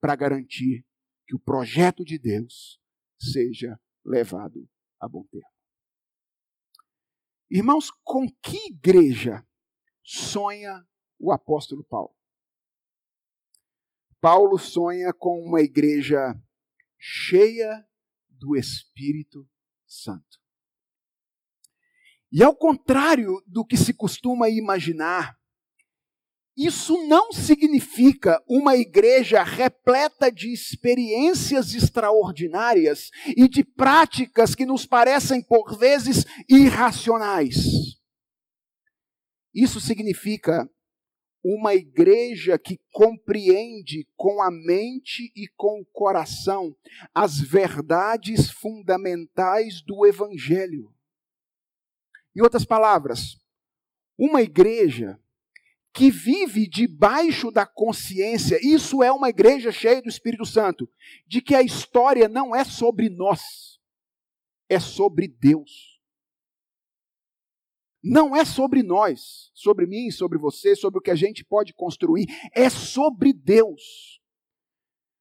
para 0.00 0.14
garantir 0.14 0.84
que 1.26 1.34
o 1.34 1.40
projeto 1.40 2.04
de 2.04 2.18
Deus 2.18 2.78
seja 3.18 3.78
levado 4.04 4.68
a 5.00 5.08
bom 5.08 5.24
termo. 5.30 5.48
Irmãos, 7.50 7.90
com 8.02 8.28
que 8.42 8.68
igreja 8.68 9.46
sonha 10.02 10.86
o 11.18 11.32
apóstolo 11.32 11.84
Paulo? 11.84 12.14
Paulo 14.24 14.58
sonha 14.58 15.12
com 15.12 15.38
uma 15.46 15.60
igreja 15.60 16.34
cheia 16.98 17.86
do 18.30 18.56
Espírito 18.56 19.46
Santo. 19.86 20.40
E 22.32 22.42
ao 22.42 22.56
contrário 22.56 23.42
do 23.46 23.66
que 23.66 23.76
se 23.76 23.92
costuma 23.92 24.48
imaginar, 24.48 25.36
isso 26.56 27.06
não 27.06 27.34
significa 27.34 28.42
uma 28.48 28.74
igreja 28.76 29.42
repleta 29.42 30.32
de 30.32 30.50
experiências 30.54 31.74
extraordinárias 31.74 33.10
e 33.36 33.46
de 33.46 33.62
práticas 33.62 34.54
que 34.54 34.64
nos 34.64 34.86
parecem, 34.86 35.42
por 35.42 35.76
vezes, 35.76 36.24
irracionais. 36.48 37.56
Isso 39.52 39.82
significa 39.82 40.66
uma 41.44 41.74
igreja 41.74 42.58
que 42.58 42.80
compreende 42.90 44.08
com 44.16 44.40
a 44.40 44.50
mente 44.50 45.30
e 45.36 45.46
com 45.54 45.82
o 45.82 45.84
coração 45.84 46.74
as 47.14 47.38
verdades 47.38 48.50
fundamentais 48.50 49.82
do 49.82 50.06
Evangelho. 50.06 50.90
Em 52.34 52.40
outras 52.40 52.64
palavras, 52.64 53.38
uma 54.18 54.40
igreja 54.40 55.20
que 55.92 56.10
vive 56.10 56.66
debaixo 56.66 57.50
da 57.50 57.66
consciência, 57.66 58.58
isso 58.62 59.02
é 59.02 59.12
uma 59.12 59.28
igreja 59.28 59.70
cheia 59.70 60.00
do 60.00 60.08
Espírito 60.08 60.46
Santo, 60.46 60.90
de 61.26 61.42
que 61.42 61.54
a 61.54 61.62
história 61.62 62.26
não 62.26 62.56
é 62.56 62.64
sobre 62.64 63.10
nós, 63.10 63.78
é 64.68 64.80
sobre 64.80 65.28
Deus. 65.28 65.93
Não 68.04 68.36
é 68.36 68.44
sobre 68.44 68.82
nós, 68.82 69.50
sobre 69.54 69.86
mim, 69.86 70.10
sobre 70.10 70.38
você, 70.38 70.76
sobre 70.76 70.98
o 70.98 71.02
que 71.02 71.10
a 71.10 71.14
gente 71.14 71.42
pode 71.42 71.72
construir, 71.72 72.26
é 72.54 72.68
sobre 72.68 73.32
Deus. 73.32 74.20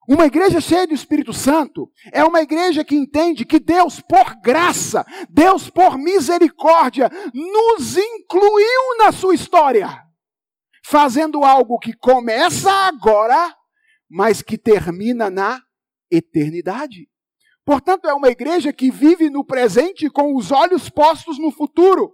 Uma 0.05 0.25
igreja 0.25 0.59
cheia 0.59 0.85
do 0.85 0.93
Espírito 0.93 1.31
Santo 1.31 1.89
é 2.11 2.25
uma 2.25 2.41
igreja 2.41 2.83
que 2.83 2.93
entende 2.93 3.45
que 3.45 3.57
Deus, 3.57 4.01
por 4.01 4.35
graça, 4.41 5.05
Deus, 5.29 5.69
por 5.69 5.97
misericórdia, 5.97 7.09
nos 7.33 7.95
incluiu 7.95 8.97
na 8.97 9.13
sua 9.13 9.33
história 9.33 10.03
fazendo 10.85 11.45
algo 11.45 11.79
que 11.79 11.93
começa 11.93 12.69
agora, 12.69 13.55
mas 14.09 14.41
que 14.41 14.57
termina 14.57 15.29
na 15.29 15.61
eternidade. 16.11 17.09
Portanto, 17.65 18.09
é 18.09 18.13
uma 18.13 18.27
igreja 18.27 18.73
que 18.73 18.91
vive 18.91 19.29
no 19.29 19.45
presente 19.45 20.09
com 20.09 20.35
os 20.35 20.51
olhos 20.51 20.89
postos 20.89 21.39
no 21.39 21.49
futuro. 21.49 22.13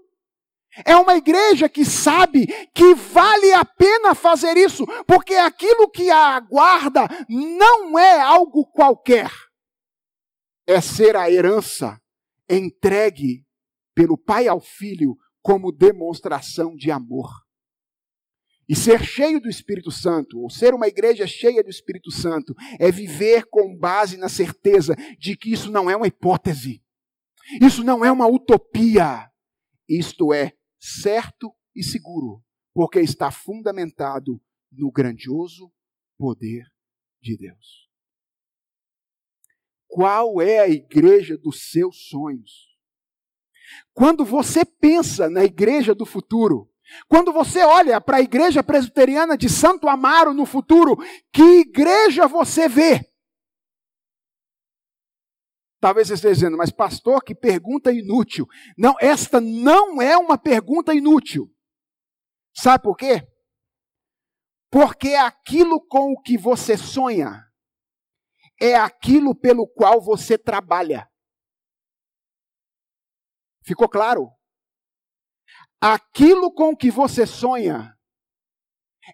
É 0.86 0.96
uma 0.96 1.16
igreja 1.16 1.68
que 1.68 1.84
sabe 1.86 2.48
que 2.74 2.94
vale 2.96 3.54
a 3.54 3.66
pena 3.66 4.16
fazer 4.16 4.58
isso, 4.58 4.86
porque 5.06 5.36
aquilo 5.36 5.90
que 5.90 6.10
a 6.10 6.36
aguarda 6.36 7.08
não 7.28 7.98
é 7.98 8.20
algo 8.20 8.66
qualquer. 8.66 9.32
É 10.68 10.80
ser 10.82 11.16
a 11.16 11.30
herança 11.30 12.00
entregue 12.50 13.46
pelo 13.94 14.18
pai 14.18 14.48
ao 14.48 14.60
filho 14.60 15.18
como 15.42 15.72
demonstração 15.72 16.76
de 16.76 16.92
amor. 16.92 17.30
E 18.68 18.76
ser 18.76 19.04
cheio 19.04 19.42
do 19.42 19.50
Espírito 19.50 19.90
Santo, 19.90 20.40
ou 20.40 20.50
ser 20.50 20.76
uma 20.76 20.88
igreja 20.88 21.26
cheia 21.26 21.64
do 21.64 21.72
Espírito 21.72 22.12
Santo, 22.12 22.54
é 22.80 22.92
viver 22.92 23.46
com 23.50 23.76
base 23.76 24.16
na 24.16 24.30
certeza 24.30 24.96
de 25.18 25.36
que 25.36 25.52
isso 25.52 25.72
não 25.72 25.90
é 25.90 25.96
uma 25.96 26.06
hipótese, 26.06 26.84
isso 27.60 27.84
não 27.84 28.06
é 28.06 28.12
uma 28.12 28.28
utopia, 28.28 29.28
isto 29.88 30.32
é 30.32 30.54
certo 30.80 31.54
e 31.76 31.84
seguro, 31.84 32.44
porque 32.74 33.00
está 33.00 33.32
fundamentado 33.32 34.42
no 34.72 34.92
grandioso 34.92 35.72
poder 36.18 36.66
de 37.22 37.38
Deus. 37.38 37.90
Qual 39.88 40.42
é 40.42 40.60
a 40.60 40.70
igreja 40.70 41.38
dos 41.38 41.72
seus 41.72 42.08
sonhos? 42.08 42.70
Quando 43.94 44.24
você 44.24 44.64
pensa 44.64 45.30
na 45.30 45.44
igreja 45.44 45.94
do 45.94 46.06
futuro, 46.06 46.72
quando 47.08 47.32
você 47.32 47.64
olha 47.64 48.00
para 48.02 48.18
a 48.18 48.22
igreja 48.22 48.64
presbiteriana 48.64 49.38
de 49.38 49.50
Santo 49.50 49.88
Amaro 49.88 50.34
no 50.34 50.46
futuro, 50.46 50.98
que 51.32 51.60
igreja 51.60 52.28
você 52.28 52.68
vê? 52.68 53.09
Talvez 55.80 56.08
você 56.08 56.16
esteja 56.16 56.34
dizendo, 56.34 56.58
mas 56.58 56.72
pastor, 56.72 57.24
que 57.24 57.34
pergunta 57.34 57.92
inútil. 57.92 58.46
Não, 58.78 58.96
esta 59.00 59.40
não 59.40 60.02
é 60.02 60.18
uma 60.18 60.38
pergunta 60.38 60.94
inútil. 60.94 61.50
Sabe 62.54 62.84
por 62.84 62.98
quê? 62.98 63.26
Porque 64.70 65.16
aquilo 65.16 65.80
com 65.88 66.12
o 66.12 66.22
que 66.22 66.38
você 66.38 66.78
sonha 66.78 67.46
é 68.62 68.76
aquilo 68.76 69.34
pelo 69.34 69.68
qual 69.68 70.02
você 70.02 70.38
trabalha. 70.38 71.10
Ficou 73.64 73.88
claro? 73.88 74.30
Aquilo 75.82 76.54
com 76.54 76.76
que 76.76 76.92
você 76.92 77.26
sonha 77.26 77.98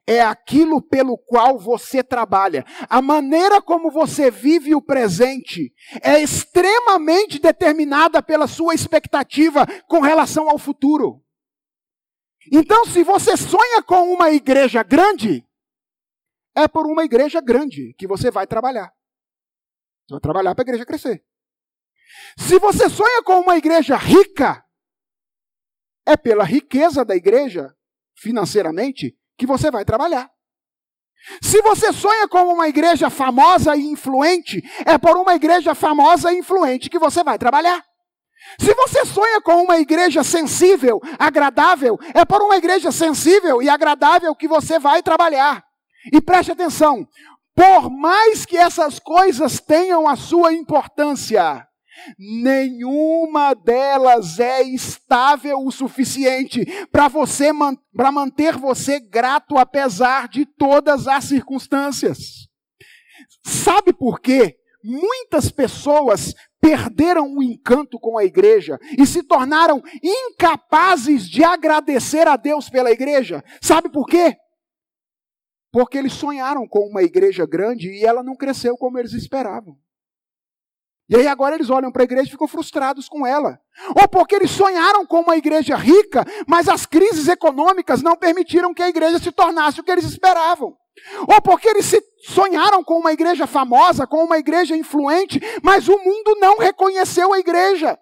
é 0.07 0.21
aquilo 0.21 0.81
pelo 0.81 1.17
qual 1.17 1.59
você 1.59 2.03
trabalha. 2.03 2.65
A 2.89 3.01
maneira 3.01 3.61
como 3.61 3.91
você 3.91 4.29
vive 4.31 4.75
o 4.75 4.81
presente 4.81 5.73
é 6.01 6.21
extremamente 6.21 7.39
determinada 7.39 8.21
pela 8.21 8.47
sua 8.47 8.73
expectativa 8.73 9.65
com 9.87 9.99
relação 9.99 10.49
ao 10.49 10.57
futuro. 10.57 11.23
Então, 12.51 12.85
se 12.85 13.03
você 13.03 13.35
sonha 13.35 13.81
com 13.83 14.13
uma 14.13 14.31
igreja 14.31 14.83
grande, 14.83 15.47
é 16.55 16.67
por 16.67 16.85
uma 16.85 17.03
igreja 17.03 17.41
grande 17.41 17.93
que 17.97 18.07
você 18.07 18.29
vai 18.29 18.45
trabalhar. 18.45 18.93
Você 20.07 20.13
vai 20.13 20.21
trabalhar 20.21 20.55
para 20.55 20.63
a 20.63 20.67
igreja 20.67 20.85
crescer. 20.85 21.25
Se 22.37 22.59
você 22.59 22.89
sonha 22.89 23.23
com 23.23 23.39
uma 23.39 23.57
igreja 23.57 23.97
rica, 23.97 24.63
é 26.05 26.15
pela 26.15 26.43
riqueza 26.43 27.03
da 27.03 27.15
igreja, 27.15 27.75
financeiramente, 28.15 29.17
que 29.37 29.45
você 29.45 29.69
vai 29.71 29.83
trabalhar. 29.85 30.29
Se 31.41 31.61
você 31.61 31.91
sonha 31.91 32.27
com 32.27 32.53
uma 32.53 32.67
igreja 32.67 33.09
famosa 33.09 33.75
e 33.75 33.81
influente, 33.81 34.61
é 34.85 34.97
por 34.97 35.17
uma 35.17 35.35
igreja 35.35 35.73
famosa 35.73 36.31
e 36.31 36.39
influente 36.39 36.89
que 36.89 36.99
você 36.99 37.23
vai 37.23 37.37
trabalhar. 37.37 37.83
Se 38.59 38.73
você 38.75 39.03
sonha 39.05 39.41
com 39.41 39.63
uma 39.63 39.77
igreja 39.77 40.23
sensível, 40.23 41.01
agradável, 41.17 41.97
é 42.13 42.23
por 42.23 42.41
uma 42.41 42.57
igreja 42.57 42.91
sensível 42.91 43.61
e 43.61 43.69
agradável 43.69 44.35
que 44.35 44.47
você 44.47 44.77
vai 44.77 45.01
trabalhar. 45.01 45.63
E 46.13 46.21
preste 46.21 46.51
atenção, 46.51 47.07
por 47.55 47.89
mais 47.89 48.45
que 48.45 48.57
essas 48.57 48.99
coisas 48.99 49.59
tenham 49.59 50.07
a 50.07 50.15
sua 50.15 50.53
importância, 50.53 51.65
nenhuma 52.17 53.53
delas 53.53 54.39
é 54.39 54.61
estável 54.63 55.59
o 55.59 55.71
suficiente 55.71 56.65
para 56.91 57.07
você 57.07 57.51
para 57.95 58.11
manter 58.11 58.57
você 58.57 58.99
grato 58.99 59.57
apesar 59.57 60.27
de 60.27 60.45
todas 60.45 61.07
as 61.07 61.25
circunstâncias. 61.25 62.47
Sabe 63.43 63.93
por 63.93 64.19
quê? 64.19 64.55
Muitas 64.83 65.49
pessoas 65.49 66.33
perderam 66.61 67.35
o 67.35 67.43
encanto 67.43 67.99
com 67.99 68.17
a 68.17 68.25
igreja 68.25 68.79
e 68.97 69.05
se 69.05 69.23
tornaram 69.23 69.81
incapazes 70.03 71.29
de 71.29 71.43
agradecer 71.43 72.27
a 72.27 72.35
Deus 72.35 72.69
pela 72.69 72.91
igreja. 72.91 73.43
Sabe 73.61 73.89
por 73.89 74.07
quê? 74.07 74.35
Porque 75.71 75.97
eles 75.97 76.13
sonharam 76.13 76.67
com 76.67 76.87
uma 76.87 77.03
igreja 77.03 77.45
grande 77.45 77.89
e 77.89 78.03
ela 78.03 78.23
não 78.23 78.35
cresceu 78.35 78.77
como 78.77 78.97
eles 78.97 79.13
esperavam. 79.13 79.77
E 81.07 81.15
aí 81.15 81.27
agora 81.27 81.55
eles 81.55 81.69
olham 81.69 81.91
para 81.91 82.01
a 82.01 82.05
igreja 82.05 82.27
e 82.27 82.31
ficam 82.31 82.47
frustrados 82.47 83.07
com 83.07 83.25
ela. 83.25 83.59
Ou 83.95 84.07
porque 84.07 84.35
eles 84.35 84.49
sonharam 84.49 85.05
com 85.05 85.21
uma 85.21 85.37
igreja 85.37 85.75
rica, 85.75 86.25
mas 86.47 86.67
as 86.67 86.85
crises 86.85 87.27
econômicas 87.27 88.01
não 88.01 88.15
permitiram 88.15 88.73
que 88.73 88.81
a 88.81 88.89
igreja 88.89 89.19
se 89.19 89.31
tornasse 89.31 89.79
o 89.79 89.83
que 89.83 89.91
eles 89.91 90.05
esperavam. 90.05 90.75
Ou 91.27 91.41
porque 91.41 91.67
eles 91.67 91.85
se 91.85 92.01
sonharam 92.27 92.83
com 92.83 92.97
uma 92.97 93.13
igreja 93.13 93.45
famosa, 93.45 94.07
com 94.07 94.23
uma 94.23 94.39
igreja 94.39 94.75
influente, 94.75 95.39
mas 95.61 95.87
o 95.87 95.97
mundo 95.99 96.35
não 96.39 96.57
reconheceu 96.57 97.33
a 97.33 97.39
igreja. 97.39 97.99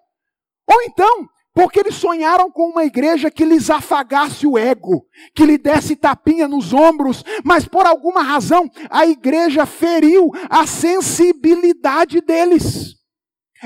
Ou 0.66 0.80
então, 0.82 1.28
porque 1.54 1.78
eles 1.78 1.94
sonharam 1.94 2.50
com 2.50 2.68
uma 2.68 2.84
igreja 2.84 3.30
que 3.30 3.44
lhes 3.44 3.70
afagasse 3.70 4.44
o 4.44 4.58
ego, 4.58 5.06
que 5.32 5.46
lhe 5.46 5.56
desse 5.56 5.94
tapinha 5.94 6.48
nos 6.48 6.72
ombros, 6.74 7.24
mas 7.44 7.66
por 7.66 7.86
alguma 7.86 8.22
razão 8.22 8.68
a 8.90 9.06
igreja 9.06 9.64
feriu 9.64 10.32
a 10.50 10.66
sensibilidade 10.66 12.20
deles. 12.20 12.96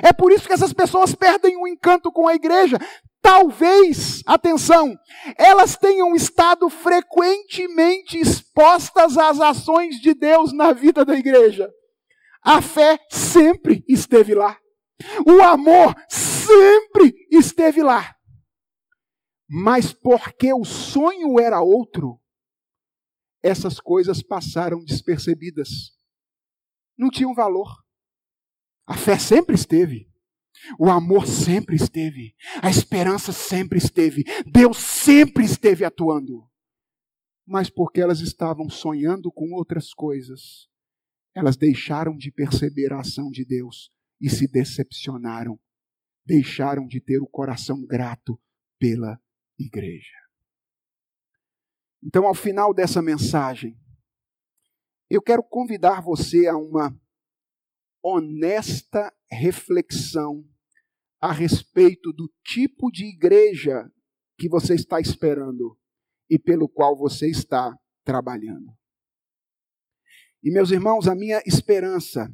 É 0.02 0.12
por 0.12 0.30
isso 0.30 0.46
que 0.46 0.52
essas 0.52 0.72
pessoas 0.72 1.14
perdem 1.14 1.56
o 1.56 1.66
encanto 1.66 2.12
com 2.12 2.28
a 2.28 2.34
igreja. 2.34 2.78
Talvez, 3.22 4.22
atenção, 4.26 4.94
elas 5.36 5.76
tenham 5.76 6.14
estado 6.14 6.68
frequentemente 6.68 8.18
expostas 8.18 9.16
às 9.16 9.40
ações 9.40 9.96
de 9.96 10.14
Deus 10.14 10.52
na 10.52 10.72
vida 10.72 11.04
da 11.04 11.16
igreja. 11.16 11.68
A 12.44 12.60
fé 12.62 12.98
sempre 13.10 13.82
esteve 13.88 14.34
lá. 14.34 14.56
O 15.26 15.42
amor 15.42 15.96
sempre 16.08 16.37
esteve 17.30 17.82
lá. 17.82 18.16
Mas 19.48 19.92
porque 19.92 20.52
o 20.52 20.64
sonho 20.64 21.40
era 21.40 21.60
outro, 21.60 22.20
essas 23.42 23.80
coisas 23.80 24.22
passaram 24.22 24.84
despercebidas. 24.84 25.92
Não 26.96 27.08
tinham 27.08 27.34
valor. 27.34 27.68
A 28.86 28.96
fé 28.96 29.18
sempre 29.18 29.54
esteve. 29.54 30.08
O 30.78 30.88
amor 30.90 31.26
sempre 31.26 31.76
esteve. 31.76 32.34
A 32.60 32.68
esperança 32.68 33.32
sempre 33.32 33.78
esteve. 33.78 34.24
Deus 34.46 34.76
sempre 34.78 35.44
esteve 35.44 35.84
atuando. 35.84 36.48
Mas 37.46 37.70
porque 37.70 38.00
elas 38.00 38.20
estavam 38.20 38.68
sonhando 38.68 39.32
com 39.32 39.54
outras 39.54 39.94
coisas, 39.94 40.68
elas 41.34 41.56
deixaram 41.56 42.16
de 42.16 42.30
perceber 42.30 42.92
a 42.92 43.00
ação 43.00 43.30
de 43.30 43.44
Deus 43.44 43.90
e 44.20 44.28
se 44.28 44.46
decepcionaram. 44.50 45.58
Deixaram 46.28 46.86
de 46.86 47.00
ter 47.00 47.22
o 47.22 47.26
coração 47.26 47.82
grato 47.86 48.38
pela 48.78 49.18
igreja. 49.58 50.12
Então, 52.04 52.26
ao 52.26 52.34
final 52.34 52.74
dessa 52.74 53.00
mensagem, 53.00 53.80
eu 55.08 55.22
quero 55.22 55.42
convidar 55.42 56.02
você 56.02 56.46
a 56.46 56.54
uma 56.54 56.94
honesta 58.02 59.10
reflexão 59.30 60.46
a 61.18 61.32
respeito 61.32 62.12
do 62.12 62.30
tipo 62.44 62.90
de 62.90 63.06
igreja 63.06 63.90
que 64.38 64.50
você 64.50 64.74
está 64.74 65.00
esperando 65.00 65.78
e 66.28 66.38
pelo 66.38 66.68
qual 66.68 66.94
você 66.94 67.30
está 67.30 67.74
trabalhando. 68.04 68.70
E, 70.44 70.52
meus 70.52 70.70
irmãos, 70.70 71.08
a 71.08 71.14
minha 71.14 71.42
esperança 71.46 72.30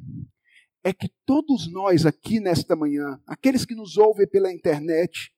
é 0.85 0.93
que 0.93 1.09
todos 1.25 1.67
nós 1.67 2.05
aqui 2.05 2.39
nesta 2.39 2.75
manhã, 2.75 3.19
aqueles 3.25 3.65
que 3.65 3.73
nos 3.73 3.97
ouvem 3.97 4.27
pela 4.27 4.53
internet, 4.53 5.33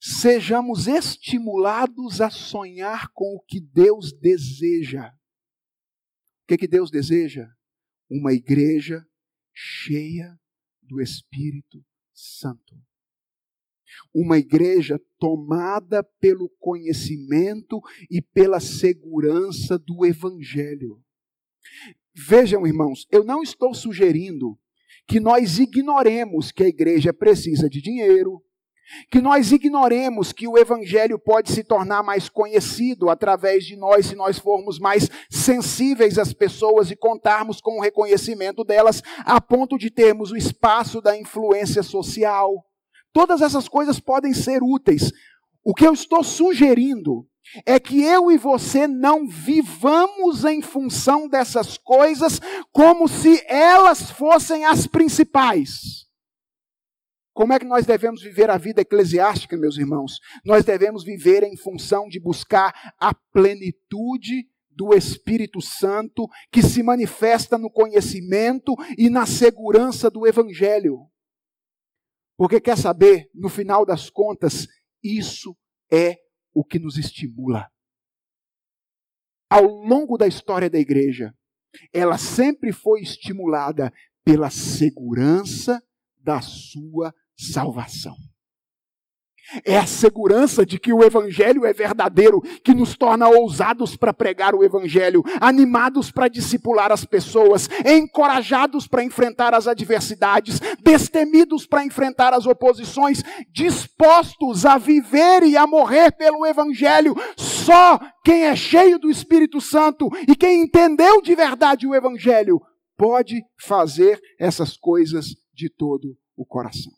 sejamos 0.00 0.88
estimulados 0.88 2.20
a 2.20 2.30
sonhar 2.30 3.08
com 3.12 3.36
o 3.36 3.40
que 3.40 3.60
Deus 3.60 4.12
deseja. 4.12 5.06
O 6.42 6.46
que, 6.48 6.58
que 6.58 6.66
Deus 6.66 6.90
deseja? 6.90 7.48
Uma 8.10 8.32
igreja 8.32 9.06
cheia 9.54 10.36
do 10.82 11.00
Espírito 11.00 11.80
Santo. 12.12 12.74
Uma 14.12 14.36
igreja 14.36 15.00
tomada 15.16 16.02
pelo 16.18 16.50
conhecimento 16.58 17.80
e 18.10 18.20
pela 18.20 18.58
segurança 18.58 19.78
do 19.78 20.04
Evangelho. 20.04 21.00
Vejam, 22.16 22.66
irmãos, 22.66 23.06
eu 23.10 23.22
não 23.22 23.42
estou 23.42 23.74
sugerindo 23.74 24.58
que 25.06 25.20
nós 25.20 25.58
ignoremos 25.58 26.50
que 26.50 26.62
a 26.62 26.68
igreja 26.68 27.12
precisa 27.12 27.68
de 27.68 27.82
dinheiro, 27.82 28.42
que 29.10 29.20
nós 29.20 29.52
ignoremos 29.52 30.32
que 30.32 30.48
o 30.48 30.56
Evangelho 30.56 31.18
pode 31.18 31.52
se 31.52 31.62
tornar 31.62 32.02
mais 32.02 32.30
conhecido 32.30 33.10
através 33.10 33.66
de 33.66 33.76
nós, 33.76 34.06
se 34.06 34.14
nós 34.14 34.38
formos 34.38 34.78
mais 34.78 35.10
sensíveis 35.30 36.18
às 36.18 36.32
pessoas 36.32 36.90
e 36.90 36.96
contarmos 36.96 37.60
com 37.60 37.78
o 37.78 37.82
reconhecimento 37.82 38.64
delas, 38.64 39.02
a 39.18 39.38
ponto 39.38 39.76
de 39.76 39.90
termos 39.90 40.30
o 40.30 40.36
espaço 40.36 41.02
da 41.02 41.18
influência 41.18 41.82
social. 41.82 42.64
Todas 43.12 43.42
essas 43.42 43.68
coisas 43.68 44.00
podem 44.00 44.32
ser 44.32 44.62
úteis. 44.62 45.12
O 45.62 45.74
que 45.74 45.86
eu 45.86 45.92
estou 45.92 46.24
sugerindo 46.24 47.26
é 47.64 47.78
que 47.78 48.02
eu 48.02 48.30
e 48.30 48.38
você 48.38 48.86
não 48.86 49.26
vivamos 49.26 50.44
em 50.44 50.62
função 50.62 51.28
dessas 51.28 51.78
coisas 51.78 52.40
como 52.72 53.08
se 53.08 53.42
elas 53.46 54.10
fossem 54.10 54.64
as 54.64 54.86
principais. 54.86 56.06
Como 57.32 57.52
é 57.52 57.58
que 57.58 57.66
nós 57.66 57.84
devemos 57.84 58.22
viver 58.22 58.48
a 58.48 58.56
vida 58.56 58.80
eclesiástica, 58.80 59.58
meus 59.58 59.76
irmãos? 59.76 60.18
Nós 60.44 60.64
devemos 60.64 61.04
viver 61.04 61.42
em 61.42 61.54
função 61.54 62.08
de 62.08 62.18
buscar 62.18 62.94
a 62.98 63.14
plenitude 63.14 64.48
do 64.70 64.94
Espírito 64.94 65.60
Santo 65.60 66.26
que 66.50 66.62
se 66.62 66.82
manifesta 66.82 67.58
no 67.58 67.70
conhecimento 67.70 68.74
e 68.96 69.10
na 69.10 69.26
segurança 69.26 70.10
do 70.10 70.26
Evangelho. 70.26 71.10
Porque 72.38 72.60
quer 72.60 72.76
saber, 72.76 73.30
no 73.34 73.48
final 73.48 73.84
das 73.84 74.10
contas, 74.10 74.66
isso 75.02 75.56
é 75.90 76.16
o 76.56 76.64
que 76.64 76.78
nos 76.78 76.96
estimula. 76.96 77.70
Ao 79.50 79.62
longo 79.62 80.16
da 80.16 80.26
história 80.26 80.70
da 80.70 80.78
igreja, 80.78 81.36
ela 81.92 82.16
sempre 82.16 82.72
foi 82.72 83.02
estimulada 83.02 83.92
pela 84.24 84.48
segurança 84.48 85.82
da 86.16 86.40
sua 86.40 87.14
salvação. 87.36 88.16
É 89.64 89.78
a 89.78 89.86
segurança 89.86 90.66
de 90.66 90.78
que 90.78 90.92
o 90.92 91.02
Evangelho 91.04 91.64
é 91.64 91.72
verdadeiro 91.72 92.40
que 92.64 92.74
nos 92.74 92.96
torna 92.96 93.28
ousados 93.28 93.96
para 93.96 94.12
pregar 94.12 94.54
o 94.54 94.64
Evangelho, 94.64 95.22
animados 95.40 96.10
para 96.10 96.28
discipular 96.28 96.90
as 96.90 97.04
pessoas, 97.04 97.68
encorajados 97.84 98.88
para 98.88 99.04
enfrentar 99.04 99.54
as 99.54 99.68
adversidades, 99.68 100.60
destemidos 100.82 101.66
para 101.66 101.84
enfrentar 101.84 102.34
as 102.34 102.46
oposições, 102.46 103.22
dispostos 103.52 104.66
a 104.66 104.78
viver 104.78 105.44
e 105.44 105.56
a 105.56 105.66
morrer 105.66 106.12
pelo 106.12 106.44
Evangelho. 106.44 107.14
Só 107.36 108.00
quem 108.24 108.44
é 108.44 108.56
cheio 108.56 108.98
do 108.98 109.10
Espírito 109.10 109.60
Santo 109.60 110.08
e 110.26 110.34
quem 110.34 110.62
entendeu 110.62 111.22
de 111.22 111.34
verdade 111.34 111.86
o 111.86 111.94
Evangelho 111.94 112.60
pode 112.96 113.44
fazer 113.60 114.20
essas 114.40 114.76
coisas 114.76 115.26
de 115.54 115.68
todo 115.68 116.16
o 116.36 116.44
coração. 116.44 116.95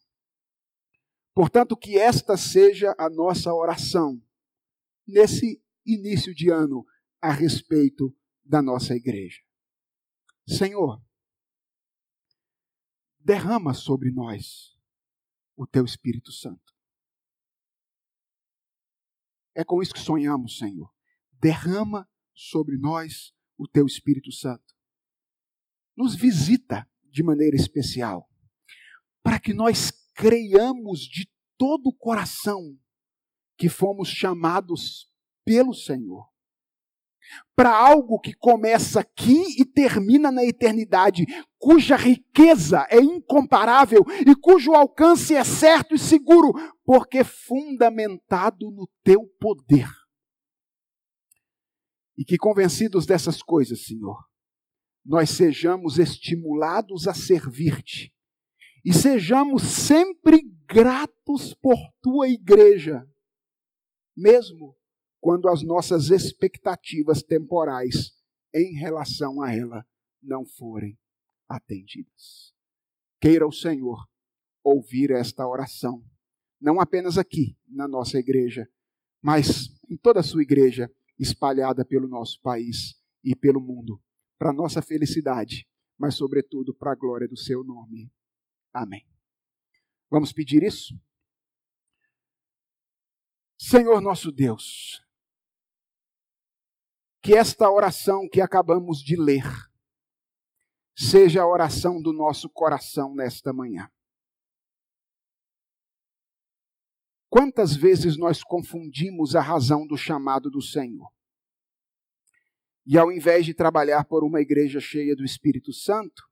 Portanto, 1.39 1.77
que 1.77 1.97
esta 1.97 2.37
seja 2.37 2.97
a 2.99 3.09
nossa 3.09 3.55
oração 3.55 4.21
nesse 5.07 5.63
início 5.87 6.35
de 6.35 6.51
ano 6.51 6.85
a 7.23 7.31
respeito 7.31 8.13
da 8.45 8.61
nossa 8.61 8.97
igreja. 8.97 9.41
Senhor, 10.49 11.01
derrama 13.21 13.73
sobre 13.73 14.11
nós 14.11 14.77
o 15.55 15.65
teu 15.65 15.85
Espírito 15.85 16.33
Santo. 16.33 16.75
É 19.55 19.63
com 19.63 19.81
isso 19.81 19.95
que 19.95 20.01
sonhamos, 20.01 20.59
Senhor. 20.59 20.93
Derrama 21.35 22.11
sobre 22.35 22.77
nós 22.77 23.33
o 23.57 23.69
teu 23.69 23.87
Espírito 23.87 24.33
Santo. 24.33 24.75
Nos 25.97 26.17
visita 26.17 26.91
de 27.05 27.23
maneira 27.23 27.55
especial, 27.55 28.29
para 29.23 29.39
que 29.39 29.55
nós 29.55 29.98
creiamos 30.19 31.03
de 31.03 31.31
todo 31.57 31.91
o 31.91 31.95
coração 31.95 32.77
que 33.57 33.69
fomos 33.69 34.09
chamados 34.09 35.07
pelo 35.45 35.73
Senhor. 35.73 36.27
Para 37.55 37.71
algo 37.77 38.19
que 38.19 38.33
começa 38.33 39.01
aqui 39.01 39.61
e 39.61 39.65
termina 39.65 40.33
na 40.33 40.45
eternidade, 40.45 41.25
cuja 41.57 41.95
riqueza 41.95 42.85
é 42.91 42.99
incomparável 42.99 44.05
e 44.27 44.35
cujo 44.35 44.73
alcance 44.73 45.37
é 45.37 45.45
certo 45.45 45.95
e 45.95 45.99
seguro, 45.99 46.53
porque 46.85 47.23
fundamentado 47.23 48.73
no 48.73 48.89
teu 49.05 49.25
poder. 49.39 49.89
E 52.17 52.25
que 52.25 52.37
convencidos 52.37 53.07
dessas 53.07 53.41
coisas, 53.41 53.85
Senhor, 53.85 54.19
nós 55.05 55.31
sejamos 55.31 55.99
estimulados 55.99 57.07
a 57.07 57.15
servir-te 57.15 58.13
e 58.85 58.93
sejamos 58.93 59.63
sempre 59.63 60.43
gratos 60.67 61.55
por 61.55 61.77
tua 62.01 62.29
igreja, 62.29 63.07
mesmo 64.17 64.77
quando 65.21 65.49
as 65.49 65.63
nossas 65.63 66.11
expectativas 66.11 67.23
temporais 67.23 68.13
em 68.55 68.75
relação 68.75 69.43
a 69.43 69.55
ela 69.55 69.85
não 70.23 70.45
forem 70.45 70.99
atendidas. 71.49 72.55
Queira 73.21 73.47
o 73.47 73.53
Senhor 73.53 74.07
ouvir 74.63 75.11
esta 75.11 75.47
oração, 75.47 76.05
não 76.61 76.81
apenas 76.81 77.19
aqui 77.19 77.57
na 77.67 77.89
nossa 77.89 78.19
igreja, 78.19 78.69
mas 79.23 79.69
em 79.89 79.97
toda 79.97 80.21
a 80.21 80.23
sua 80.23 80.43
igreja 80.43 80.91
espalhada 81.19 81.85
pelo 81.85 82.07
nosso 82.07 82.41
país 82.41 82.95
e 83.25 83.35
pelo 83.35 83.61
mundo, 83.61 84.01
para 84.39 84.53
nossa 84.53 84.81
felicidade, 84.81 85.69
mas 85.97 86.15
sobretudo 86.15 86.73
para 86.75 86.93
a 86.93 86.95
glória 86.95 87.27
do 87.27 87.37
seu 87.37 87.65
nome. 87.65 88.11
Amém. 88.79 89.05
Vamos 90.09 90.33
pedir 90.33 90.63
isso? 90.63 90.95
Senhor 93.59 94.01
nosso 94.01 94.31
Deus, 94.31 95.05
que 97.21 97.35
esta 97.35 97.69
oração 97.69 98.29
que 98.29 98.41
acabamos 98.41 99.03
de 99.03 99.17
ler 99.17 99.43
seja 100.97 101.43
a 101.43 101.47
oração 101.47 102.01
do 102.01 102.13
nosso 102.13 102.49
coração 102.49 103.17
nesta 103.17 103.53
manhã. 103.53 103.91
Quantas 107.29 107.75
vezes 107.75 108.17
nós 108.17 108.45
confundimos 108.45 109.35
a 109.35 109.41
razão 109.41 109.89
do 109.89 109.97
chamado 109.97 110.49
do 110.49 110.63
Senhor? 110.63 111.13
E 112.87 112.97
ao 112.97 113.11
invés 113.11 113.45
de 113.45 113.55
trabalhar 113.55 114.05
por 114.05 114.23
uma 114.23 114.41
igreja 114.41 114.79
cheia 114.79 115.17
do 115.17 115.25
Espírito 115.25 115.73
Santo, 115.73 116.28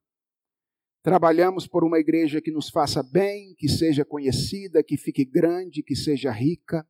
Trabalhamos 1.07 1.69
por 1.69 1.85
uma 1.85 2.01
igreja 2.01 2.43
que 2.43 2.51
nos 2.51 2.69
faça 2.69 3.01
bem, 3.01 3.55
que 3.55 3.69
seja 3.69 4.05
conhecida, 4.05 4.83
que 4.83 4.97
fique 4.97 5.25
grande, 5.25 5.81
que 5.81 5.95
seja 5.95 6.33
rica. 6.33 6.85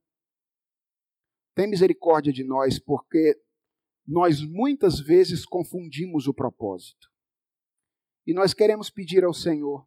Tem 1.55 1.69
misericórdia 1.69 2.33
de 2.33 2.43
nós, 2.43 2.79
porque 2.79 3.39
nós 4.07 4.41
muitas 4.41 4.99
vezes 4.99 5.45
confundimos 5.45 6.27
o 6.27 6.33
propósito. 6.33 7.13
E 8.27 8.33
nós 8.33 8.55
queremos 8.55 8.89
pedir 8.89 9.23
ao 9.23 9.35
Senhor 9.35 9.87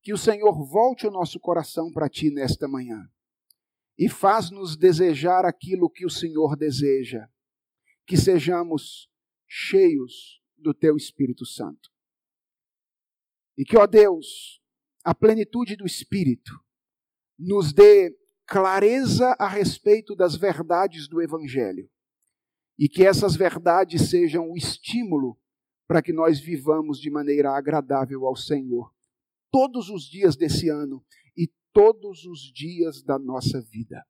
que 0.00 0.14
o 0.14 0.16
Senhor 0.16 0.66
volte 0.66 1.06
o 1.06 1.10
nosso 1.10 1.38
coração 1.38 1.92
para 1.92 2.08
ti 2.08 2.30
nesta 2.30 2.66
manhã 2.66 3.06
e 3.98 4.08
faz-nos 4.08 4.78
desejar 4.78 5.44
aquilo 5.44 5.90
que 5.90 6.06
o 6.06 6.10
Senhor 6.10 6.56
deseja, 6.56 7.28
que 8.06 8.16
sejamos 8.16 9.10
cheios 9.46 10.42
do 10.56 10.72
teu 10.72 10.96
Espírito 10.96 11.44
Santo. 11.44 11.93
E 13.56 13.64
que, 13.64 13.76
ó 13.76 13.86
Deus, 13.86 14.60
a 15.04 15.14
plenitude 15.14 15.76
do 15.76 15.86
Espírito 15.86 16.52
nos 17.38 17.72
dê 17.72 18.16
clareza 18.46 19.34
a 19.38 19.48
respeito 19.48 20.14
das 20.14 20.36
verdades 20.36 21.08
do 21.08 21.20
Evangelho 21.20 21.90
e 22.78 22.88
que 22.88 23.04
essas 23.04 23.36
verdades 23.36 24.10
sejam 24.10 24.50
o 24.50 24.56
estímulo 24.56 25.38
para 25.86 26.02
que 26.02 26.12
nós 26.12 26.40
vivamos 26.40 26.98
de 26.98 27.10
maneira 27.10 27.50
agradável 27.50 28.26
ao 28.26 28.36
Senhor 28.36 28.92
todos 29.50 29.88
os 29.88 30.04
dias 30.04 30.36
desse 30.36 30.68
ano 30.68 31.04
e 31.36 31.48
todos 31.72 32.24
os 32.24 32.40
dias 32.52 33.02
da 33.02 33.18
nossa 33.18 33.60
vida. 33.60 34.04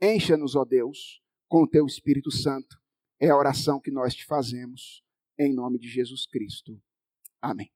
Encha-nos, 0.00 0.56
ó 0.56 0.64
Deus, 0.64 1.22
com 1.48 1.62
o 1.62 1.68
teu 1.68 1.86
Espírito 1.86 2.30
Santo. 2.30 2.80
É 3.20 3.28
a 3.28 3.36
oração 3.36 3.80
que 3.80 3.90
nós 3.90 4.14
te 4.14 4.24
fazemos, 4.24 5.04
em 5.38 5.54
nome 5.54 5.78
de 5.78 5.88
Jesus 5.88 6.26
Cristo. 6.26 6.80
Amém. 7.40 7.70